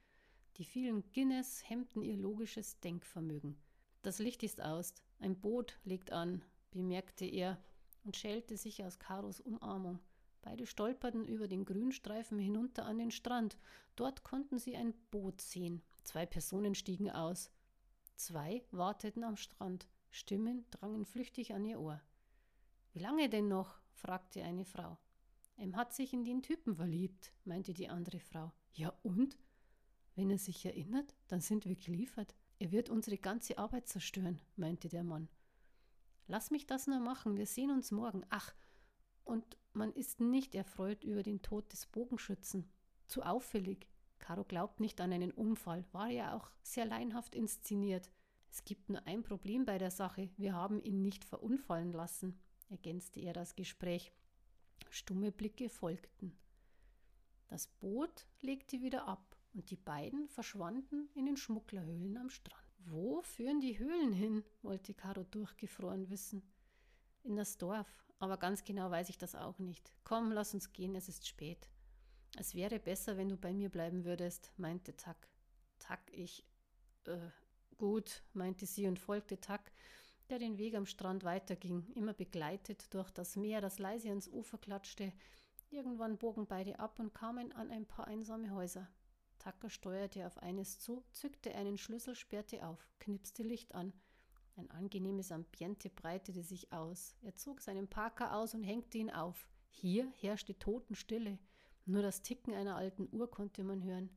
Die 0.59 0.65
vielen 0.65 1.03
Guinness 1.13 1.67
hemmten 1.69 2.03
ihr 2.03 2.17
logisches 2.19 2.79
Denkvermögen. 2.81 3.57
Das 4.03 4.19
Licht 4.19 4.43
ist 4.43 4.61
aus, 4.61 4.93
ein 5.19 5.41
Boot 5.41 5.79
legt 5.85 6.13
an, 6.13 6.45
bemerkte 6.73 7.25
er 7.25 7.57
und 8.05 8.15
schälte 8.17 8.59
sich 8.59 8.85
aus 8.85 8.99
Karos 8.99 9.41
Umarmung. 9.41 9.99
Beide 10.43 10.67
stolperten 10.67 11.25
über 11.25 11.49
den 11.49 11.65
Grünstreifen 11.65 12.39
hinunter 12.39 12.85
an 12.85 12.99
den 12.99 13.13
Strand. 13.13 13.57
Dort 13.97 14.25
konnten 14.25 14.59
sie 14.59 14.77
ein 14.77 14.93
Boot 15.11 15.41
sehen. 15.41 15.83
Zwei 16.03 16.27
Personen 16.27 16.75
stiegen 16.75 17.11
aus. 17.11 17.51
Zwei 18.17 18.63
warteten 18.73 19.25
am 19.25 19.37
Strand. 19.37 19.89
Stimmen 20.13 20.67
drangen 20.71 21.07
flüchtig 21.07 21.55
an 21.55 21.65
ihr 21.65 21.81
Ohr. 21.81 22.01
Wie 22.93 22.99
lange 22.99 23.29
denn 23.31 23.49
noch? 23.49 23.81
fragte 23.95 24.43
eine 24.43 24.67
Frau. 24.67 24.99
Em 25.57 25.75
hat 25.75 25.95
sich 25.95 26.13
in 26.13 26.25
den 26.25 26.43
Typen 26.43 26.77
verliebt, 26.77 27.33
meinte 27.45 27.73
die 27.73 27.89
andere 27.89 28.21
Frau. 28.21 28.53
Ja 28.75 28.93
und? 29.03 29.39
Wenn 30.15 30.31
er 30.31 30.39
sich 30.39 30.67
erinnert, 30.67 31.15
dann 31.29 31.41
sind 31.41 31.65
wir 31.65 31.77
geliefert. 31.77 32.35
Er 32.59 32.73
wird 32.73 32.91
unsere 32.91 33.17
ganze 33.17 33.57
Arbeit 33.57 33.89
zerstören, 33.89 34.39
meinte 34.57 34.89
der 34.89 35.03
Mann. 35.03 35.29
Lass 36.27 36.51
mich 36.51 36.67
das 36.67 36.87
nur 36.87 37.01
machen, 37.01 37.39
wir 37.39 37.47
sehen 37.47 37.71
uns 37.71 37.91
morgen. 37.91 38.25
Ach, 38.29 38.55
und 39.25 39.57
man 39.73 39.93
ist 39.93 40.21
nicht 40.21 40.55
erfreut 40.55 41.05
über 41.05 41.23
den 41.23 41.41
Tod 41.41 41.73
des 41.73 41.87
Bogenschützen. 41.87 42.71
Zu 43.07 43.23
auffällig. 43.23 43.89
Caro 44.19 44.45
glaubt 44.45 44.79
nicht 44.79 45.01
an 45.01 45.13
einen 45.13 45.33
Unfall, 45.33 45.87
war 45.93 46.09
ja 46.09 46.37
auch 46.37 46.51
sehr 46.63 46.85
leinhaft 46.85 47.35
inszeniert. 47.35 48.11
Es 48.53 48.67
gibt 48.67 48.91
nur 48.91 49.07
ein 49.07 49.23
Problem 49.23 49.65
bei 49.65 49.79
der 49.79 49.91
Sache, 49.91 50.29
wir 50.37 50.53
haben 50.53 50.79
ihn 50.83 51.01
nicht 51.01 51.25
verunfallen 51.25 51.91
lassen, 51.91 52.39
ergänzte 52.69 53.19
er 53.19 53.33
das 53.33 53.57
Gespräch. 53.57 54.13
Stumme 54.91 55.33
Blicke 55.33 55.71
folgten. 55.71 56.37
Das 57.49 57.67
Boot 57.67 58.27
legte 58.43 58.83
wieder 58.83 59.09
ab 59.09 59.37
und 59.55 59.71
die 59.71 59.77
beiden 59.77 60.29
verschwanden 60.29 61.09
in 61.15 61.25
den 61.25 61.39
Schmugglerhöhlen 61.39 62.19
am 62.19 62.29
Strand. 62.29 62.63
Wo 62.85 63.23
führen 63.23 63.61
die 63.63 63.79
Höhlen 63.79 64.13
hin? 64.13 64.45
wollte 64.61 64.93
Caro 64.93 65.25
durchgefroren 65.25 66.11
wissen. 66.11 66.43
In 67.23 67.37
das 67.37 67.57
Dorf, 67.57 68.05
aber 68.19 68.37
ganz 68.37 68.65
genau 68.65 68.91
weiß 68.91 69.09
ich 69.09 69.17
das 69.17 69.35
auch 69.35 69.59
nicht. 69.61 69.95
Komm, 70.05 70.31
lass 70.31 70.53
uns 70.53 70.75
gehen, 70.75 70.95
es 70.95 71.09
ist 71.09 71.27
spät. 71.27 71.71
Es 72.37 72.55
wäre 72.55 72.79
besser, 72.79 73.17
wenn 73.17 73.31
du 73.31 73.39
bei 73.39 73.55
mir 73.55 73.71
bleiben 73.71 74.05
würdest, 74.05 74.53
meinte 74.59 74.95
Tack. 74.95 75.31
Tack, 75.79 76.03
ich. 76.13 76.45
Äh, 77.07 77.31
gut, 77.83 78.23
meinte 78.33 78.65
sie 78.65 78.87
und 78.87 79.01
folgte 79.01 79.41
Tack, 79.41 79.73
der 80.31 80.39
den 80.39 80.57
Weg 80.57 80.77
am 80.77 80.87
Strand 80.87 81.25
weiterging, 81.25 81.85
immer 81.97 82.15
begleitet 82.15 82.95
durch 82.95 83.11
das 83.11 83.35
Meer, 83.35 83.61
das 83.61 83.81
leise 83.81 84.09
ans 84.11 84.29
Ufer 84.29 84.57
klatschte. 84.57 85.13
Irgendwann 85.69 86.17
bogen 86.17 86.47
beide 86.47 86.79
ab 86.79 87.01
und 87.01 87.13
kamen 87.13 87.51
an 87.51 87.73
ein 87.73 87.85
paar 87.85 88.07
einsame 88.07 88.53
Häuser. 88.53 88.89
Tacker 89.41 89.69
steuerte 89.69 90.25
auf 90.29 90.39
eines 90.39 90.79
zu, 90.79 91.03
zückte 91.11 91.57
einen 91.57 91.77
Schlüssel, 91.77 92.15
sperrte 92.15 92.65
auf, 92.65 92.89
knipste 93.01 93.43
Licht 93.43 93.75
an. 93.75 93.93
Ein 94.55 94.71
angenehmes 94.71 95.33
Ambiente 95.33 95.91
breitete 95.91 96.45
sich 96.45 96.73
aus. 96.73 97.17
Er 97.23 97.35
zog 97.35 97.61
seinen 97.61 97.89
Parker 97.89 98.37
aus 98.37 98.55
und 98.55 98.63
hängte 98.63 98.99
ihn 98.99 99.11
auf. 99.11 99.49
Hier 99.71 100.09
herrschte 100.21 100.57
Totenstille. 100.57 101.37
Nur 101.85 102.03
das 102.03 102.23
Ticken 102.23 102.55
einer 102.55 102.77
alten 102.77 103.09
Uhr 103.11 103.29
konnte 103.29 103.65
man 103.65 103.83
hören. 103.83 104.09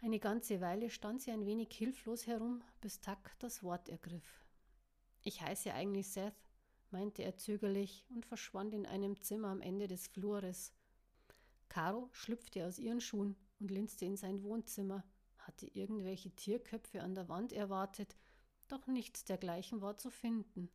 Eine 0.00 0.20
ganze 0.20 0.60
Weile 0.60 0.90
stand 0.90 1.22
sie 1.22 1.32
ein 1.32 1.44
wenig 1.44 1.72
hilflos 1.72 2.28
herum, 2.28 2.62
bis 2.80 3.00
Tack 3.00 3.36
das 3.40 3.64
Wort 3.64 3.88
ergriff. 3.88 4.44
Ich 5.22 5.42
heiße 5.42 5.74
eigentlich 5.74 6.08
Seth, 6.08 6.36
meinte 6.90 7.24
er 7.24 7.36
zögerlich 7.36 8.06
und 8.10 8.24
verschwand 8.24 8.74
in 8.74 8.86
einem 8.86 9.20
Zimmer 9.20 9.48
am 9.48 9.60
Ende 9.60 9.88
des 9.88 10.06
Flures. 10.06 10.72
Caro 11.68 12.08
schlüpfte 12.12 12.64
aus 12.64 12.78
ihren 12.78 13.00
Schuhen 13.00 13.36
und 13.58 13.72
linste 13.72 14.04
in 14.04 14.16
sein 14.16 14.44
Wohnzimmer, 14.44 15.04
hatte 15.38 15.66
irgendwelche 15.66 16.30
Tierköpfe 16.30 17.02
an 17.02 17.16
der 17.16 17.28
Wand 17.28 17.52
erwartet, 17.52 18.16
doch 18.68 18.86
nichts 18.86 19.24
dergleichen 19.24 19.80
war 19.80 19.96
zu 19.96 20.10
finden. 20.10 20.70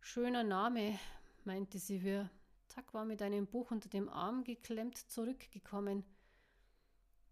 Schöner 0.00 0.44
Name, 0.44 0.98
meinte 1.44 1.80
sie 1.80 2.04
wirr. 2.04 2.30
Tack 2.68 2.94
war 2.94 3.04
mit 3.04 3.22
einem 3.22 3.48
Buch 3.48 3.72
unter 3.72 3.88
dem 3.88 4.08
Arm 4.08 4.44
geklemmt 4.44 4.98
zurückgekommen. 4.98 6.04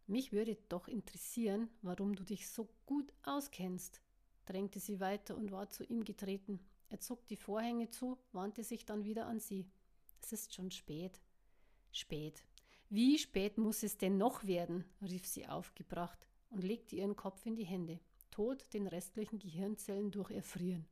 Mich 0.07 0.33
würde 0.33 0.57
doch 0.69 0.87
interessieren, 0.87 1.69
warum 1.83 2.15
du 2.15 2.23
dich 2.23 2.49
so 2.49 2.69
gut 2.87 3.13
auskennst, 3.25 4.01
drängte 4.45 4.79
sie 4.79 5.01
weiter 5.01 5.37
und 5.37 5.51
war 5.51 5.69
zu 5.69 5.85
ihm 5.85 6.05
getreten. 6.05 6.61
Er 6.89 7.01
zog 7.01 7.27
die 7.27 7.37
Vorhänge 7.37 7.91
zu, 7.91 8.17
wandte 8.33 8.63
sich 8.63 8.85
dann 8.85 9.05
wieder 9.05 9.27
an 9.27 9.41
sie. 9.41 9.67
Es 10.23 10.33
ist 10.33 10.55
schon 10.55 10.71
spät. 10.71 11.21
Spät. 11.91 12.45
Wie 12.89 13.19
spät 13.19 13.59
muss 13.59 13.83
es 13.83 13.99
denn 13.99 14.17
noch 14.17 14.45
werden? 14.47 14.85
rief 15.03 15.27
sie 15.27 15.49
aufgebracht 15.49 16.29
und 16.51 16.63
legte 16.63 16.95
ihren 16.95 17.17
Kopf 17.17 17.45
in 17.45 17.57
die 17.57 17.65
Hände. 17.65 17.99
Tod 18.31 18.73
den 18.75 18.87
restlichen 18.87 19.41
Gehirnzellen 19.41 20.13
durch 20.13 20.31
Erfrieren. 20.31 20.87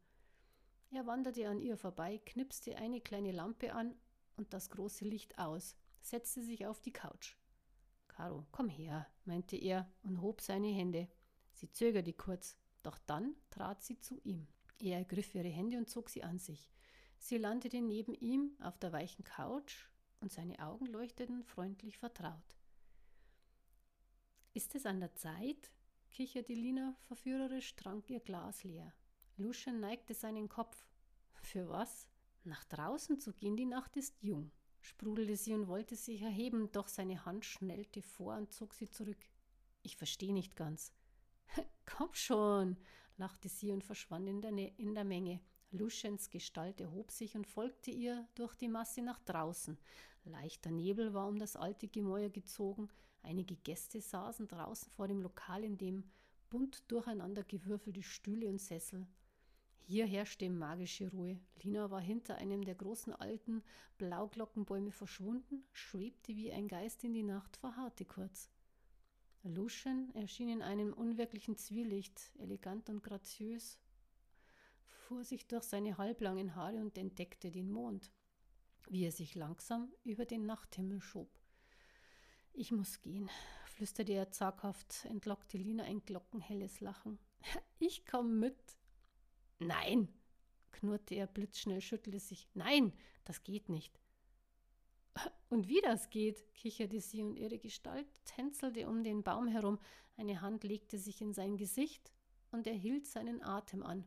Er 0.90 1.06
wanderte 1.06 1.48
an 1.48 1.60
ihr 1.60 1.76
vorbei, 1.76 2.20
knipste 2.24 2.76
eine 2.76 3.00
kleine 3.00 3.32
Lampe 3.32 3.72
an 3.74 3.94
und 4.36 4.52
das 4.52 4.70
große 4.70 5.04
Licht 5.04 5.38
aus, 5.38 5.76
setzte 6.00 6.42
sich 6.42 6.66
auf 6.66 6.80
die 6.80 6.92
Couch. 6.92 7.36
Caro, 8.16 8.46
komm 8.52 8.68
her, 8.68 9.08
meinte 9.24 9.56
er 9.56 9.90
und 10.04 10.20
hob 10.20 10.40
seine 10.40 10.68
Hände. 10.68 11.08
Sie 11.52 11.70
zögerte 11.72 12.12
kurz, 12.12 12.56
doch 12.84 12.98
dann 13.06 13.34
trat 13.50 13.82
sie 13.82 13.98
zu 13.98 14.20
ihm. 14.22 14.46
Er 14.78 14.98
ergriff 14.98 15.34
ihre 15.34 15.48
Hände 15.48 15.78
und 15.78 15.90
zog 15.90 16.08
sie 16.08 16.22
an 16.22 16.38
sich. 16.38 16.72
Sie 17.18 17.38
landete 17.38 17.80
neben 17.80 18.14
ihm 18.14 18.56
auf 18.60 18.78
der 18.78 18.92
weichen 18.92 19.24
Couch 19.24 19.88
und 20.20 20.30
seine 20.30 20.60
Augen 20.60 20.86
leuchteten 20.86 21.42
freundlich 21.42 21.98
vertraut. 21.98 22.56
Ist 24.52 24.74
es 24.76 24.86
an 24.86 25.00
der 25.00 25.14
Zeit? 25.16 25.72
kicherte 26.12 26.54
Lina 26.54 26.94
verführerisch, 27.08 27.74
trank 27.74 28.08
ihr 28.10 28.20
Glas 28.20 28.62
leer. 28.62 28.94
Lucian 29.36 29.80
neigte 29.80 30.14
seinen 30.14 30.48
Kopf. 30.48 30.86
Für 31.42 31.68
was? 31.68 32.08
Nach 32.44 32.64
draußen 32.64 33.18
zu 33.18 33.32
gehen, 33.32 33.56
die 33.56 33.66
Nacht 33.66 33.96
ist 33.96 34.22
jung, 34.22 34.52
sprudelte 34.84 35.36
sie 35.36 35.54
und 35.54 35.66
wollte 35.66 35.96
sich 35.96 36.20
erheben, 36.20 36.70
doch 36.72 36.88
seine 36.88 37.24
Hand 37.24 37.44
schnellte 37.44 38.02
vor 38.02 38.36
und 38.36 38.52
zog 38.52 38.74
sie 38.74 38.90
zurück. 38.90 39.18
Ich 39.82 39.96
verstehe 39.96 40.32
nicht 40.32 40.56
ganz. 40.56 40.92
Komm 41.86 42.12
schon, 42.12 42.76
lachte 43.16 43.48
sie 43.48 43.72
und 43.72 43.82
verschwand 43.82 44.28
in 44.28 44.42
der, 44.42 44.52
ne 44.52 44.74
in 44.76 44.94
der 44.94 45.04
Menge. 45.04 45.40
Luciens 45.70 46.30
Gestalt 46.30 46.80
erhob 46.80 47.10
sich 47.10 47.34
und 47.34 47.46
folgte 47.46 47.90
ihr 47.90 48.28
durch 48.34 48.54
die 48.54 48.68
Masse 48.68 49.02
nach 49.02 49.18
draußen. 49.20 49.78
Leichter 50.24 50.70
Nebel 50.70 51.14
war 51.14 51.28
um 51.28 51.38
das 51.38 51.56
alte 51.56 51.88
Gemäuer 51.88 52.30
gezogen, 52.30 52.88
einige 53.22 53.56
Gäste 53.56 54.00
saßen 54.00 54.48
draußen 54.48 54.90
vor 54.90 55.08
dem 55.08 55.20
Lokal, 55.20 55.64
in 55.64 55.78
dem 55.78 56.04
bunt 56.50 56.90
durcheinander 56.90 57.42
gewürfelte 57.42 58.02
Stühle 58.02 58.48
und 58.48 58.60
Sessel. 58.60 59.06
Hier 59.86 60.06
herrschte 60.06 60.48
magische 60.48 61.10
Ruhe. 61.10 61.38
Lina 61.62 61.90
war 61.90 62.00
hinter 62.00 62.36
einem 62.36 62.64
der 62.64 62.74
großen 62.74 63.12
alten 63.12 63.62
Blauglockenbäume 63.98 64.92
verschwunden, 64.92 65.64
schwebte 65.72 66.34
wie 66.36 66.52
ein 66.52 66.68
Geist 66.68 67.04
in 67.04 67.12
die 67.12 67.22
Nacht, 67.22 67.56
verharrte 67.56 68.04
kurz. 68.04 68.50
Lucian 69.42 70.10
erschien 70.14 70.48
in 70.48 70.62
einem 70.62 70.92
unwirklichen 70.92 71.56
Zwielicht, 71.56 72.32
elegant 72.38 72.88
und 72.88 73.02
graziös, 73.02 73.78
fuhr 74.88 75.22
sich 75.22 75.46
durch 75.46 75.64
seine 75.64 75.98
halblangen 75.98 76.54
Haare 76.54 76.80
und 76.80 76.96
entdeckte 76.96 77.50
den 77.50 77.70
Mond 77.70 78.10
wie 78.88 79.04
er 79.04 79.12
sich 79.12 79.34
langsam 79.34 79.92
über 80.04 80.24
den 80.24 80.46
Nachthimmel 80.46 81.00
schob. 81.00 81.28
Ich 82.52 82.70
muss 82.70 83.00
gehen, 83.00 83.30
flüsterte 83.66 84.12
er 84.12 84.30
zaghaft, 84.30 85.04
entlockte 85.06 85.58
Lina 85.58 85.84
ein 85.84 86.04
glockenhelles 86.04 86.80
Lachen. 86.80 87.18
Ich 87.80 88.06
komm 88.06 88.38
mit. 88.38 88.56
Nein, 89.58 90.08
knurrte 90.72 91.14
er 91.14 91.26
blitzschnell, 91.26 91.80
schüttelte 91.80 92.20
sich. 92.20 92.48
Nein, 92.54 92.92
das 93.24 93.42
geht 93.42 93.68
nicht. 93.68 93.98
Und 95.48 95.68
wie 95.68 95.80
das 95.80 96.10
geht, 96.10 96.52
kicherte 96.54 97.00
sie 97.00 97.22
und 97.22 97.36
ihre 97.36 97.58
Gestalt 97.58 98.08
tänzelte 98.24 98.88
um 98.88 99.04
den 99.04 99.22
Baum 99.22 99.46
herum. 99.46 99.78
Eine 100.16 100.40
Hand 100.40 100.64
legte 100.64 100.98
sich 100.98 101.20
in 101.20 101.32
sein 101.32 101.56
Gesicht 101.56 102.12
und 102.50 102.66
er 102.66 102.74
hielt 102.74 103.06
seinen 103.06 103.42
Atem 103.42 103.82
an. 103.82 104.04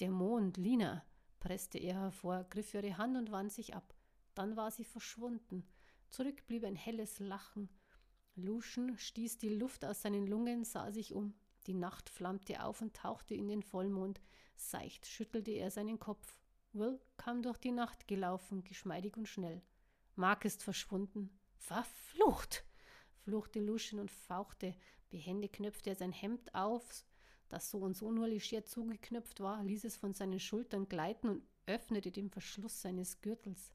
Der 0.00 0.10
Mond, 0.10 0.56
Lina, 0.56 1.04
presste 1.40 1.78
er 1.78 2.00
hervor, 2.00 2.44
griff 2.50 2.74
ihre 2.74 2.98
Hand 2.98 3.16
und 3.16 3.30
wand 3.30 3.52
sich 3.52 3.74
ab. 3.74 3.94
Dann 4.34 4.56
war 4.56 4.70
sie 4.70 4.84
verschwunden. 4.84 5.64
Zurück 6.10 6.46
blieb 6.46 6.64
ein 6.64 6.76
helles 6.76 7.18
Lachen. 7.18 7.68
Luschen 8.34 8.98
stieß 8.98 9.38
die 9.38 9.54
Luft 9.54 9.84
aus 9.84 10.02
seinen 10.02 10.26
Lungen, 10.26 10.64
sah 10.64 10.90
sich 10.90 11.14
um. 11.14 11.34
Die 11.66 11.74
Nacht 11.74 12.08
flammte 12.08 12.62
auf 12.64 12.80
und 12.80 12.94
tauchte 12.94 13.34
in 13.34 13.48
den 13.48 13.62
Vollmond. 13.62 14.20
Seicht 14.54 15.06
schüttelte 15.06 15.50
er 15.50 15.70
seinen 15.70 15.98
Kopf. 15.98 16.38
Will 16.72 17.00
kam 17.16 17.42
durch 17.42 17.58
die 17.58 17.72
Nacht 17.72 18.06
gelaufen, 18.06 18.62
geschmeidig 18.62 19.16
und 19.16 19.26
schnell. 19.26 19.62
Mark 20.14 20.44
ist 20.44 20.62
verschwunden. 20.62 21.38
Verflucht! 21.56 22.64
fluchte 23.24 23.60
Luschen 23.60 23.98
und 23.98 24.10
fauchte. 24.10 24.74
Behende 25.10 25.48
knöpfte 25.48 25.90
er 25.90 25.96
sein 25.96 26.12
Hemd 26.12 26.54
auf, 26.54 27.04
das 27.48 27.70
so 27.70 27.78
und 27.78 27.96
so 27.96 28.10
nur 28.12 28.28
leger 28.28 28.64
zugeknöpft 28.64 29.40
war, 29.40 29.62
ließ 29.64 29.84
es 29.84 29.96
von 29.96 30.14
seinen 30.14 30.40
Schultern 30.40 30.88
gleiten 30.88 31.28
und 31.28 31.46
öffnete 31.66 32.12
den 32.12 32.30
Verschluss 32.30 32.80
seines 32.80 33.20
Gürtels. 33.20 33.72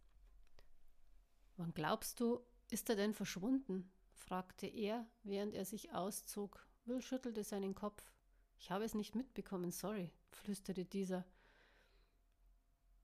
Wann 1.57 1.73
glaubst 1.73 2.19
du, 2.19 2.39
ist 2.69 2.89
er 2.89 2.95
denn 2.95 3.13
verschwunden? 3.13 3.91
fragte 4.13 4.67
er, 4.67 5.05
während 5.23 5.53
er 5.53 5.65
sich 5.65 5.93
auszog. 5.93 6.65
Will 6.85 7.01
schüttelte 7.01 7.43
seinen 7.43 7.75
Kopf. 7.75 8.11
Ich 8.57 8.71
habe 8.71 8.83
es 8.83 8.95
nicht 8.95 9.15
mitbekommen, 9.15 9.71
sorry, 9.71 10.11
flüsterte 10.31 10.85
dieser. 10.85 11.25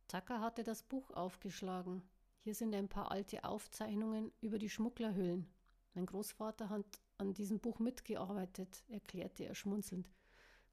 Tucker 0.08 0.40
hatte 0.42 0.64
das 0.64 0.84
Buch 0.84 1.12
aufgeschlagen. 1.12 2.02
Hier 2.40 2.56
sind 2.56 2.74
ein 2.74 2.90
paar 2.90 3.12
alte 3.12 3.44
Aufzeichnungen 3.44 4.32
über 4.42 4.58
die 4.58 4.70
Schmugglerhöhlen. 4.70 5.48
Mein 5.94 6.06
Großvater 6.06 6.70
hat 6.70 7.02
an 7.18 7.34
diesem 7.34 7.60
Buch 7.60 7.80
mitgearbeitet, 7.80 8.84
erklärte 8.88 9.46
er 9.46 9.56
schmunzelnd. 9.56 10.10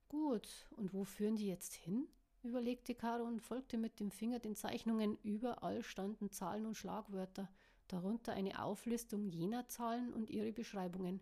Gut, 0.09 0.68
und 0.70 0.94
wo 0.94 1.05
führen 1.05 1.36
die 1.36 1.48
jetzt 1.48 1.74
hin? 1.74 2.09
überlegte 2.42 2.94
Caro 2.94 3.24
und 3.24 3.40
folgte 3.40 3.78
mit 3.78 4.00
dem 4.00 4.11
Finger 4.11 4.38
den 4.38 4.55
Zeichnungen. 4.55 5.18
Überall 5.22 5.82
standen 5.82 6.30
Zahlen 6.30 6.66
und 6.66 6.76
Schlagwörter, 6.76 7.50
darunter 7.88 8.32
eine 8.34 8.62
Auflistung 8.62 9.26
jener 9.26 9.66
Zahlen 9.66 10.12
und 10.12 10.30
ihre 10.30 10.52
Beschreibungen. 10.52 11.20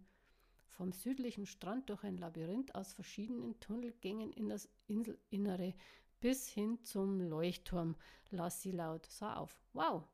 Vom 0.73 0.93
südlichen 0.93 1.47
Strand 1.47 1.89
durch 1.91 2.03
ein 2.05 2.19
Labyrinth 2.19 2.75
aus 2.75 2.93
verschiedenen 2.93 3.59
Tunnelgängen 3.61 4.33
in 4.33 4.49
das 4.49 4.69
Inselinnere 4.87 5.75
bis 6.21 6.49
hin 6.49 6.79
zum 6.85 7.21
Leuchtturm, 7.21 7.97
las 8.31 8.63
sie 8.63 8.71
laut, 8.71 9.07
sah 9.07 9.35
auf. 9.37 9.61
Wow! 9.73 10.05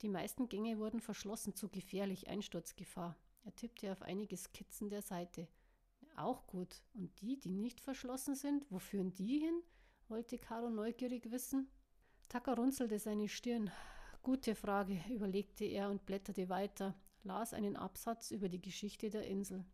Die 0.00 0.08
meisten 0.08 0.48
Gänge 0.48 0.78
wurden 0.78 1.00
verschlossen, 1.00 1.54
zu 1.54 1.68
gefährlich, 1.68 2.26
Einsturzgefahr. 2.28 3.16
Er 3.44 3.54
tippte 3.54 3.92
auf 3.92 4.02
einige 4.02 4.36
Skizzen 4.36 4.88
der 4.88 5.02
Seite. 5.02 5.46
Auch 6.16 6.46
gut. 6.46 6.82
Und 6.94 7.20
die, 7.20 7.38
die 7.38 7.52
nicht 7.52 7.80
verschlossen 7.80 8.34
sind, 8.34 8.66
wo 8.70 8.78
führen 8.78 9.14
die 9.14 9.38
hin? 9.38 9.62
wollte 10.08 10.38
Caro 10.38 10.70
neugierig 10.70 11.30
wissen. 11.30 11.68
Tucker 12.28 12.54
runzelte 12.54 12.98
seine 12.98 13.28
Stirn. 13.28 13.70
Gute 14.22 14.54
Frage, 14.54 15.00
überlegte 15.10 15.64
er 15.64 15.90
und 15.90 16.06
blätterte 16.06 16.48
weiter, 16.48 16.94
las 17.24 17.54
einen 17.54 17.76
Absatz 17.76 18.30
über 18.30 18.48
die 18.48 18.60
Geschichte 18.60 19.10
der 19.10 19.26
Insel. 19.26 19.64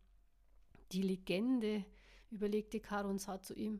Die 0.91 1.01
Legende, 1.01 1.85
überlegte 2.31 2.79
Caro 2.79 3.09
und 3.09 3.19
sah 3.19 3.41
zu 3.41 3.53
ihm. 3.53 3.79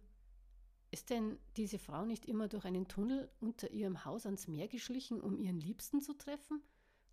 Ist 0.91 1.09
denn 1.09 1.37
diese 1.55 1.77
Frau 1.79 2.05
nicht 2.05 2.25
immer 2.25 2.47
durch 2.47 2.65
einen 2.65 2.87
Tunnel 2.87 3.29
unter 3.39 3.71
ihrem 3.71 4.05
Haus 4.05 4.25
ans 4.25 4.47
Meer 4.47 4.67
geschlichen, 4.67 5.21
um 5.21 5.37
ihren 5.37 5.59
Liebsten 5.59 6.01
zu 6.01 6.13
treffen? 6.13 6.61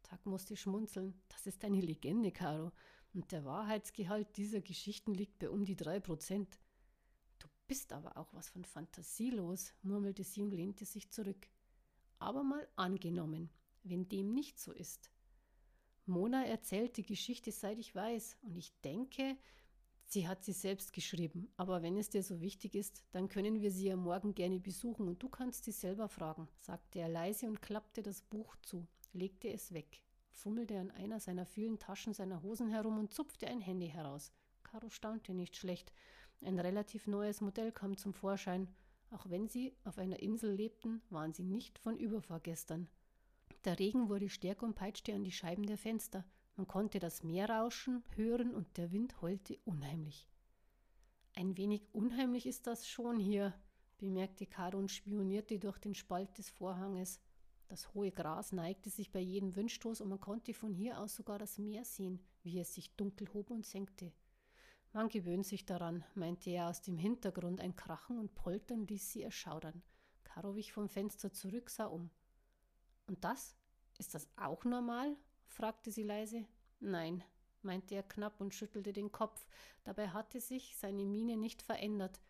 Tag 0.03 0.25
musste 0.25 0.57
schmunzeln. 0.57 1.21
Das 1.29 1.47
ist 1.47 1.65
eine 1.65 1.81
Legende, 1.81 2.31
Caro. 2.31 2.73
Und 3.13 3.33
der 3.33 3.45
Wahrheitsgehalt 3.45 4.37
dieser 4.37 4.61
Geschichten 4.61 5.15
liegt 5.15 5.39
bei 5.39 5.51
um 5.51 5.65
die 5.65 5.77
drei 5.77 6.01
Prozent. 6.01 6.59
Du 7.39 7.49
bist 7.67 7.93
aber 7.93 8.17
auch 8.17 8.33
was 8.33 8.49
von 8.49 8.65
Fantasie 8.65 9.31
los, 9.31 9.75
murmelte 9.83 10.25
sie 10.25 10.43
und 10.43 10.53
lehnte 10.53 10.85
sich 10.85 11.11
zurück. 11.11 11.49
Aber 12.19 12.43
mal 12.43 12.67
angenommen, 12.77 13.51
wenn 13.83 14.09
dem 14.09 14.33
nicht 14.33 14.59
so 14.59 14.73
ist. 14.73 15.11
Mona 16.07 16.45
erzählt 16.45 16.97
die 16.97 17.05
Geschichte, 17.05 17.51
seit 17.53 17.79
ich 17.79 17.95
weiß, 17.95 18.39
und 18.43 18.57
ich 18.57 18.73
denke, 18.83 19.37
sie 20.07 20.29
hat 20.29 20.45
sie 20.45 20.53
selbst 20.53 20.93
geschrieben. 20.93 21.49
Aber 21.57 21.83
wenn 21.83 21.97
es 21.97 22.11
dir 22.11 22.23
so 22.23 22.41
wichtig 22.41 22.75
ist, 22.75 23.05
dann 23.13 23.29
können 23.29 23.61
wir 23.61 23.71
sie 23.71 23.87
ja 23.87 23.97
morgen 23.97 24.35
gerne 24.35 24.61
besuchen 24.61 25.09
und 25.09 25.23
du 25.23 25.29
kannst 25.29 25.65
sie 25.65 25.73
selber 25.73 26.09
fragen, 26.09 26.49
sagte 26.59 26.99
er 27.01 27.09
leise 27.09 27.47
und 27.47 27.63
klappte 27.63 28.03
das 28.03 28.23
Buch 28.23 28.57
zu, 28.63 28.87
legte 29.13 29.49
es 29.49 29.73
weg 29.73 30.03
fummelte 30.37 30.79
an 30.79 30.91
einer 30.91 31.19
seiner 31.19 31.47
vielen 31.47 31.79
Taschen 31.79 32.13
seiner 32.13 32.43
Hosen 32.43 32.69
herum 32.69 32.99
und 32.99 33.13
zupfte 33.13 33.49
ein 33.49 33.61
Handy 33.61 33.89
heraus. 33.89 34.33
Caro 34.63 34.91
staunte 34.91 35.35
nicht 35.35 35.57
schlecht. 35.57 35.93
Ein 36.45 36.59
relativ 36.59 37.07
neues 37.07 37.41
Modell 37.41 37.73
kam 37.73 37.97
zum 37.97 38.13
Vorschein. 38.13 38.69
Auch 39.11 39.29
wenn 39.31 39.49
sie 39.49 39.75
auf 39.85 39.99
einer 39.99 40.21
Insel 40.21 40.53
lebten, 40.53 41.03
waren 41.11 41.33
sie 41.33 41.45
nicht 41.45 41.79
von 41.79 41.97
Überfahrgestern. 41.97 42.89
Der 43.65 43.79
Regen 43.79 44.09
wurde 44.09 44.29
stärker 44.29 44.67
und 44.67 44.75
peitschte 44.75 45.15
an 45.15 45.25
die 45.25 45.33
Scheiben 45.33 45.67
der 45.67 45.79
Fenster. 45.79 46.25
Man 46.57 46.67
konnte 46.67 46.99
das 46.99 47.23
Meer 47.23 47.51
rauschen, 47.51 48.03
hören 48.15 48.55
und 48.55 48.77
der 48.79 48.91
Wind 48.91 49.21
heulte 49.21 49.59
unheimlich. 49.65 50.27
Ein 51.35 51.57
wenig 51.59 51.87
unheimlich 51.93 52.47
ist 52.47 52.67
das 52.67 52.89
schon 52.89 53.19
hier, 53.19 53.53
bemerkte 53.99 54.47
Caro 54.47 54.79
und 54.79 54.91
spionierte 54.91 55.59
durch 55.59 55.79
den 55.79 55.95
Spalt 55.95 56.39
des 56.39 56.49
Vorhanges. 56.49 57.21
Das 57.69 57.93
hohe 57.93 58.11
Gras 58.11 58.53
neigte 58.53 58.89
sich 58.89 59.13
bei 59.13 59.21
jedem 59.21 59.55
Windstoß 59.55 60.01
und 60.01 60.09
man 60.09 60.21
konnte 60.21 60.55
von 60.55 60.73
hier 60.73 60.99
aus 60.99 61.15
sogar 61.15 61.39
das 61.39 61.59
Meer 61.59 61.85
sehen, 61.85 62.21
wie 62.43 62.59
es 62.59 62.75
sich 62.75 62.95
dunkel 62.97 63.33
hob 63.35 63.51
und 63.51 63.67
senkte. 63.67 64.13
Man 64.93 65.11
gewöhnt 65.11 65.45
sich 65.45 65.67
daran, 65.67 66.05
meinte 66.15 66.49
er 66.49 66.71
aus 66.71 66.81
dem 66.81 66.97
Hintergrund. 66.97 67.61
Ein 67.61 67.77
Krachen 67.77 68.19
und 68.19 68.35
Poltern 68.35 68.87
ließ 68.87 69.13
sie 69.13 69.23
erschaudern. 69.23 69.83
Karo 70.25 70.55
wich 70.55 70.73
vom 70.73 70.89
Fenster 70.89 71.33
zurück, 71.33 71.69
sah 71.69 71.87
um. 71.87 72.09
Und 73.07 73.23
das? 73.25 73.57
Ist 73.99 74.15
das 74.15 74.27
auch 74.37 74.65
normal? 74.65 75.17
Fragte 75.47 75.91
sie 75.91 76.03
leise. 76.03 76.45
Nein, 76.81 77.25
meinte 77.63 77.95
er 77.95 78.03
knapp 78.03 78.41
und 78.41 78.55
schüttelte 78.55 78.93
den 78.93 79.13
Kopf. 79.13 79.47
Dabei 79.85 80.09
hatte 80.09 80.41
sich 80.41 80.77
seine 80.77 81.05
Miene 81.05 81.37
nicht 81.37 81.63
verändert. 81.63 82.21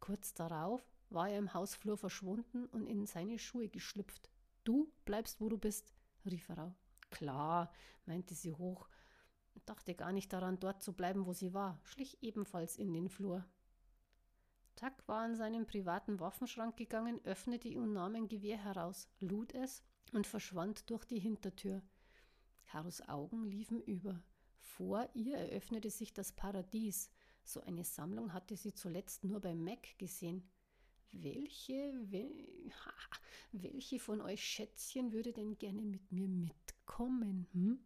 Kurz 0.00 0.34
darauf 0.34 0.82
war 1.10 1.28
er 1.28 1.38
im 1.38 1.54
Hausflur 1.54 1.96
verschwunden 1.96 2.66
und 2.66 2.86
in 2.86 3.06
seine 3.06 3.38
Schuhe 3.38 3.68
geschlüpft. 3.68 4.30
Du 4.64 4.92
bleibst, 5.04 5.40
wo 5.40 5.48
du 5.48 5.58
bist, 5.58 5.92
rief 6.24 6.48
er. 6.48 6.74
Klar, 7.10 7.70
meinte 8.06 8.34
sie 8.34 8.52
hoch 8.52 8.88
dachte 9.66 9.94
gar 9.94 10.12
nicht 10.12 10.32
daran, 10.32 10.58
dort 10.58 10.82
zu 10.82 10.92
bleiben, 10.92 11.26
wo 11.26 11.32
sie 11.32 11.54
war, 11.54 11.80
schlich 11.84 12.22
ebenfalls 12.22 12.76
in 12.76 12.92
den 12.92 13.08
Flur. 13.08 13.44
Tack 14.74 15.06
war 15.06 15.22
an 15.22 15.36
seinen 15.36 15.66
privaten 15.66 16.18
Waffenschrank 16.18 16.76
gegangen, 16.76 17.20
öffnete 17.24 17.68
ihn 17.68 17.78
und 17.78 17.92
nahm 17.92 18.14
ein 18.14 18.28
Gewehr 18.28 18.56
heraus, 18.56 19.08
lud 19.20 19.54
es 19.54 19.82
und 20.12 20.26
verschwand 20.26 20.88
durch 20.90 21.04
die 21.04 21.18
Hintertür. 21.18 21.82
Karos 22.64 23.06
Augen 23.08 23.44
liefen 23.44 23.80
über. 23.82 24.22
Vor 24.60 25.08
ihr 25.14 25.36
eröffnete 25.36 25.90
sich 25.90 26.12
das 26.12 26.32
Paradies. 26.32 27.10
So 27.44 27.60
eine 27.60 27.84
Sammlung 27.84 28.32
hatte 28.32 28.56
sie 28.56 28.74
zuletzt 28.74 29.24
nur 29.24 29.40
bei 29.40 29.54
Mac 29.54 29.98
gesehen. 29.98 30.48
Welche, 31.12 31.92
welche 33.52 33.98
von 33.98 34.20
euch 34.22 34.42
Schätzchen 34.42 35.12
würde 35.12 35.32
denn 35.32 35.58
gerne 35.58 35.82
mit 35.82 36.10
mir 36.10 36.28
mitkommen? 36.28 37.46
Hm? 37.52 37.80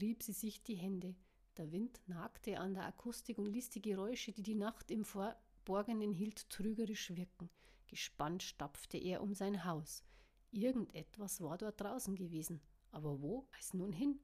rieb 0.00 0.22
sie 0.22 0.32
sich 0.32 0.62
die 0.62 0.74
Hände. 0.74 1.14
Der 1.56 1.72
Wind 1.72 2.00
nagte 2.06 2.58
an 2.58 2.74
der 2.74 2.84
Akustik 2.86 3.38
und 3.38 3.46
ließ 3.46 3.70
die 3.70 3.80
Geräusche, 3.82 4.32
die 4.32 4.42
die 4.42 4.54
Nacht 4.54 4.90
im 4.90 5.04
Verborgenen 5.04 6.12
hielt, 6.12 6.50
trügerisch 6.50 7.14
wirken. 7.14 7.48
Gespannt 7.86 8.42
stapfte 8.42 8.98
er 8.98 9.22
um 9.22 9.32
sein 9.32 9.64
Haus. 9.64 10.02
Irgendetwas 10.50 11.40
war 11.40 11.56
dort 11.56 11.80
draußen 11.80 12.14
gewesen. 12.14 12.60
Aber 12.90 13.20
wo 13.20 13.48
weiß 13.52 13.74
nun 13.74 13.92
hin? 13.92 14.20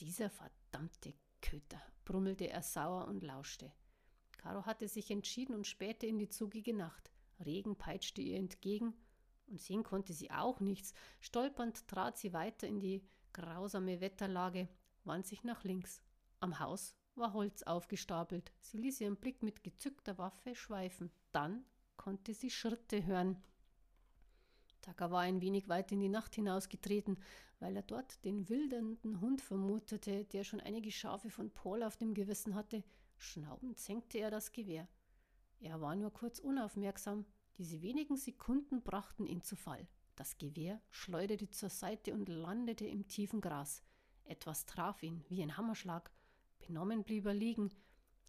Dieser 0.00 0.30
verdammte 0.30 1.14
Köter, 1.40 1.80
brummelte 2.04 2.48
er 2.48 2.62
sauer 2.62 3.06
und 3.08 3.22
lauschte. 3.22 3.72
Caro 4.38 4.66
hatte 4.66 4.88
sich 4.88 5.10
entschieden 5.10 5.54
und 5.54 5.66
spähte 5.66 6.06
in 6.06 6.18
die 6.18 6.28
zugige 6.28 6.74
Nacht. 6.74 7.10
Regen 7.44 7.76
peitschte 7.76 8.20
ihr 8.20 8.36
entgegen, 8.38 8.94
und 9.46 9.60
sehen 9.60 9.82
konnte 9.82 10.12
sie 10.12 10.30
auch 10.30 10.60
nichts. 10.60 10.94
Stolpernd 11.20 11.86
trat 11.86 12.16
sie 12.16 12.32
weiter 12.32 12.66
in 12.66 12.80
die 12.80 13.06
grausame 13.32 14.00
Wetterlage, 14.00 14.68
wand 15.04 15.26
sich 15.26 15.44
nach 15.44 15.64
links. 15.64 16.02
Am 16.40 16.58
Haus 16.58 16.96
war 17.14 17.32
Holz 17.32 17.62
aufgestapelt. 17.62 18.52
Sie 18.60 18.78
ließ 18.78 19.00
ihren 19.00 19.16
Blick 19.16 19.42
mit 19.42 19.62
gezückter 19.62 20.18
Waffe 20.18 20.54
schweifen. 20.54 21.10
Dann 21.32 21.64
konnte 21.96 22.34
sie 22.34 22.50
Schritte 22.50 23.04
hören. 23.04 23.42
Taka 24.82 25.10
war 25.10 25.20
ein 25.20 25.40
wenig 25.40 25.68
weit 25.68 25.92
in 25.92 26.00
die 26.00 26.08
Nacht 26.08 26.34
hinausgetreten, 26.34 27.18
weil 27.60 27.76
er 27.76 27.82
dort 27.82 28.24
den 28.24 28.48
wildernden 28.48 29.20
Hund 29.20 29.40
vermutete, 29.40 30.24
der 30.26 30.44
schon 30.44 30.60
einige 30.60 30.90
Schafe 30.90 31.30
von 31.30 31.50
Paul 31.50 31.82
auf 31.82 31.96
dem 31.96 32.12
Gewissen 32.12 32.54
hatte. 32.54 32.82
Schnaubend 33.16 33.78
senkte 33.78 34.18
er 34.18 34.30
das 34.30 34.52
Gewehr. 34.52 34.88
Er 35.60 35.80
war 35.80 35.94
nur 35.94 36.12
kurz 36.12 36.40
unaufmerksam. 36.40 37.24
Diese 37.56 37.80
wenigen 37.82 38.16
Sekunden 38.16 38.82
brachten 38.82 39.26
ihn 39.26 39.42
zu 39.42 39.54
Fall. 39.54 39.86
Das 40.16 40.36
Gewehr 40.36 40.80
schleuderte 40.90 41.48
zur 41.50 41.68
Seite 41.68 42.12
und 42.12 42.28
landete 42.28 42.84
im 42.86 43.06
tiefen 43.06 43.40
Gras. 43.40 43.82
Etwas 44.24 44.66
traf 44.66 45.02
ihn, 45.02 45.24
wie 45.28 45.42
ein 45.42 45.56
Hammerschlag. 45.56 46.10
Benommen 46.58 47.04
blieb 47.04 47.26
er 47.26 47.34
liegen. 47.34 47.70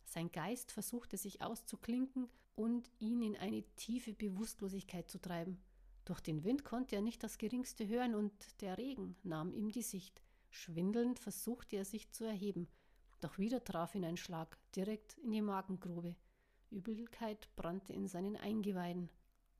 Sein 0.06 0.32
Geist 0.32 0.72
versuchte 0.72 1.18
sich 1.18 1.42
auszuklinken 1.42 2.30
und 2.56 2.92
ihn 3.00 3.24
in 3.24 3.36
eine 3.36 3.64
tiefe 3.76 4.14
Bewusstlosigkeit 4.14 5.10
zu 5.10 5.20
treiben. 5.20 5.60
Durch 6.06 6.20
den 6.20 6.44
Wind 6.44 6.66
konnte 6.66 6.96
er 6.96 7.02
nicht 7.02 7.24
das 7.24 7.38
geringste 7.38 7.88
hören 7.88 8.16
und 8.16 8.62
der 8.62 8.78
Regen 8.78 9.16
nahm 9.24 9.54
ihm 9.54 9.72
die 9.72 9.82
Sicht. 9.82 10.22
Schwindelnd 10.50 11.20
versuchte 11.20 11.78
er 11.78 11.86
sich 11.86 12.12
zu 12.12 12.26
erheben, 12.26 12.68
doch 13.22 13.38
wieder 13.38 13.64
traf 13.64 13.96
ihn 13.96 14.04
ein 14.04 14.18
Schlag 14.18 14.58
direkt 14.76 15.18
in 15.20 15.32
die 15.32 15.42
Magengrube. 15.42 16.16
Übelkeit 16.70 17.48
brannte 17.56 17.94
in 17.94 18.08
seinen 18.08 18.36
Eingeweiden. 18.36 19.10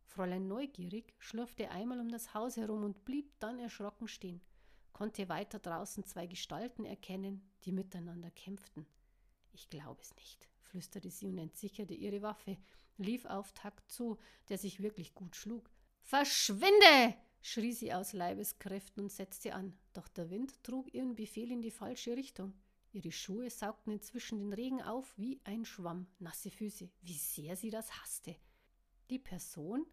Fräulein 0.04 0.48
Neugierig 0.48 1.14
schlurfte 1.18 1.72
einmal 1.72 2.00
um 2.00 2.10
das 2.10 2.34
Haus 2.34 2.58
herum 2.58 2.84
und 2.84 3.06
blieb 3.06 3.32
dann 3.40 3.60
erschrocken 3.60 4.08
stehen, 4.08 4.42
konnte 4.92 5.30
weiter 5.30 5.60
draußen 5.60 6.06
zwei 6.06 6.28
Gestalten 6.28 6.86
erkennen, 6.86 7.42
die 7.64 7.72
miteinander 7.72 8.32
kämpften. 8.32 8.86
Ich 9.54 9.70
glaube 9.70 10.02
es 10.02 10.14
nicht, 10.16 10.50
flüsterte 10.60 11.10
sie 11.10 11.28
und 11.28 11.38
entsicherte 11.38 11.94
ihre 11.94 12.22
Waffe, 12.22 12.58
lief 12.98 13.26
auf 13.26 13.54
Takt 13.54 13.90
zu, 13.90 14.18
der 14.50 14.58
sich 14.58 14.82
wirklich 14.82 15.16
gut 15.16 15.36
schlug. 15.36 15.70
Verschwinde! 16.04 17.16
schrie 17.42 17.74
sie 17.74 17.94
aus 17.94 18.14
Leibeskräften 18.14 19.04
und 19.04 19.12
setzte 19.12 19.54
an, 19.54 19.78
doch 19.94 20.08
der 20.08 20.30
Wind 20.30 20.64
trug 20.64 20.94
ihren 20.94 21.16
Befehl 21.16 21.52
in 21.52 21.62
die 21.62 21.72
falsche 21.72 22.16
Richtung. 22.16 22.54
Ihre 22.92 23.12
Schuhe 23.12 23.50
saugten 23.50 23.92
inzwischen 23.92 24.38
den 24.38 24.54
Regen 24.54 24.82
auf 24.82 25.18
wie 25.18 25.42
ein 25.44 25.66
Schwamm, 25.66 26.08
nasse 26.20 26.52
Füße, 26.52 26.90
wie 27.02 27.18
sehr 27.18 27.56
sie 27.56 27.70
das 27.70 27.92
hasste. 28.02 28.36
Die 29.10 29.18
Person 29.18 29.86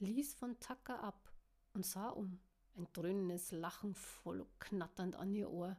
ließ 0.00 0.34
von 0.34 0.58
Tucker 0.58 1.00
ab 1.00 1.32
und 1.72 1.86
sah 1.86 2.08
um, 2.08 2.40
ein 2.76 2.88
dröhnendes 2.92 3.52
Lachen 3.52 3.94
voll 3.94 4.46
knatternd 4.58 5.16
an 5.16 5.32
ihr 5.32 5.50
Ohr, 5.50 5.76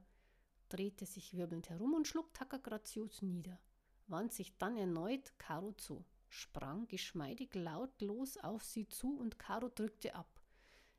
drehte 0.70 1.06
sich 1.06 1.36
wirbelnd 1.36 1.70
herum 1.70 1.94
und 1.94 2.08
schlug 2.08 2.34
Tucker 2.34 2.60
grazios 2.60 3.22
nieder, 3.22 3.60
wand 4.08 4.34
sich 4.34 4.58
dann 4.58 4.78
erneut 4.78 5.38
Caro 5.38 5.74
zu, 5.74 6.06
sprang 6.30 6.88
geschmeidig 6.88 7.54
lautlos 7.56 8.38
auf 8.38 8.64
sie 8.64 8.88
zu 8.88 9.18
und 9.18 9.40
Caro 9.40 9.70
drückte 9.70 10.16
ab. 10.16 10.42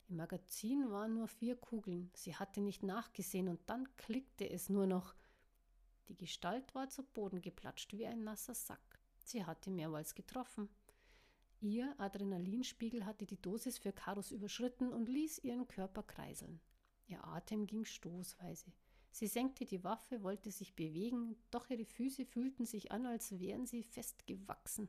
Im 0.09 0.17
Magazin 0.17 0.91
waren 0.91 1.15
nur 1.15 1.29
vier 1.29 1.57
Kugeln. 1.57 2.11
Sie 2.15 2.35
hatte 2.35 2.61
nicht 2.61 2.83
nachgesehen 2.83 3.49
und 3.49 3.61
dann 3.67 3.89
klickte 3.97 4.51
es 4.51 4.69
nur 4.69 4.87
noch. 4.87 5.15
Die 6.09 6.17
Gestalt 6.17 6.75
war 6.75 6.89
zu 6.89 7.05
Boden 7.05 7.41
geplatscht 7.41 7.93
wie 7.93 8.07
ein 8.07 8.25
nasser 8.25 8.55
Sack. 8.55 8.99
Sie 9.25 9.45
hatte 9.45 9.71
mehrmals 9.71 10.17
getroffen. 10.17 10.69
Ihr 11.61 11.95
Adrenalinspiegel 11.99 13.07
hatte 13.07 13.27
die 13.27 13.41
Dosis 13.41 13.79
für 13.79 13.93
Karos 13.93 14.33
überschritten 14.33 14.93
und 14.93 15.09
ließ 15.09 15.39
ihren 15.39 15.69
Körper 15.69 16.03
kreiseln. 16.03 16.61
Ihr 17.07 17.25
Atem 17.25 17.67
ging 17.67 17.85
stoßweise. 17.85 18.73
Sie 19.11 19.27
senkte 19.27 19.65
die 19.65 19.83
Waffe, 19.83 20.23
wollte 20.23 20.51
sich 20.51 20.75
bewegen, 20.75 21.37
doch 21.51 21.69
ihre 21.69 21.85
Füße 21.85 22.25
fühlten 22.25 22.67
sich 22.67 22.93
an, 22.93 23.07
als 23.07 23.39
wären 23.39 23.67
sie 23.67 23.83
festgewachsen. 23.83 24.89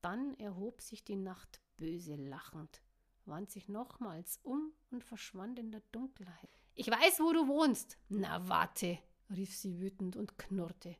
Dann 0.00 0.34
erhob 0.38 0.80
sich 0.80 1.04
die 1.04 1.16
Nacht 1.16 1.60
böse 1.76 2.16
lachend 2.16 2.82
wand 3.30 3.50
sich 3.50 3.68
nochmals 3.68 4.38
um 4.42 4.72
und 4.90 5.04
verschwand 5.04 5.58
in 5.58 5.70
der 5.70 5.82
Dunkelheit. 5.92 6.50
Ich 6.74 6.90
weiß, 6.90 7.20
wo 7.20 7.32
du 7.32 7.46
wohnst. 7.48 7.98
Na 8.08 8.46
warte, 8.48 8.98
rief 9.34 9.56
sie 9.56 9.80
wütend 9.80 10.16
und 10.16 10.36
knurrte. 10.38 10.96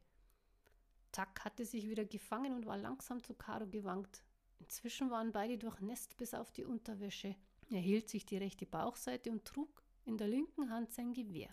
Tack 1.13 1.45
hatte 1.45 1.65
sich 1.67 1.89
wieder 1.89 2.05
gefangen 2.05 2.55
und 2.55 2.67
war 2.67 2.79
langsam 2.79 3.23
zu 3.23 3.35
Caro 3.35 3.67
gewankt. 3.67 4.23
Inzwischen 4.59 5.11
waren 5.11 5.33
beide 5.33 5.59
durchnässt 5.59 6.17
bis 6.17 6.35
auf 6.35 6.53
die 6.53 6.65
Unterwäsche. 6.65 7.35
Er 7.71 7.81
hielt 7.81 8.09
sich 8.09 8.27
die 8.27 8.37
rechte 8.37 8.67
Bauchseite 8.67 9.31
und 9.31 9.45
trug 9.45 9.83
in 10.05 10.17
der 10.17 10.29
linken 10.29 10.71
Hand 10.71 10.93
sein 10.93 11.13
Gewehr. 11.13 11.51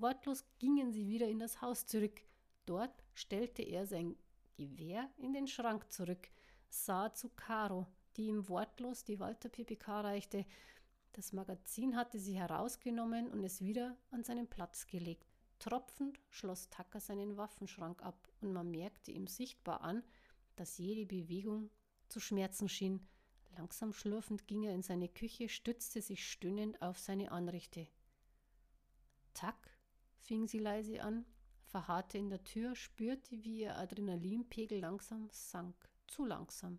Wortlos 0.00 0.44
gingen 0.58 0.92
sie 0.92 1.06
wieder 1.06 1.28
in 1.28 1.38
das 1.38 1.60
Haus 1.60 1.86
zurück. 1.86 2.22
Dort 2.64 3.04
stellte 3.12 3.62
er 3.62 3.86
sein 3.86 4.16
Gewehr 4.56 5.10
in 5.18 5.32
den 5.32 5.46
Schrank 5.46 5.92
zurück, 5.92 6.30
sah 6.68 7.12
zu 7.12 7.28
Caro, 7.30 7.86
die 8.16 8.26
ihm 8.26 8.48
wortlos 8.48 9.04
die 9.04 9.20
Walter 9.20 9.48
PPK 9.48 10.00
reichte. 10.00 10.46
Das 11.12 11.32
Magazin 11.32 11.96
hatte 11.96 12.18
sie 12.18 12.34
herausgenommen 12.34 13.30
und 13.30 13.44
es 13.44 13.60
wieder 13.60 13.96
an 14.10 14.24
seinen 14.24 14.48
Platz 14.48 14.86
gelegt. 14.86 15.26
Tropfend 15.58 16.18
schloss 16.30 16.70
Tucker 16.70 17.00
seinen 17.00 17.36
Waffenschrank 17.36 18.02
ab 18.02 18.32
und 18.40 18.52
man 18.52 18.70
merkte 18.70 19.10
ihm 19.10 19.26
sichtbar 19.26 19.82
an, 19.82 20.02
dass 20.56 20.78
jede 20.78 21.04
Bewegung 21.04 21.70
zu 22.08 22.20
schmerzen 22.20 22.68
schien. 22.68 23.06
Langsam 23.56 23.92
schlurfend 23.92 24.46
ging 24.46 24.62
er 24.62 24.74
in 24.74 24.82
seine 24.82 25.08
Küche, 25.08 25.48
stützte 25.48 26.00
sich 26.00 26.26
stöhnend 26.26 26.80
auf 26.80 26.98
seine 26.98 27.32
Anrichte. 27.32 27.88
Tack, 29.34 29.70
fing 30.30 30.46
sie 30.46 30.60
leise 30.60 31.02
an, 31.02 31.26
verharrte 31.64 32.16
in 32.16 32.30
der 32.30 32.44
Tür, 32.44 32.76
spürte, 32.76 33.42
wie 33.42 33.62
ihr 33.62 33.76
Adrenalinpegel 33.76 34.78
langsam 34.78 35.28
sank, 35.32 35.74
zu 36.06 36.24
langsam. 36.24 36.78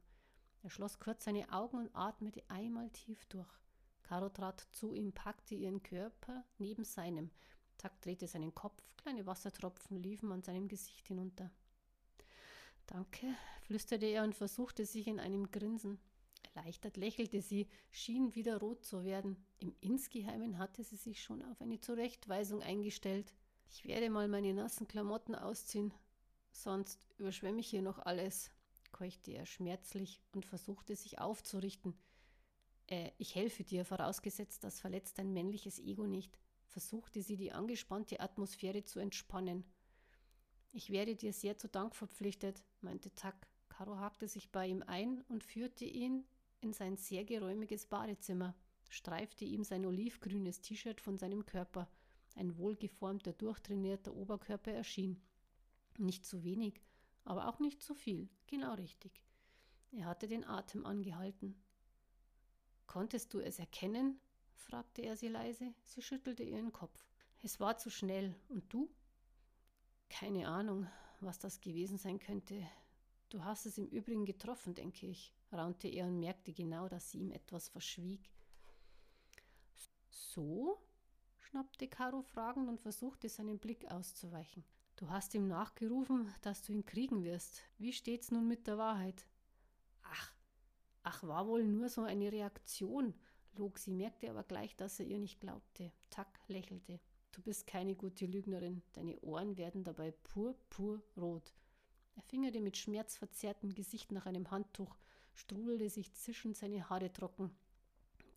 Er 0.63 0.69
schloss 0.69 0.99
kurz 0.99 1.25
seine 1.25 1.51
Augen 1.51 1.75
und 1.75 1.93
atmete 1.93 2.49
einmal 2.49 2.89
tief 2.91 3.25
durch. 3.25 3.51
Caro 4.03 4.29
trat 4.29 4.65
zu 4.71 4.93
ihm, 4.93 5.11
packte 5.11 5.53
ihren 5.53 5.83
Körper 5.83 6.45
neben 6.59 6.85
seinem. 6.85 7.29
Tack 7.77 7.99
drehte 7.99 8.25
seinen 8.25 8.55
Kopf, 8.55 8.81
kleine 8.95 9.25
Wassertropfen 9.25 10.01
liefen 10.01 10.31
an 10.31 10.43
seinem 10.43 10.69
Gesicht 10.69 11.09
hinunter. 11.09 11.51
Danke, 12.87 13.35
flüsterte 13.63 14.05
er 14.05 14.23
und 14.23 14.33
versuchte 14.33 14.85
sich 14.85 15.07
in 15.07 15.19
einem 15.19 15.51
Grinsen. 15.51 15.99
Erleichtert 16.55 16.95
lächelte 16.95 17.41
sie, 17.41 17.67
schien 17.89 18.33
wieder 18.33 18.59
rot 18.59 18.85
zu 18.85 19.03
werden. 19.03 19.35
Im 19.59 19.75
Insgeheimen 19.81 20.57
hatte 20.57 20.85
sie 20.85 20.95
sich 20.95 21.21
schon 21.21 21.43
auf 21.43 21.59
eine 21.59 21.81
Zurechtweisung 21.81 22.61
eingestellt. 22.61 23.33
Ich 23.71 23.85
werde 23.85 24.09
mal 24.09 24.27
meine 24.27 24.53
nassen 24.53 24.87
Klamotten 24.87 25.33
ausziehen, 25.33 25.93
sonst 26.51 27.07
überschwemme 27.17 27.61
ich 27.61 27.69
hier 27.69 27.81
noch 27.81 27.99
alles 27.99 28.51
keuchte 28.91 29.31
er 29.31 29.45
schmerzlich 29.45 30.21
und 30.33 30.45
versuchte 30.45 30.95
sich 30.95 31.19
aufzurichten. 31.19 31.95
Äh, 32.87 33.11
ich 33.17 33.35
helfe 33.35 33.63
dir, 33.63 33.85
vorausgesetzt, 33.85 34.63
das 34.63 34.79
verletzt 34.79 35.17
dein 35.17 35.33
männliches 35.33 35.79
Ego 35.79 36.05
nicht, 36.05 36.37
versuchte 36.67 37.21
sie 37.21 37.35
die 37.35 37.51
angespannte 37.51 38.19
Atmosphäre 38.19 38.83
zu 38.83 38.99
entspannen. 38.99 39.63
Ich 40.71 40.89
wäre 40.89 41.15
dir 41.15 41.33
sehr 41.33 41.57
zu 41.57 41.67
Dank 41.67 41.95
verpflichtet, 41.95 42.63
meinte 42.81 43.13
Tack. 43.15 43.47
Caro 43.69 43.97
hakte 43.97 44.27
sich 44.27 44.51
bei 44.51 44.67
ihm 44.67 44.83
ein 44.85 45.21
und 45.27 45.43
führte 45.43 45.85
ihn 45.85 46.25
in 46.59 46.73
sein 46.73 46.97
sehr 46.97 47.25
geräumiges 47.25 47.87
Badezimmer, 47.87 48.53
streifte 48.89 49.45
ihm 49.45 49.63
sein 49.63 49.85
olivgrünes 49.85 50.61
T-Shirt 50.61 51.01
von 51.01 51.17
seinem 51.17 51.45
Körper. 51.45 51.89
Ein 52.35 52.57
wohlgeformter, 52.57 53.33
durchtrainierter 53.33 54.13
Oberkörper 54.13 54.71
erschien. 54.71 55.21
Nicht 55.97 56.25
zu 56.25 56.43
wenig, 56.43 56.81
aber 57.25 57.47
auch 57.47 57.59
nicht 57.59 57.83
zu 57.83 57.93
viel, 57.93 58.29
genau 58.47 58.73
richtig. 58.73 59.23
Er 59.91 60.05
hatte 60.05 60.27
den 60.27 60.45
Atem 60.45 60.85
angehalten. 60.85 61.61
Konntest 62.87 63.33
du 63.33 63.39
es 63.39 63.59
erkennen? 63.59 64.19
fragte 64.53 65.01
er 65.01 65.17
sie 65.17 65.27
leise. 65.27 65.73
Sie 65.83 66.01
schüttelte 66.01 66.43
ihren 66.43 66.71
Kopf. 66.71 67.05
Es 67.43 67.59
war 67.59 67.77
zu 67.77 67.89
schnell. 67.89 68.35
Und 68.47 68.71
du? 68.71 68.89
Keine 70.09 70.47
Ahnung, 70.47 70.87
was 71.19 71.39
das 71.39 71.59
gewesen 71.59 71.97
sein 71.97 72.19
könnte. 72.19 72.67
Du 73.29 73.43
hast 73.43 73.65
es 73.65 73.77
im 73.77 73.87
Übrigen 73.87 74.25
getroffen, 74.25 74.75
denke 74.75 75.07
ich, 75.07 75.33
raunte 75.51 75.87
er 75.87 76.05
und 76.05 76.19
merkte 76.19 76.51
genau, 76.53 76.89
dass 76.89 77.11
sie 77.11 77.19
ihm 77.19 77.31
etwas 77.31 77.69
verschwieg. 77.69 78.29
So? 80.09 80.81
Schnappte 81.51 81.89
Caro 81.89 82.21
fragend 82.21 82.69
und 82.69 82.79
versuchte, 82.79 83.27
seinen 83.27 83.59
Blick 83.59 83.91
auszuweichen. 83.91 84.63
Du 84.95 85.09
hast 85.09 85.35
ihm 85.35 85.49
nachgerufen, 85.49 86.33
dass 86.41 86.61
du 86.61 86.71
ihn 86.71 86.85
kriegen 86.85 87.25
wirst. 87.25 87.63
Wie 87.77 87.91
steht's 87.91 88.31
nun 88.31 88.47
mit 88.47 88.67
der 88.67 88.77
Wahrheit? 88.77 89.27
Ach, 90.03 90.31
ach, 91.03 91.23
war 91.23 91.47
wohl 91.47 91.65
nur 91.65 91.89
so 91.89 92.03
eine 92.03 92.31
Reaktion, 92.31 93.13
log 93.57 93.79
sie, 93.79 93.91
merkte 93.91 94.29
aber 94.29 94.43
gleich, 94.43 94.77
dass 94.77 94.97
er 95.01 95.07
ihr 95.07 95.19
nicht 95.19 95.41
glaubte. 95.41 95.91
Tack 96.09 96.39
lächelte. 96.47 97.01
Du 97.33 97.41
bist 97.41 97.67
keine 97.67 97.95
gute 97.95 98.27
Lügnerin. 98.27 98.81
Deine 98.93 99.19
Ohren 99.19 99.57
werden 99.57 99.83
dabei 99.83 100.11
pur, 100.11 100.55
pur 100.69 101.03
rot. 101.17 101.53
Er 102.15 102.21
fingerte 102.21 102.61
mit 102.61 102.77
schmerzverzerrtem 102.77 103.75
Gesicht 103.75 104.13
nach 104.13 104.25
einem 104.25 104.51
Handtuch, 104.51 104.95
strudelte 105.35 105.89
sich 105.89 106.13
zischend 106.13 106.55
seine 106.55 106.89
Haare 106.89 107.11
trocken. 107.11 107.51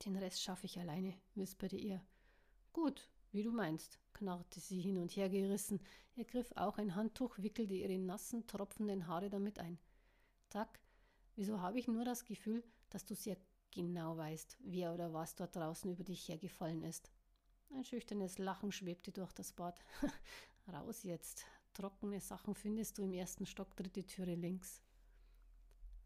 Den 0.05 0.17
Rest 0.17 0.43
schaffe 0.43 0.67
ich 0.67 0.81
alleine, 0.81 1.15
wisperte 1.37 1.77
er. 1.77 2.05
Gut, 2.75 3.09
wie 3.31 3.45
du 3.45 3.53
meinst, 3.53 4.01
knarrte 4.15 4.59
sie 4.59 4.81
hin 4.81 4.99
und 4.99 5.15
her 5.15 5.29
gerissen, 5.29 5.81
ergriff 6.17 6.51
auch 6.57 6.77
ein 6.77 6.97
Handtuch, 6.97 7.39
wickelte 7.39 7.73
ihre 7.73 7.97
nassen, 7.99 8.49
tropfenden 8.49 9.07
Haare 9.07 9.31
damit 9.31 9.61
ein. 9.61 9.79
Tack, 10.51 10.81
wieso 11.37 11.61
habe 11.61 11.79
ich 11.79 11.87
nur 11.87 12.05
das 12.05 12.25
Gefühl, 12.25 12.65
dass 12.91 13.05
du 13.05 13.15
sehr 13.15 13.37
genau 13.71 14.17
weißt, 14.17 14.57
wer 14.59 14.93
oder 14.93 15.13
was 15.13 15.37
dort 15.37 15.55
draußen 15.55 15.89
über 15.89 16.03
dich 16.03 16.29
hergefallen 16.29 16.83
ist? 16.83 17.13
Ein 17.71 17.85
schüchternes 17.85 18.39
Lachen 18.39 18.73
schwebte 18.73 19.13
durch 19.13 19.33
das 19.33 19.53
Bad. 19.53 19.79
Raus 20.73 21.05
jetzt. 21.05 21.45
Trockene 21.75 22.21
Sachen 22.21 22.57
findest 22.57 22.99
du 22.99 23.05
im 23.05 23.13
ersten 23.13 23.47
Stock, 23.47 23.77
dritte 23.77 24.05
Türe 24.05 24.35
links. 24.35 24.83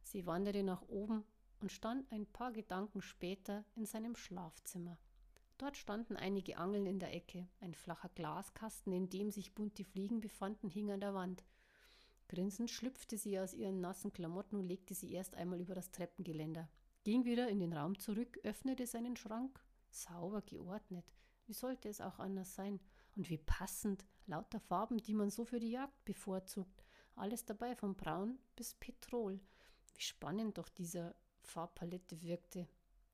Sie 0.03 0.27
wanderte 0.27 0.62
nach 0.62 0.83
oben 0.89 1.25
und 1.61 1.73
stand 1.73 2.12
ein 2.12 2.27
paar 2.27 2.53
Gedanken 2.53 3.01
später 3.01 3.64
in 3.75 3.87
seinem 3.87 4.16
Schlafzimmer. 4.16 4.99
Dort 5.59 5.76
standen 5.76 6.16
einige 6.16 6.56
Angeln 6.56 6.86
in 6.86 7.00
der 7.00 7.12
Ecke. 7.12 7.48
Ein 7.61 7.74
flacher 7.74 8.09
Glaskasten, 8.14 8.92
in 8.92 9.11
dem 9.11 9.32
sich 9.32 9.54
bunte 9.54 9.84
Fliegen 9.84 10.20
befanden, 10.20 10.70
hing 10.70 10.90
an 10.92 11.00
der 11.00 11.14
Wand. 11.14 11.44
Grinsend 12.28 12.70
schlüpfte 12.70 13.18
sie 13.18 13.40
aus 13.40 13.54
ihren 13.54 13.80
nassen 13.80 14.12
Klamotten 14.12 14.56
und 14.56 14.68
legte 14.68 14.94
sie 14.94 15.12
erst 15.12 15.34
einmal 15.34 15.61
über 15.61 15.74
das 15.74 15.90
Treppengeländer. 15.90 16.68
Ging 17.02 17.24
wieder 17.24 17.48
in 17.48 17.59
den 17.59 17.72
Raum 17.72 17.98
zurück, 17.98 18.38
öffnete 18.44 18.86
seinen 18.86 19.16
Schrank. 19.16 19.61
Sauber 19.90 20.42
geordnet. 20.42 21.12
Wie 21.46 21.54
sollte 21.54 21.88
es 21.88 22.00
auch 22.00 22.18
anders 22.18 22.54
sein? 22.54 22.78
Und 23.16 23.28
wie 23.28 23.38
passend. 23.38 24.04
Lauter 24.26 24.61
Farben, 24.61 24.98
die 24.98 25.14
man 25.14 25.30
so 25.30 25.44
für 25.44 25.59
die 25.59 25.70
Jagd 25.70 26.04
bevorzugt. 26.04 26.84
Alles 27.16 27.44
dabei, 27.44 27.74
von 27.74 27.96
Braun 27.96 28.38
bis 28.54 28.74
Petrol. 28.74 29.40
Wie 29.94 30.02
spannend 30.02 30.59
doch 30.59 30.68
dieser 30.68 31.16
Farbpalette 31.40 32.22
wirkte. 32.22 32.68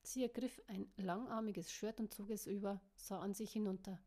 Sie 0.07 0.23
ergriff 0.23 0.61
ein 0.67 0.87
langarmiges 0.97 1.73
Shirt 1.73 1.99
und 1.99 2.13
zog 2.13 2.31
es 2.31 2.47
über, 2.47 2.81
sah 2.95 3.21
an 3.21 3.35
sich 3.35 3.53
hinunter. 3.53 3.99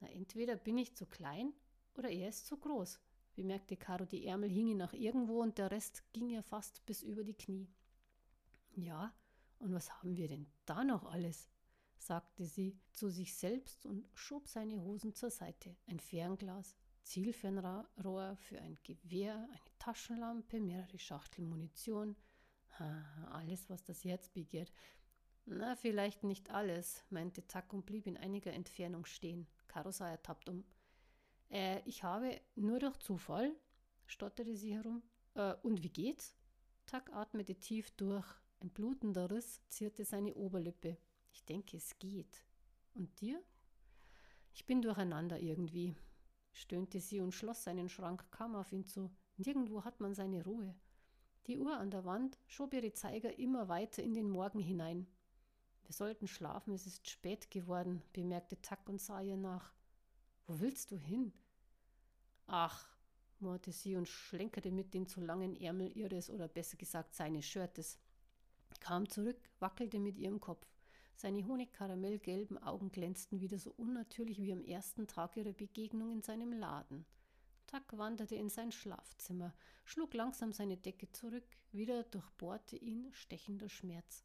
Na, 0.00 0.08
entweder 0.10 0.56
bin 0.56 0.76
ich 0.76 0.94
zu 0.94 1.06
klein 1.06 1.52
oder 1.94 2.10
er 2.10 2.28
ist 2.28 2.46
zu 2.46 2.58
groß, 2.58 3.00
bemerkte 3.34 3.76
Caro. 3.76 4.04
Die 4.04 4.26
Ärmel 4.26 4.50
hingen 4.50 4.76
nach 4.76 4.92
irgendwo 4.92 5.40
und 5.42 5.58
der 5.58 5.70
Rest 5.70 6.02
ging 6.12 6.28
ihr 6.28 6.42
fast 6.42 6.84
bis 6.84 7.02
über 7.02 7.24
die 7.24 7.34
Knie. 7.34 7.68
Ja, 8.74 9.14
und 9.58 9.72
was 9.72 9.90
haben 9.90 10.16
wir 10.16 10.28
denn 10.28 10.46
da 10.66 10.84
noch 10.84 11.04
alles? 11.06 11.48
sagte 11.98 12.44
sie 12.44 12.78
zu 12.92 13.08
sich 13.08 13.34
selbst 13.34 13.86
und 13.86 14.06
schob 14.14 14.48
seine 14.48 14.80
Hosen 14.82 15.14
zur 15.14 15.30
Seite. 15.30 15.74
Ein 15.86 15.98
Fernglas, 15.98 16.76
Zielfernrohr 17.02 18.36
für 18.36 18.60
ein 18.60 18.78
Gewehr, 18.82 19.36
eine 19.36 19.78
Taschenlampe, 19.78 20.60
mehrere 20.60 20.98
Schachteln 20.98 21.48
Munition. 21.48 22.16
alles, 23.30 23.70
was 23.70 23.82
das 23.82 24.04
Herz 24.04 24.28
begehrt. 24.28 24.70
Na, 25.48 25.76
vielleicht 25.76 26.24
nicht 26.24 26.50
alles, 26.50 27.04
meinte 27.08 27.46
Tack 27.46 27.72
und 27.72 27.86
blieb 27.86 28.08
in 28.08 28.16
einiger 28.16 28.52
Entfernung 28.52 29.04
stehen. 29.04 29.46
Caro 29.68 29.92
sah 29.92 30.10
ertappt 30.10 30.48
um. 30.48 30.64
Äh, 31.50 31.80
ich 31.84 32.02
habe 32.02 32.40
nur 32.56 32.80
durch 32.80 32.96
Zufall, 32.98 33.54
stotterte 34.06 34.56
sie 34.56 34.74
herum. 34.74 35.04
Äh, 35.34 35.54
und 35.62 35.84
wie 35.84 35.88
geht's? 35.88 36.34
Tack 36.84 37.12
atmete 37.12 37.54
tief 37.54 37.92
durch. 37.92 38.26
Ein 38.60 38.70
blutender 38.70 39.30
Riss 39.30 39.60
zierte 39.68 40.04
seine 40.04 40.34
Oberlippe. 40.34 40.96
Ich 41.32 41.44
denke, 41.44 41.76
es 41.76 41.96
geht. 41.98 42.44
Und 42.94 43.20
dir? 43.20 43.40
Ich 44.52 44.66
bin 44.66 44.82
durcheinander 44.82 45.38
irgendwie, 45.38 45.94
stöhnte 46.50 46.98
sie 47.00 47.20
und 47.20 47.32
schloss 47.32 47.62
seinen 47.62 47.88
Schrank, 47.88 48.32
kam 48.32 48.56
auf 48.56 48.72
ihn 48.72 48.86
zu. 48.86 49.10
Nirgendwo 49.36 49.84
hat 49.84 50.00
man 50.00 50.14
seine 50.14 50.42
Ruhe. 50.42 50.74
Die 51.46 51.58
Uhr 51.58 51.76
an 51.76 51.90
der 51.90 52.04
Wand 52.04 52.38
schob 52.46 52.74
ihre 52.74 52.92
Zeiger 52.92 53.38
immer 53.38 53.68
weiter 53.68 54.02
in 54.02 54.14
den 54.14 54.28
Morgen 54.28 54.58
hinein. 54.58 55.06
Wir 55.86 55.94
sollten 55.94 56.26
schlafen, 56.26 56.74
es 56.74 56.84
ist 56.84 57.08
spät 57.08 57.48
geworden, 57.48 58.02
bemerkte 58.12 58.60
Tack 58.60 58.88
und 58.88 59.00
sah 59.00 59.20
ihr 59.20 59.36
nach. 59.36 59.72
Wo 60.48 60.58
willst 60.58 60.90
du 60.90 60.98
hin? 60.98 61.32
Ach, 62.48 62.88
murrte 63.38 63.70
sie 63.70 63.94
und 63.94 64.08
schlenkerte 64.08 64.72
mit 64.72 64.94
den 64.94 65.06
zu 65.06 65.20
langen 65.20 65.54
Ärmeln 65.54 65.92
ihres 65.92 66.28
oder 66.28 66.48
besser 66.48 66.76
gesagt 66.76 67.14
seines 67.14 67.44
Shirtes. 67.44 68.00
Kam 68.80 69.08
zurück, 69.08 69.38
wackelte 69.60 70.00
mit 70.00 70.18
ihrem 70.18 70.40
Kopf. 70.40 70.66
Seine 71.14 71.46
honigkaramellgelben 71.46 72.60
Augen 72.62 72.90
glänzten 72.90 73.40
wieder 73.40 73.58
so 73.58 73.72
unnatürlich 73.76 74.42
wie 74.42 74.52
am 74.52 74.64
ersten 74.64 75.06
Tag 75.06 75.36
ihrer 75.36 75.52
Begegnung 75.52 76.10
in 76.10 76.22
seinem 76.22 76.52
Laden. 76.52 77.06
Tack 77.68 77.96
wanderte 77.96 78.34
in 78.34 78.50
sein 78.50 78.72
Schlafzimmer, 78.72 79.54
schlug 79.84 80.14
langsam 80.14 80.52
seine 80.52 80.76
Decke 80.76 81.10
zurück, 81.12 81.46
wieder 81.70 82.02
durchbohrte 82.02 82.76
ihn 82.76 83.12
stechender 83.12 83.68
Schmerz. 83.68 84.24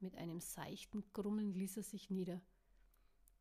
Mit 0.00 0.14
einem 0.16 0.40
seichten 0.40 1.04
Grummeln 1.12 1.52
ließ 1.52 1.78
er 1.78 1.82
sich 1.82 2.10
nieder. 2.10 2.40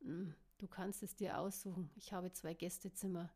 Hm, 0.02 0.34
du 0.58 0.68
kannst 0.68 1.04
es 1.04 1.16
dir 1.16 1.38
aussuchen. 1.38 1.90
Ich 1.96 2.14
habe 2.14 2.32
zwei 2.32 2.54
Gästezimmer. 2.54 3.30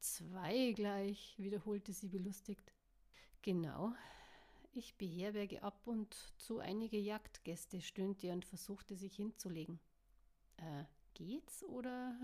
Zwei 0.00 0.72
gleich, 0.72 1.34
wiederholte 1.38 1.92
sie 1.92 2.08
belustigt. 2.08 2.72
Genau. 3.42 3.92
Ich 4.72 4.96
beherberge 4.96 5.62
ab 5.62 5.86
und 5.86 6.14
zu 6.38 6.60
einige 6.60 6.98
Jagdgäste, 6.98 7.80
stöhnte 7.80 8.28
er 8.28 8.34
und 8.34 8.44
versuchte 8.44 8.96
sich 8.96 9.16
hinzulegen. 9.16 9.80
Äh, 10.56 10.84
geht's 11.14 11.64
oder? 11.64 12.16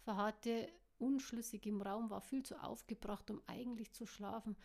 Verharrte 0.00 0.72
unschlüssig 0.98 1.66
im 1.66 1.82
Raum, 1.82 2.10
war 2.10 2.20
viel 2.20 2.42
zu 2.42 2.62
aufgebracht, 2.62 3.30
um 3.30 3.42
eigentlich 3.46 3.92
zu 3.92 4.06
schlafen. 4.06 4.56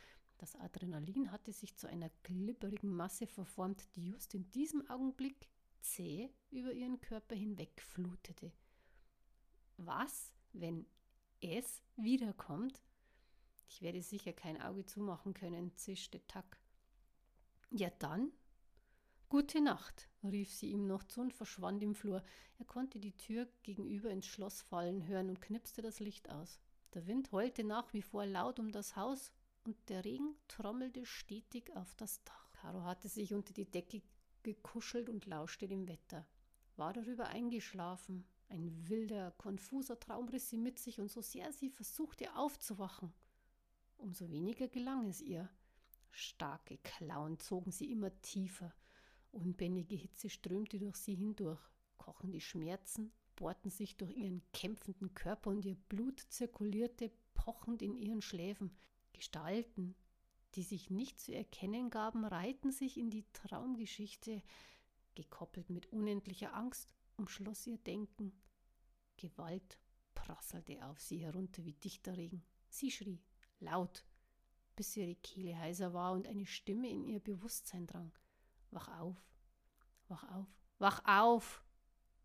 Das 0.43 0.57
Adrenalin 0.57 1.31
hatte 1.31 1.53
sich 1.53 1.77
zu 1.77 1.87
einer 1.87 2.09
glibberigen 2.23 2.93
Masse 2.93 3.27
verformt, 3.27 3.87
die 3.95 4.09
just 4.09 4.33
in 4.33 4.51
diesem 4.51 4.85
Augenblick 4.89 5.47
zäh 5.79 6.29
über 6.51 6.73
ihren 6.73 6.99
Körper 6.99 7.33
hinwegflutete. 7.33 8.51
Was, 9.77 10.33
wenn 10.51 10.85
es 11.39 11.81
wiederkommt? 11.95 12.81
Ich 13.69 13.81
werde 13.81 14.01
sicher 14.01 14.33
kein 14.33 14.61
Auge 14.61 14.83
zumachen 14.83 15.33
können, 15.33 15.73
zischte 15.77 16.19
Tack. 16.27 16.59
Ja 17.69 17.89
dann, 17.99 18.29
gute 19.29 19.61
Nacht, 19.61 20.09
rief 20.23 20.51
sie 20.51 20.71
ihm 20.71 20.87
noch 20.87 21.05
zu 21.05 21.21
und 21.21 21.31
verschwand 21.31 21.81
im 21.83 21.95
Flur. 21.95 22.21
Er 22.57 22.65
konnte 22.65 22.99
die 22.99 23.15
Tür 23.15 23.47
gegenüber 23.63 24.09
ins 24.09 24.25
Schloss 24.25 24.61
fallen 24.61 25.07
hören 25.07 25.29
und 25.29 25.39
knipste 25.39 25.81
das 25.81 26.01
Licht 26.01 26.29
aus. 26.29 26.59
Der 26.95 27.07
Wind 27.07 27.31
heulte 27.31 27.63
nach 27.63 27.93
wie 27.93 28.01
vor 28.01 28.25
laut 28.25 28.59
um 28.59 28.73
das 28.73 28.97
Haus 28.97 29.31
und 29.65 29.77
der 29.89 30.03
Regen 30.05 30.35
trommelte 30.47 31.05
stetig 31.05 31.75
auf 31.75 31.95
das 31.95 32.23
Dach. 32.23 32.51
Caro 32.53 32.83
hatte 32.83 33.09
sich 33.09 33.33
unter 33.33 33.53
die 33.53 33.69
Decke 33.69 34.01
gekuschelt 34.43 35.09
und 35.09 35.25
lauschte 35.25 35.67
dem 35.67 35.87
Wetter. 35.87 36.27
War 36.75 36.93
darüber 36.93 37.27
eingeschlafen. 37.27 38.25
Ein 38.49 38.87
wilder, 38.87 39.31
konfuser 39.31 39.99
Traum 39.99 40.29
riss 40.29 40.49
sie 40.49 40.57
mit 40.57 40.79
sich, 40.79 40.99
und 40.99 41.11
so 41.11 41.21
sehr 41.21 41.51
sie 41.51 41.69
versuchte 41.69 42.35
aufzuwachen, 42.35 43.13
umso 43.97 44.29
weniger 44.29 44.67
gelang 44.67 45.07
es 45.07 45.21
ihr. 45.21 45.49
Starke 46.11 46.77
Klauen 46.77 47.39
zogen 47.39 47.71
sie 47.71 47.91
immer 47.91 48.11
tiefer. 48.21 48.73
Unbändige 49.31 49.95
Hitze 49.95 50.29
strömte 50.29 50.77
durch 50.77 50.97
sie 50.97 51.15
hindurch. 51.15 51.61
Kochende 51.97 52.39
Schmerzen 52.39 53.11
bohrten 53.35 53.71
sich 53.71 53.97
durch 53.97 54.15
ihren 54.15 54.43
kämpfenden 54.51 55.15
Körper 55.15 55.49
und 55.49 55.65
ihr 55.65 55.75
Blut 55.89 56.19
zirkulierte 56.29 57.11
pochend 57.33 57.81
in 57.81 57.95
ihren 57.95 58.21
Schläfen. 58.21 58.77
Gestalten, 59.13 59.95
die 60.55 60.63
sich 60.63 60.89
nicht 60.89 61.19
zu 61.19 61.33
erkennen 61.33 61.89
gaben, 61.89 62.25
reihten 62.25 62.71
sich 62.71 62.97
in 62.97 63.09
die 63.09 63.25
Traumgeschichte, 63.33 64.43
gekoppelt 65.15 65.69
mit 65.69 65.87
unendlicher 65.87 66.53
Angst, 66.53 66.93
umschloss 67.17 67.65
ihr 67.67 67.77
Denken. 67.77 68.33
Gewalt 69.17 69.79
prasselte 70.13 70.85
auf 70.85 70.99
sie 70.99 71.19
herunter 71.19 71.65
wie 71.65 71.73
dichter 71.73 72.17
Regen. 72.17 72.43
Sie 72.69 72.91
schrie, 72.91 73.21
laut, 73.59 74.05
bis 74.75 74.95
ihre 74.97 75.15
Kehle 75.15 75.57
heiser 75.57 75.93
war 75.93 76.13
und 76.13 76.27
eine 76.27 76.45
Stimme 76.45 76.89
in 76.89 77.03
ihr 77.03 77.19
Bewusstsein 77.19 77.87
drang. 77.87 78.11
Wach 78.71 78.87
auf, 78.99 79.17
wach 80.07 80.23
auf, 80.31 80.47
wach 80.79 81.01
auf, 81.05 81.63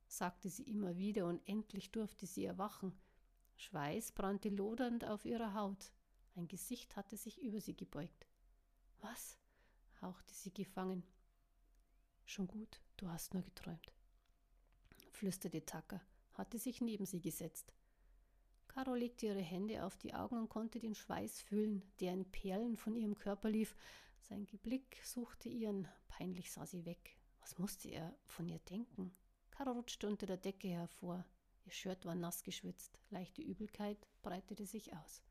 sagte 0.07 0.49
sie 0.49 0.65
immer 0.65 0.97
wieder, 0.97 1.27
und 1.27 1.47
endlich 1.47 1.91
durfte 1.93 2.27
sie 2.27 2.45
erwachen. 2.45 2.99
Schweiß 3.57 4.13
brannte 4.13 4.49
lodernd 4.49 5.05
auf 5.05 5.25
ihrer 5.25 5.55
Haut. 5.55 5.93
Ein 6.39 6.47
Gesicht 6.47 6.95
hatte 6.95 7.17
sich 7.17 7.43
über 7.43 7.61
sie 7.61 7.75
gebeugt. 7.75 8.25
Was? 9.01 9.37
hauchte 10.01 10.33
sie 10.33 10.55
gefangen. 10.55 11.03
Schon 12.27 12.47
gut, 12.47 12.81
du 12.97 13.11
hast 13.11 13.35
nur 13.35 13.43
geträumt, 13.43 13.93
flüsterte 15.11 15.67
Tucker, 15.67 16.01
hatte 16.35 16.61
sich 16.61 16.81
neben 16.81 17.07
sie 17.07 17.21
gesetzt. 17.21 17.73
Caro 18.69 18.95
legte 18.95 19.27
ihre 19.27 19.41
Hände 19.41 19.85
auf 19.85 19.97
die 19.97 20.15
Augen 20.15 20.39
und 20.39 20.49
konnte 20.49 20.79
den 20.79 20.95
Schweiß 20.95 21.41
fühlen, 21.41 21.83
der 21.99 22.13
in 22.13 22.31
Perlen 22.31 22.77
von 22.77 22.95
ihrem 22.95 23.19
Körper 23.19 23.51
lief. 23.51 23.75
Sein 24.21 24.47
Blick 24.63 25.01
suchte 25.03 25.49
ihren, 25.49 25.89
peinlich 26.07 26.53
sah 26.53 26.67
sie 26.67 26.85
weg. 26.85 27.19
Was 27.41 27.59
musste 27.59 27.89
er 27.89 28.17
von 28.27 28.49
ihr 28.49 28.61
denken? 28.61 29.13
Caro 29.51 29.73
rutschte 29.73 30.07
unter 30.07 30.27
der 30.27 30.37
Decke 30.37 30.69
hervor. 30.69 31.27
Ihr 31.65 31.73
Shirt 31.73 32.05
war 32.05 32.15
nass 32.15 32.45
geschwitzt, 32.45 32.97
leichte 33.11 33.43
Übelkeit 33.43 34.07
breitete 34.23 34.67
sich 34.67 34.95
aus. 34.95 35.25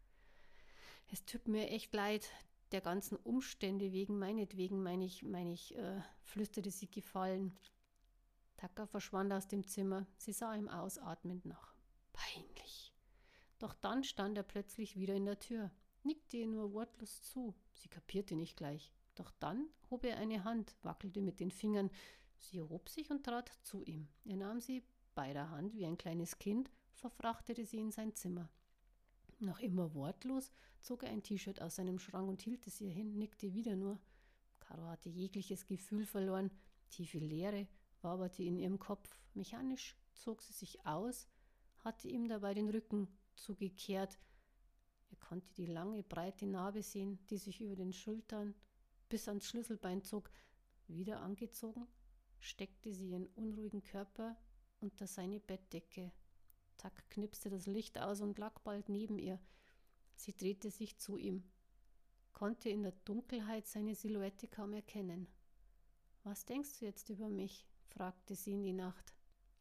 Es 1.07 1.25
tut 1.25 1.47
mir 1.47 1.69
echt 1.69 1.93
leid, 1.93 2.29
der 2.71 2.81
ganzen 2.81 3.17
Umstände 3.17 3.91
wegen, 3.93 4.19
meinetwegen, 4.19 4.83
meine 4.83 5.05
ich, 5.05 5.23
meine 5.23 5.53
ich, 5.53 5.75
äh, 5.77 6.01
flüsterte 6.23 6.69
sie 6.69 6.89
gefallen. 6.89 7.57
Taka 8.57 8.87
verschwand 8.87 9.31
aus 9.31 9.47
dem 9.47 9.65
Zimmer. 9.65 10.05
Sie 10.17 10.33
sah 10.33 10.53
ihm 10.55 10.67
ausatmend 10.67 11.45
nach. 11.45 11.75
Peinlich. 12.11 12.93
Doch 13.59 13.73
dann 13.73 14.03
stand 14.03 14.37
er 14.37 14.43
plötzlich 14.43 14.97
wieder 14.97 15.15
in 15.15 15.25
der 15.25 15.39
Tür, 15.39 15.71
nickte 16.03 16.37
ihr 16.37 16.47
nur 16.47 16.73
wortlos 16.73 17.21
zu. 17.21 17.55
Sie 17.73 17.87
kapierte 17.87 18.35
nicht 18.35 18.57
gleich. 18.57 18.91
Doch 19.15 19.31
dann 19.39 19.69
hob 19.89 20.05
er 20.05 20.17
eine 20.17 20.43
Hand, 20.43 20.75
wackelte 20.83 21.21
mit 21.21 21.39
den 21.39 21.51
Fingern. 21.51 21.89
Sie 22.37 22.57
erhob 22.59 22.89
sich 22.89 23.09
und 23.09 23.23
trat 23.23 23.51
zu 23.63 23.83
ihm. 23.83 24.07
Er 24.25 24.37
nahm 24.37 24.59
sie 24.59 24.83
bei 25.15 25.33
der 25.33 25.49
Hand 25.49 25.73
wie 25.73 25.85
ein 25.85 25.97
kleines 25.97 26.37
Kind, 26.37 26.69
verfrachtete 26.91 27.65
sie 27.65 27.79
in 27.79 27.91
sein 27.91 28.13
Zimmer. 28.13 28.49
Noch 29.39 29.59
immer 29.59 29.93
wortlos 29.93 30.51
zog 30.81 31.03
er 31.03 31.11
ein 31.11 31.21
T-Shirt 31.21 31.61
aus 31.61 31.75
seinem 31.75 31.99
Schrank 31.99 32.27
und 32.27 32.41
hielt 32.41 32.65
es 32.65 32.81
ihr 32.81 32.89
hin, 32.89 33.17
nickte 33.17 33.53
wieder 33.53 33.75
nur. 33.75 33.99
Caro 34.59 34.87
hatte 34.87 35.09
jegliches 35.09 35.65
Gefühl 35.65 36.05
verloren. 36.05 36.49
Tiefe 36.89 37.19
Leere 37.19 37.67
waberte 38.01 38.43
in 38.43 38.57
ihrem 38.57 38.79
Kopf. 38.79 39.17
Mechanisch 39.33 39.95
zog 40.13 40.41
sie 40.41 40.53
sich 40.53 40.85
aus, 40.85 41.27
hatte 41.79 42.07
ihm 42.07 42.27
dabei 42.27 42.53
den 42.53 42.69
Rücken 42.69 43.07
zugekehrt. 43.35 44.17
Er 45.11 45.17
konnte 45.17 45.53
die 45.53 45.67
lange, 45.67 46.01
breite 46.03 46.47
Narbe 46.47 46.81
sehen, 46.81 47.19
die 47.29 47.37
sich 47.37 47.61
über 47.61 47.75
den 47.75 47.93
Schultern 47.93 48.55
bis 49.09 49.27
ans 49.27 49.45
Schlüsselbein 49.45 50.03
zog. 50.03 50.31
Wieder 50.87 51.21
angezogen, 51.21 51.87
steckte 52.39 52.91
sie 52.93 53.11
ihren 53.11 53.27
unruhigen 53.35 53.83
Körper 53.83 54.35
unter 54.79 55.05
seine 55.05 55.39
Bettdecke. 55.39 56.11
Tack 56.77 57.09
knipste 57.09 57.49
das 57.49 57.65
Licht 57.65 57.99
aus 57.99 58.21
und 58.21 58.37
lag 58.37 58.59
bald 58.59 58.89
neben 58.89 59.19
ihr. 59.19 59.39
Sie 60.15 60.35
drehte 60.35 60.71
sich 60.71 60.97
zu 60.97 61.17
ihm. 61.17 61.43
konnte 62.33 62.69
in 62.69 62.83
der 62.83 62.93
Dunkelheit 63.05 63.67
seine 63.67 63.95
Silhouette 63.95 64.47
kaum 64.47 64.73
erkennen. 64.73 65.27
Was 66.23 66.45
denkst 66.45 66.79
du 66.79 66.85
jetzt 66.85 67.09
über 67.09 67.29
mich? 67.29 67.65
fragte 67.87 68.35
sie 68.35 68.53
in 68.53 68.63
die 68.63 68.73
Nacht. 68.73 69.13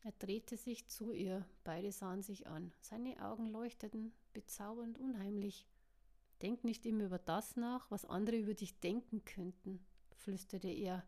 Er 0.02 0.12
drehte 0.12 0.56
sich 0.56 0.86
zu 0.88 1.12
ihr, 1.12 1.44
beide 1.64 1.90
sahen 1.90 2.22
sich 2.22 2.46
an. 2.46 2.72
Seine 2.80 3.24
Augen 3.24 3.48
leuchteten 3.48 4.12
bezaubernd 4.34 4.98
unheimlich. 4.98 5.66
Denk 6.42 6.64
nicht 6.64 6.84
immer 6.84 7.04
über 7.04 7.18
das 7.18 7.56
nach, 7.56 7.90
was 7.90 8.04
andere 8.04 8.36
über 8.36 8.54
dich 8.54 8.78
denken 8.80 9.24
könnten, 9.24 9.84
flüsterte 10.14 10.68
er. 10.68 11.04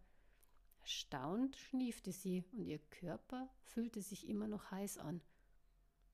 Erstaunt 0.80 1.56
schniefte 1.56 2.12
sie 2.12 2.44
und 2.52 2.66
ihr 2.66 2.78
Körper 2.90 3.50
fühlte 3.60 4.00
sich 4.00 4.26
immer 4.26 4.48
noch 4.48 4.70
heiß 4.70 4.98
an. 4.98 5.20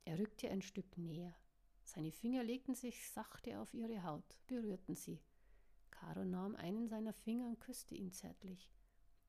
Er 0.04 0.18
rückte 0.18 0.50
ein 0.50 0.62
Stück 0.62 0.98
näher. 0.98 1.34
Seine 1.82 2.12
Finger 2.12 2.42
legten 2.42 2.74
sich 2.74 3.08
sachte 3.08 3.58
auf 3.60 3.72
ihre 3.74 4.02
Haut, 4.02 4.38
berührten 4.46 4.94
sie. 4.94 5.20
Caro 5.90 6.24
nahm 6.24 6.56
einen 6.56 6.88
seiner 6.88 7.12
Finger 7.12 7.46
und 7.46 7.60
küsste 7.60 7.94
ihn 7.94 8.12
zärtlich. 8.12 8.70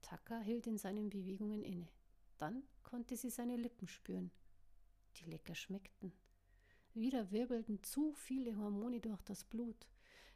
Tucker 0.02 0.40
hielt 0.42 0.68
in 0.68 0.78
seinen 0.78 1.10
Bewegungen 1.10 1.64
inne. 1.64 1.88
Dann 2.38 2.64
konnte 2.84 3.16
sie 3.16 3.30
seine 3.30 3.56
Lippen 3.56 3.88
spüren, 3.88 4.32
die 5.18 5.30
lecker 5.30 5.56
schmeckten. 5.56 6.12
Wieder 6.94 7.32
wirbelten 7.32 7.84
zu 7.84 8.14
viele 8.14 8.58
Hormone 8.58 9.00
durch 9.00 9.22
das 9.24 9.44
Blut. 9.44 9.88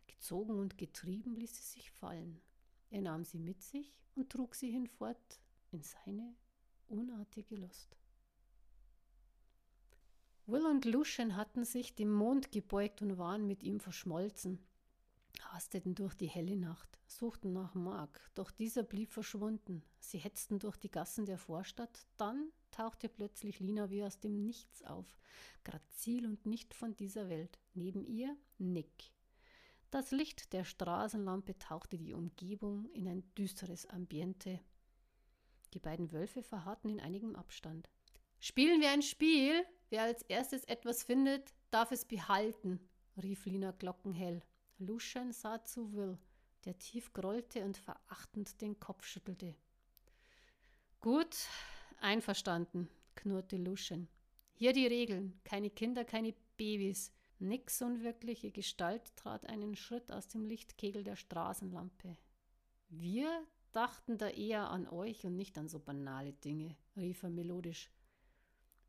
Gezogen 0.08 0.60
und 0.60 0.78
getrieben 0.78 1.36
ließ 1.36 1.56
sie 1.56 1.80
sich 1.80 1.92
fallen. 1.92 2.42
Er 2.90 3.02
nahm 3.02 3.24
sie 3.24 3.40
mit 3.40 3.62
sich 3.62 3.94
und 4.16 4.30
trug 4.30 4.56
sie 4.56 4.72
hinfort 4.72 5.40
in 5.72 5.84
seine 5.84 6.36
unartige 6.88 7.56
Lust. 7.56 7.96
Will 10.52 10.66
und 10.66 10.86
Lucian 10.86 11.36
hatten 11.36 11.66
sich 11.66 11.96
dem 11.96 12.12
Mond 12.12 12.52
gebeugt 12.52 13.02
und 13.02 13.18
waren 13.18 13.48
mit 13.48 13.64
ihm 13.64 13.80
verschmolzen 13.80 14.60
hasteten 15.46 15.96
durch 15.96 16.16
die 16.16 16.28
helle 16.28 16.56
Nacht, 16.56 17.00
suchten 17.08 17.54
nach 17.54 17.74
Mark, 17.76 18.20
doch 18.36 18.52
dieser 18.52 18.84
blieb 18.84 19.12
verschwunden. 19.12 19.84
Sie 20.00 20.18
hetzten 20.18 20.60
durch 20.60 20.78
die 20.78 20.92
Gassen 20.92 21.26
der 21.26 21.38
Vorstadt, 21.38 22.06
dann 22.18 22.52
tauchte 22.72 23.10
plötzlich 23.10 23.60
Lina 23.60 23.90
wie 23.90 24.04
aus 24.04 24.20
dem 24.20 24.44
Nichts 24.44 24.84
auf, 24.84 25.18
grazil 25.64 26.26
und 26.26 26.46
nicht 26.46 26.74
von 26.74 26.96
dieser 26.96 27.30
Welt. 27.30 27.60
Neben 27.74 28.06
ihr 28.06 28.36
Nick. 28.58 29.12
Das 29.92 30.12
Licht 30.12 30.54
der 30.54 30.66
Straßenlampe 30.66 31.58
tauchte 31.58 31.98
die 31.98 32.14
Umgebung 32.14 32.86
in 32.94 33.08
ein 33.08 33.24
düsteres 33.36 33.88
Ambiente. 33.88 34.60
Die 35.74 35.80
beiden 35.80 36.12
Wölfe 36.12 36.44
verharrten 36.44 36.92
in 36.92 37.00
einigem 37.00 37.36
Abstand. 37.36 37.90
Spielen 38.40 38.82
wir 38.82 38.92
ein 38.92 39.02
Spiel? 39.02 39.66
Wer 39.90 40.04
als 40.04 40.22
erstes 40.24 40.64
etwas 40.66 41.04
findet, 41.04 41.54
darf 41.72 41.92
es 41.92 42.06
behalten, 42.06 42.80
rief 43.22 43.46
Lina 43.46 43.72
glockenhell. 43.72 44.42
Lucian 44.78 45.32
sah 45.32 45.64
zu 45.64 45.94
Will, 45.94 46.18
der 46.66 46.78
tief 46.78 47.12
grollte 47.14 47.64
und 47.66 47.78
verachtend 47.78 48.62
den 48.62 48.80
Kopf 48.80 49.06
schüttelte. 49.06 49.56
Gut, 51.00 51.36
einverstanden, 52.00 52.90
knurrte 53.16 53.58
Lucian. 53.58 54.08
Hier 54.54 54.74
die 54.74 54.88
Regeln. 54.88 55.40
Keine 55.44 55.70
Kinder, 55.70 56.04
keine 56.04 56.34
Babys. 56.58 57.12
Nix 57.40 57.82
unwirkliche 57.82 58.52
Gestalt 58.52 59.16
trat 59.16 59.46
einen 59.46 59.76
Schritt 59.76 60.12
aus 60.12 60.28
dem 60.28 60.46
Lichtkegel 60.46 61.06
der 61.06 61.16
Straßenlampe. 61.16 62.18
Wir 62.90 63.48
dachten 63.72 64.18
da 64.18 64.28
eher 64.28 64.70
an 64.70 64.88
euch 64.88 65.26
und 65.26 65.38
nicht 65.38 65.58
an 65.58 65.70
so 65.70 65.80
banale 65.80 66.34
Dinge, 66.34 66.76
rief 66.98 67.24
er 67.24 67.30
melodisch. 67.30 67.90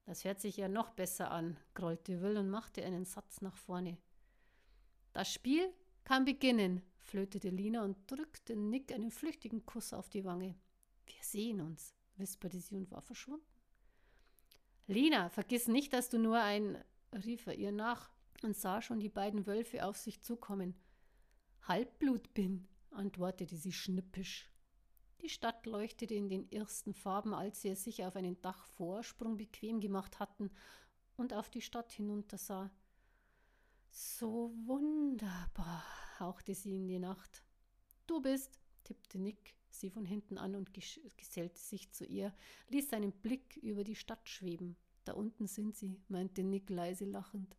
Das 0.05 0.25
hört 0.25 0.41
sich 0.41 0.57
ja 0.57 0.69
noch 0.69 0.91
besser 0.91 1.31
an, 1.31 1.57
grollte 1.75 2.21
Will 2.21 2.37
und 2.37 2.51
machte 2.51 2.85
einen 2.85 3.05
Satz 3.05 3.41
nach 3.41 3.57
vorne. 3.57 3.99
Das 5.13 5.33
Spiel 5.33 5.73
kann 6.05 6.25
beginnen, 6.25 6.83
flötete 6.99 7.51
Lina 7.51 7.85
und 7.85 7.97
drückte 8.11 8.57
Nick 8.57 8.93
einen 8.93 9.11
flüchtigen 9.11 9.65
Kuss 9.67 9.93
auf 9.93 10.09
die 10.09 10.25
Wange. 10.25 10.57
Wir 11.07 11.23
sehen 11.23 11.61
uns, 11.61 11.95
wisperte 12.17 12.59
sie 12.59 12.77
und 12.77 12.91
war 12.91 13.03
verschwunden. 13.03 13.47
Lina, 14.87 15.29
vergiss 15.29 15.69
nicht, 15.69 15.93
dass 15.93 16.09
du 16.09 16.19
nur 16.19 16.41
ein, 16.41 16.83
rief 17.25 17.47
er 17.47 17.55
ihr 17.55 17.73
nach 17.73 18.11
und 18.43 18.57
sah 18.57 18.83
schon 18.83 18.99
die 18.99 19.09
beiden 19.09 19.47
Wölfe 19.47 19.85
auf 19.85 19.97
sich 19.97 20.21
zukommen. 20.21 20.75
Halbblut 21.63 22.35
bin, 22.35 22.67
antwortete 22.91 23.57
sie 23.57 23.73
schnippisch. 23.73 24.50
Die 25.23 25.29
Stadt 25.29 25.67
leuchtete 25.67 26.15
in 26.15 26.29
den 26.29 26.51
ersten 26.51 26.95
Farben, 26.95 27.35
als 27.35 27.61
sie 27.61 27.69
es 27.69 27.85
sich 27.85 28.05
auf 28.05 28.17
einen 28.17 28.41
Dachvorsprung 28.41 29.37
bequem 29.37 29.81
gemacht 29.81 30.19
hatten 30.19 30.51
und 31.17 31.35
auf 31.35 31.51
die 31.51 31.61
Stadt 31.61 31.93
hinuntersah. 31.93 32.71
So 33.91 34.55
wunderbar, 34.65 35.85
hauchte 36.19 36.55
sie 36.55 36.77
in 36.77 36.89
die 36.89 36.99
Nacht. 36.99 37.45
Du 38.07 38.21
bist, 38.23 38.59
tippte 38.85 39.19
Nick 39.19 39.55
sie 39.69 39.91
von 39.91 40.05
hinten 40.05 40.39
an 40.39 40.57
und 40.57 40.73
gesellte 40.73 41.59
sich 41.59 41.91
zu 41.93 42.05
ihr, 42.05 42.35
ließ 42.69 42.91
seinen 42.91 43.13
Blick 43.13 43.57
über 43.59 43.85
die 43.85 43.95
Stadt 43.97 44.29
schweben. 44.29 44.77
Da 45.05 45.13
unten 45.13 45.47
sind 45.47 45.77
sie, 45.77 46.01
meinte 46.09 46.43
Nick 46.43 46.71
leise 46.71 47.05
lachend. 47.05 47.57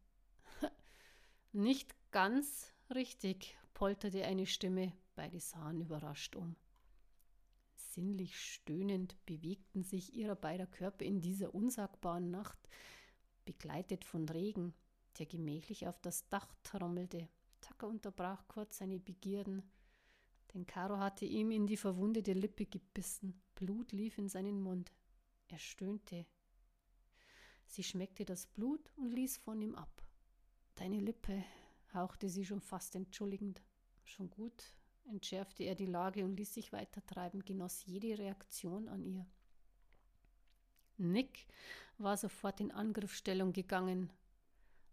Nicht 1.51 1.95
ganz 2.11 2.71
richtig, 2.93 3.57
polterte 3.73 4.25
eine 4.25 4.45
Stimme, 4.45 4.93
beide 5.15 5.39
sahen 5.39 5.81
überrascht 5.81 6.35
um. 6.35 6.55
Sinnlich 7.93 8.39
stöhnend 8.39 9.17
bewegten 9.25 9.83
sich 9.83 10.13
ihrer 10.13 10.37
beider 10.37 10.65
Körper 10.65 11.03
in 11.03 11.19
dieser 11.19 11.53
unsagbaren 11.53 12.31
Nacht, 12.31 12.57
begleitet 13.43 14.05
von 14.05 14.29
Regen, 14.29 14.73
der 15.19 15.25
gemächlich 15.25 15.87
auf 15.87 15.99
das 15.99 16.29
Dach 16.29 16.55
trommelte. 16.63 17.27
Tucker 17.59 17.89
unterbrach 17.89 18.47
kurz 18.47 18.77
seine 18.77 18.97
Begierden, 18.97 19.69
denn 20.53 20.65
Caro 20.65 20.99
hatte 20.99 21.25
ihm 21.25 21.51
in 21.51 21.67
die 21.67 21.75
verwundete 21.75 22.31
Lippe 22.31 22.65
gebissen. 22.65 23.41
Blut 23.55 23.91
lief 23.91 24.17
in 24.17 24.29
seinen 24.29 24.61
Mund. 24.61 24.93
Er 25.49 25.59
stöhnte. 25.59 26.25
Sie 27.67 27.83
schmeckte 27.83 28.23
das 28.23 28.47
Blut 28.47 28.93
und 28.95 29.11
ließ 29.11 29.37
von 29.37 29.61
ihm 29.61 29.75
ab. 29.75 30.01
Deine 30.75 31.01
Lippe, 31.01 31.43
hauchte 31.93 32.29
sie 32.29 32.45
schon 32.45 32.61
fast 32.61 32.95
entschuldigend. 32.95 33.61
Schon 34.05 34.29
gut, 34.29 34.63
entschärfte 35.11 35.63
er 35.63 35.75
die 35.75 35.85
Lage 35.85 36.25
und 36.25 36.35
ließ 36.35 36.53
sich 36.53 36.73
weitertreiben, 36.73 37.45
genoss 37.45 37.85
jede 37.85 38.17
Reaktion 38.17 38.87
an 38.87 39.03
ihr. 39.03 39.25
Nick 40.97 41.47
war 41.97 42.17
sofort 42.17 42.59
in 42.59 42.71
Angriffsstellung 42.71 43.53
gegangen, 43.53 44.11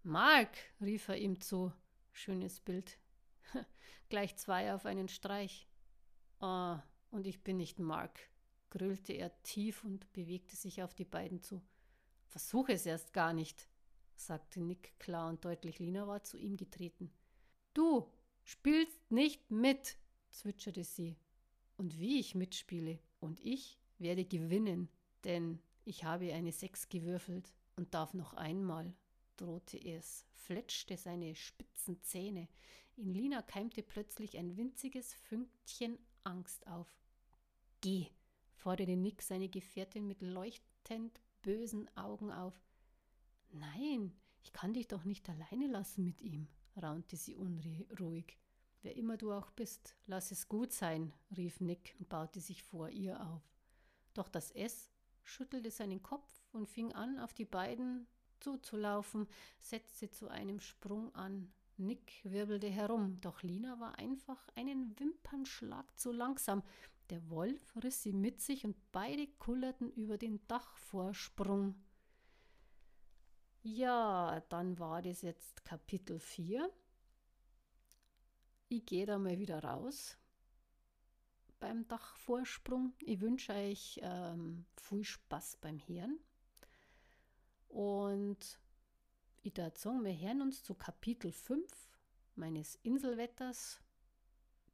Mark, 0.02 0.56
rief 0.80 1.08
er 1.08 1.16
ihm 1.16 1.40
zu. 1.40 1.72
Schönes 2.12 2.60
Bild. 2.60 2.98
Gleich 4.08 4.36
zwei 4.36 4.74
auf 4.74 4.86
einen 4.86 5.08
Streich. 5.08 5.68
Ah, 6.40 6.82
und 7.10 7.26
ich 7.26 7.42
bin 7.42 7.56
nicht 7.56 7.78
Mark, 7.78 8.18
grüllte 8.70 9.12
er 9.12 9.42
tief 9.42 9.84
und 9.84 10.10
bewegte 10.12 10.56
sich 10.56 10.82
auf 10.82 10.94
die 10.94 11.04
beiden 11.04 11.42
zu. 11.42 11.60
Versuche 12.26 12.72
es 12.72 12.86
erst 12.86 13.12
gar 13.12 13.32
nicht, 13.32 13.68
sagte 14.14 14.60
Nick 14.60 14.98
klar 14.98 15.28
und 15.28 15.44
deutlich. 15.44 15.78
Lina 15.78 16.06
war 16.06 16.22
zu 16.22 16.38
ihm 16.38 16.56
getreten. 16.56 17.12
Du 17.74 18.10
spielst 18.44 19.10
nicht 19.10 19.50
mit, 19.50 19.98
zwitscherte 20.38 20.84
sie. 20.84 21.16
Und 21.76 21.98
wie 21.98 22.18
ich 22.18 22.34
mitspiele. 22.34 22.98
Und 23.20 23.40
ich 23.40 23.78
werde 23.98 24.24
gewinnen, 24.24 24.88
denn 25.24 25.60
ich 25.84 26.04
habe 26.04 26.32
eine 26.32 26.52
Sechs 26.52 26.88
gewürfelt 26.88 27.52
und 27.76 27.94
darf 27.94 28.14
noch 28.14 28.34
einmal 28.34 28.94
drohte 29.38 29.78
es, 29.78 30.26
fletschte 30.32 30.96
seine 30.96 31.34
spitzen 31.34 32.02
Zähne. 32.02 32.48
In 32.96 33.14
Lina 33.14 33.42
keimte 33.42 33.82
plötzlich 33.82 34.36
ein 34.36 34.56
winziges 34.56 35.14
Fünkchen 35.14 35.98
Angst 36.24 36.66
auf. 36.66 37.00
Geh, 37.80 38.08
forderte 38.54 38.96
Nick 38.96 39.22
seine 39.22 39.48
Gefährtin 39.48 40.06
mit 40.06 40.20
leuchtend 40.20 41.20
bösen 41.42 41.88
Augen 41.96 42.32
auf. 42.32 42.60
Nein, 43.50 44.12
ich 44.42 44.52
kann 44.52 44.74
dich 44.74 44.88
doch 44.88 45.04
nicht 45.04 45.28
alleine 45.30 45.68
lassen 45.68 46.04
mit 46.04 46.20
ihm, 46.20 46.48
raunte 46.76 47.16
sie 47.16 47.36
unruhig. 47.36 48.36
Wer 48.82 48.96
immer 48.96 49.16
du 49.16 49.32
auch 49.32 49.50
bist, 49.50 49.96
lass 50.06 50.30
es 50.30 50.48
gut 50.48 50.72
sein, 50.72 51.12
rief 51.36 51.60
Nick 51.60 51.96
und 51.98 52.08
baute 52.08 52.40
sich 52.40 52.62
vor 52.62 52.90
ihr 52.90 53.20
auf. 53.20 53.42
Doch 54.14 54.28
das 54.28 54.50
S 54.52 54.90
schüttelte 55.22 55.70
seinen 55.70 56.02
Kopf 56.02 56.28
und 56.52 56.68
fing 56.68 56.92
an, 56.92 57.18
auf 57.18 57.34
die 57.34 57.44
beiden 57.44 58.06
zuzulaufen, 58.40 59.26
setzte 59.58 60.10
zu 60.10 60.28
einem 60.28 60.60
Sprung 60.60 61.14
an. 61.14 61.52
Nick 61.76 62.20
wirbelte 62.24 62.68
herum, 62.68 63.20
doch 63.20 63.42
Lina 63.42 63.78
war 63.78 63.98
einfach 63.98 64.48
einen 64.56 64.98
Wimpernschlag 64.98 65.96
zu 65.98 66.12
langsam. 66.12 66.62
Der 67.10 67.28
Wolf 67.30 67.76
riss 67.82 68.02
sie 68.02 68.12
mit 68.12 68.40
sich 68.40 68.64
und 68.64 68.76
beide 68.92 69.26
kullerten 69.38 69.90
über 69.92 70.18
den 70.18 70.46
Dachvorsprung. 70.48 71.74
Ja, 73.62 74.40
dann 74.48 74.78
war 74.78 75.02
das 75.02 75.22
jetzt 75.22 75.64
Kapitel 75.64 76.18
4. 76.18 76.70
Ich 78.70 78.84
gehe 78.84 79.06
da 79.06 79.18
mal 79.18 79.38
wieder 79.38 79.64
raus 79.64 80.18
beim 81.58 81.88
Dachvorsprung. 81.88 82.92
Ich 83.00 83.20
wünsche 83.20 83.54
euch 83.54 83.98
ähm, 84.02 84.66
viel 84.76 85.04
Spaß 85.04 85.56
beim 85.62 85.78
Hören. 85.88 86.18
Und 87.68 88.60
ich 89.42 89.56
würde 89.56 89.78
sagen, 89.78 90.04
wir 90.04 90.18
hören 90.18 90.42
uns 90.42 90.62
zu 90.62 90.74
Kapitel 90.74 91.32
5 91.32 91.66
meines 92.34 92.74
Inselwetters 92.82 93.80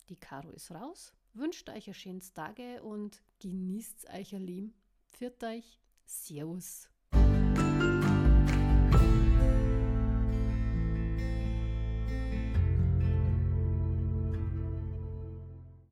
Die 0.09 0.16
Caro 0.16 0.51
ist 0.51 0.72
raus, 0.72 1.14
wünscht 1.32 1.68
euch 1.70 1.86
ein 1.86 1.95
schönes 1.95 2.32
Tage 2.32 2.82
und 2.82 3.22
genießt 3.38 4.09
euch 4.11 4.32
Leben. 4.32 4.74
Pfiat 5.12 5.45
euch, 5.45 5.80
Servus. 6.05 6.88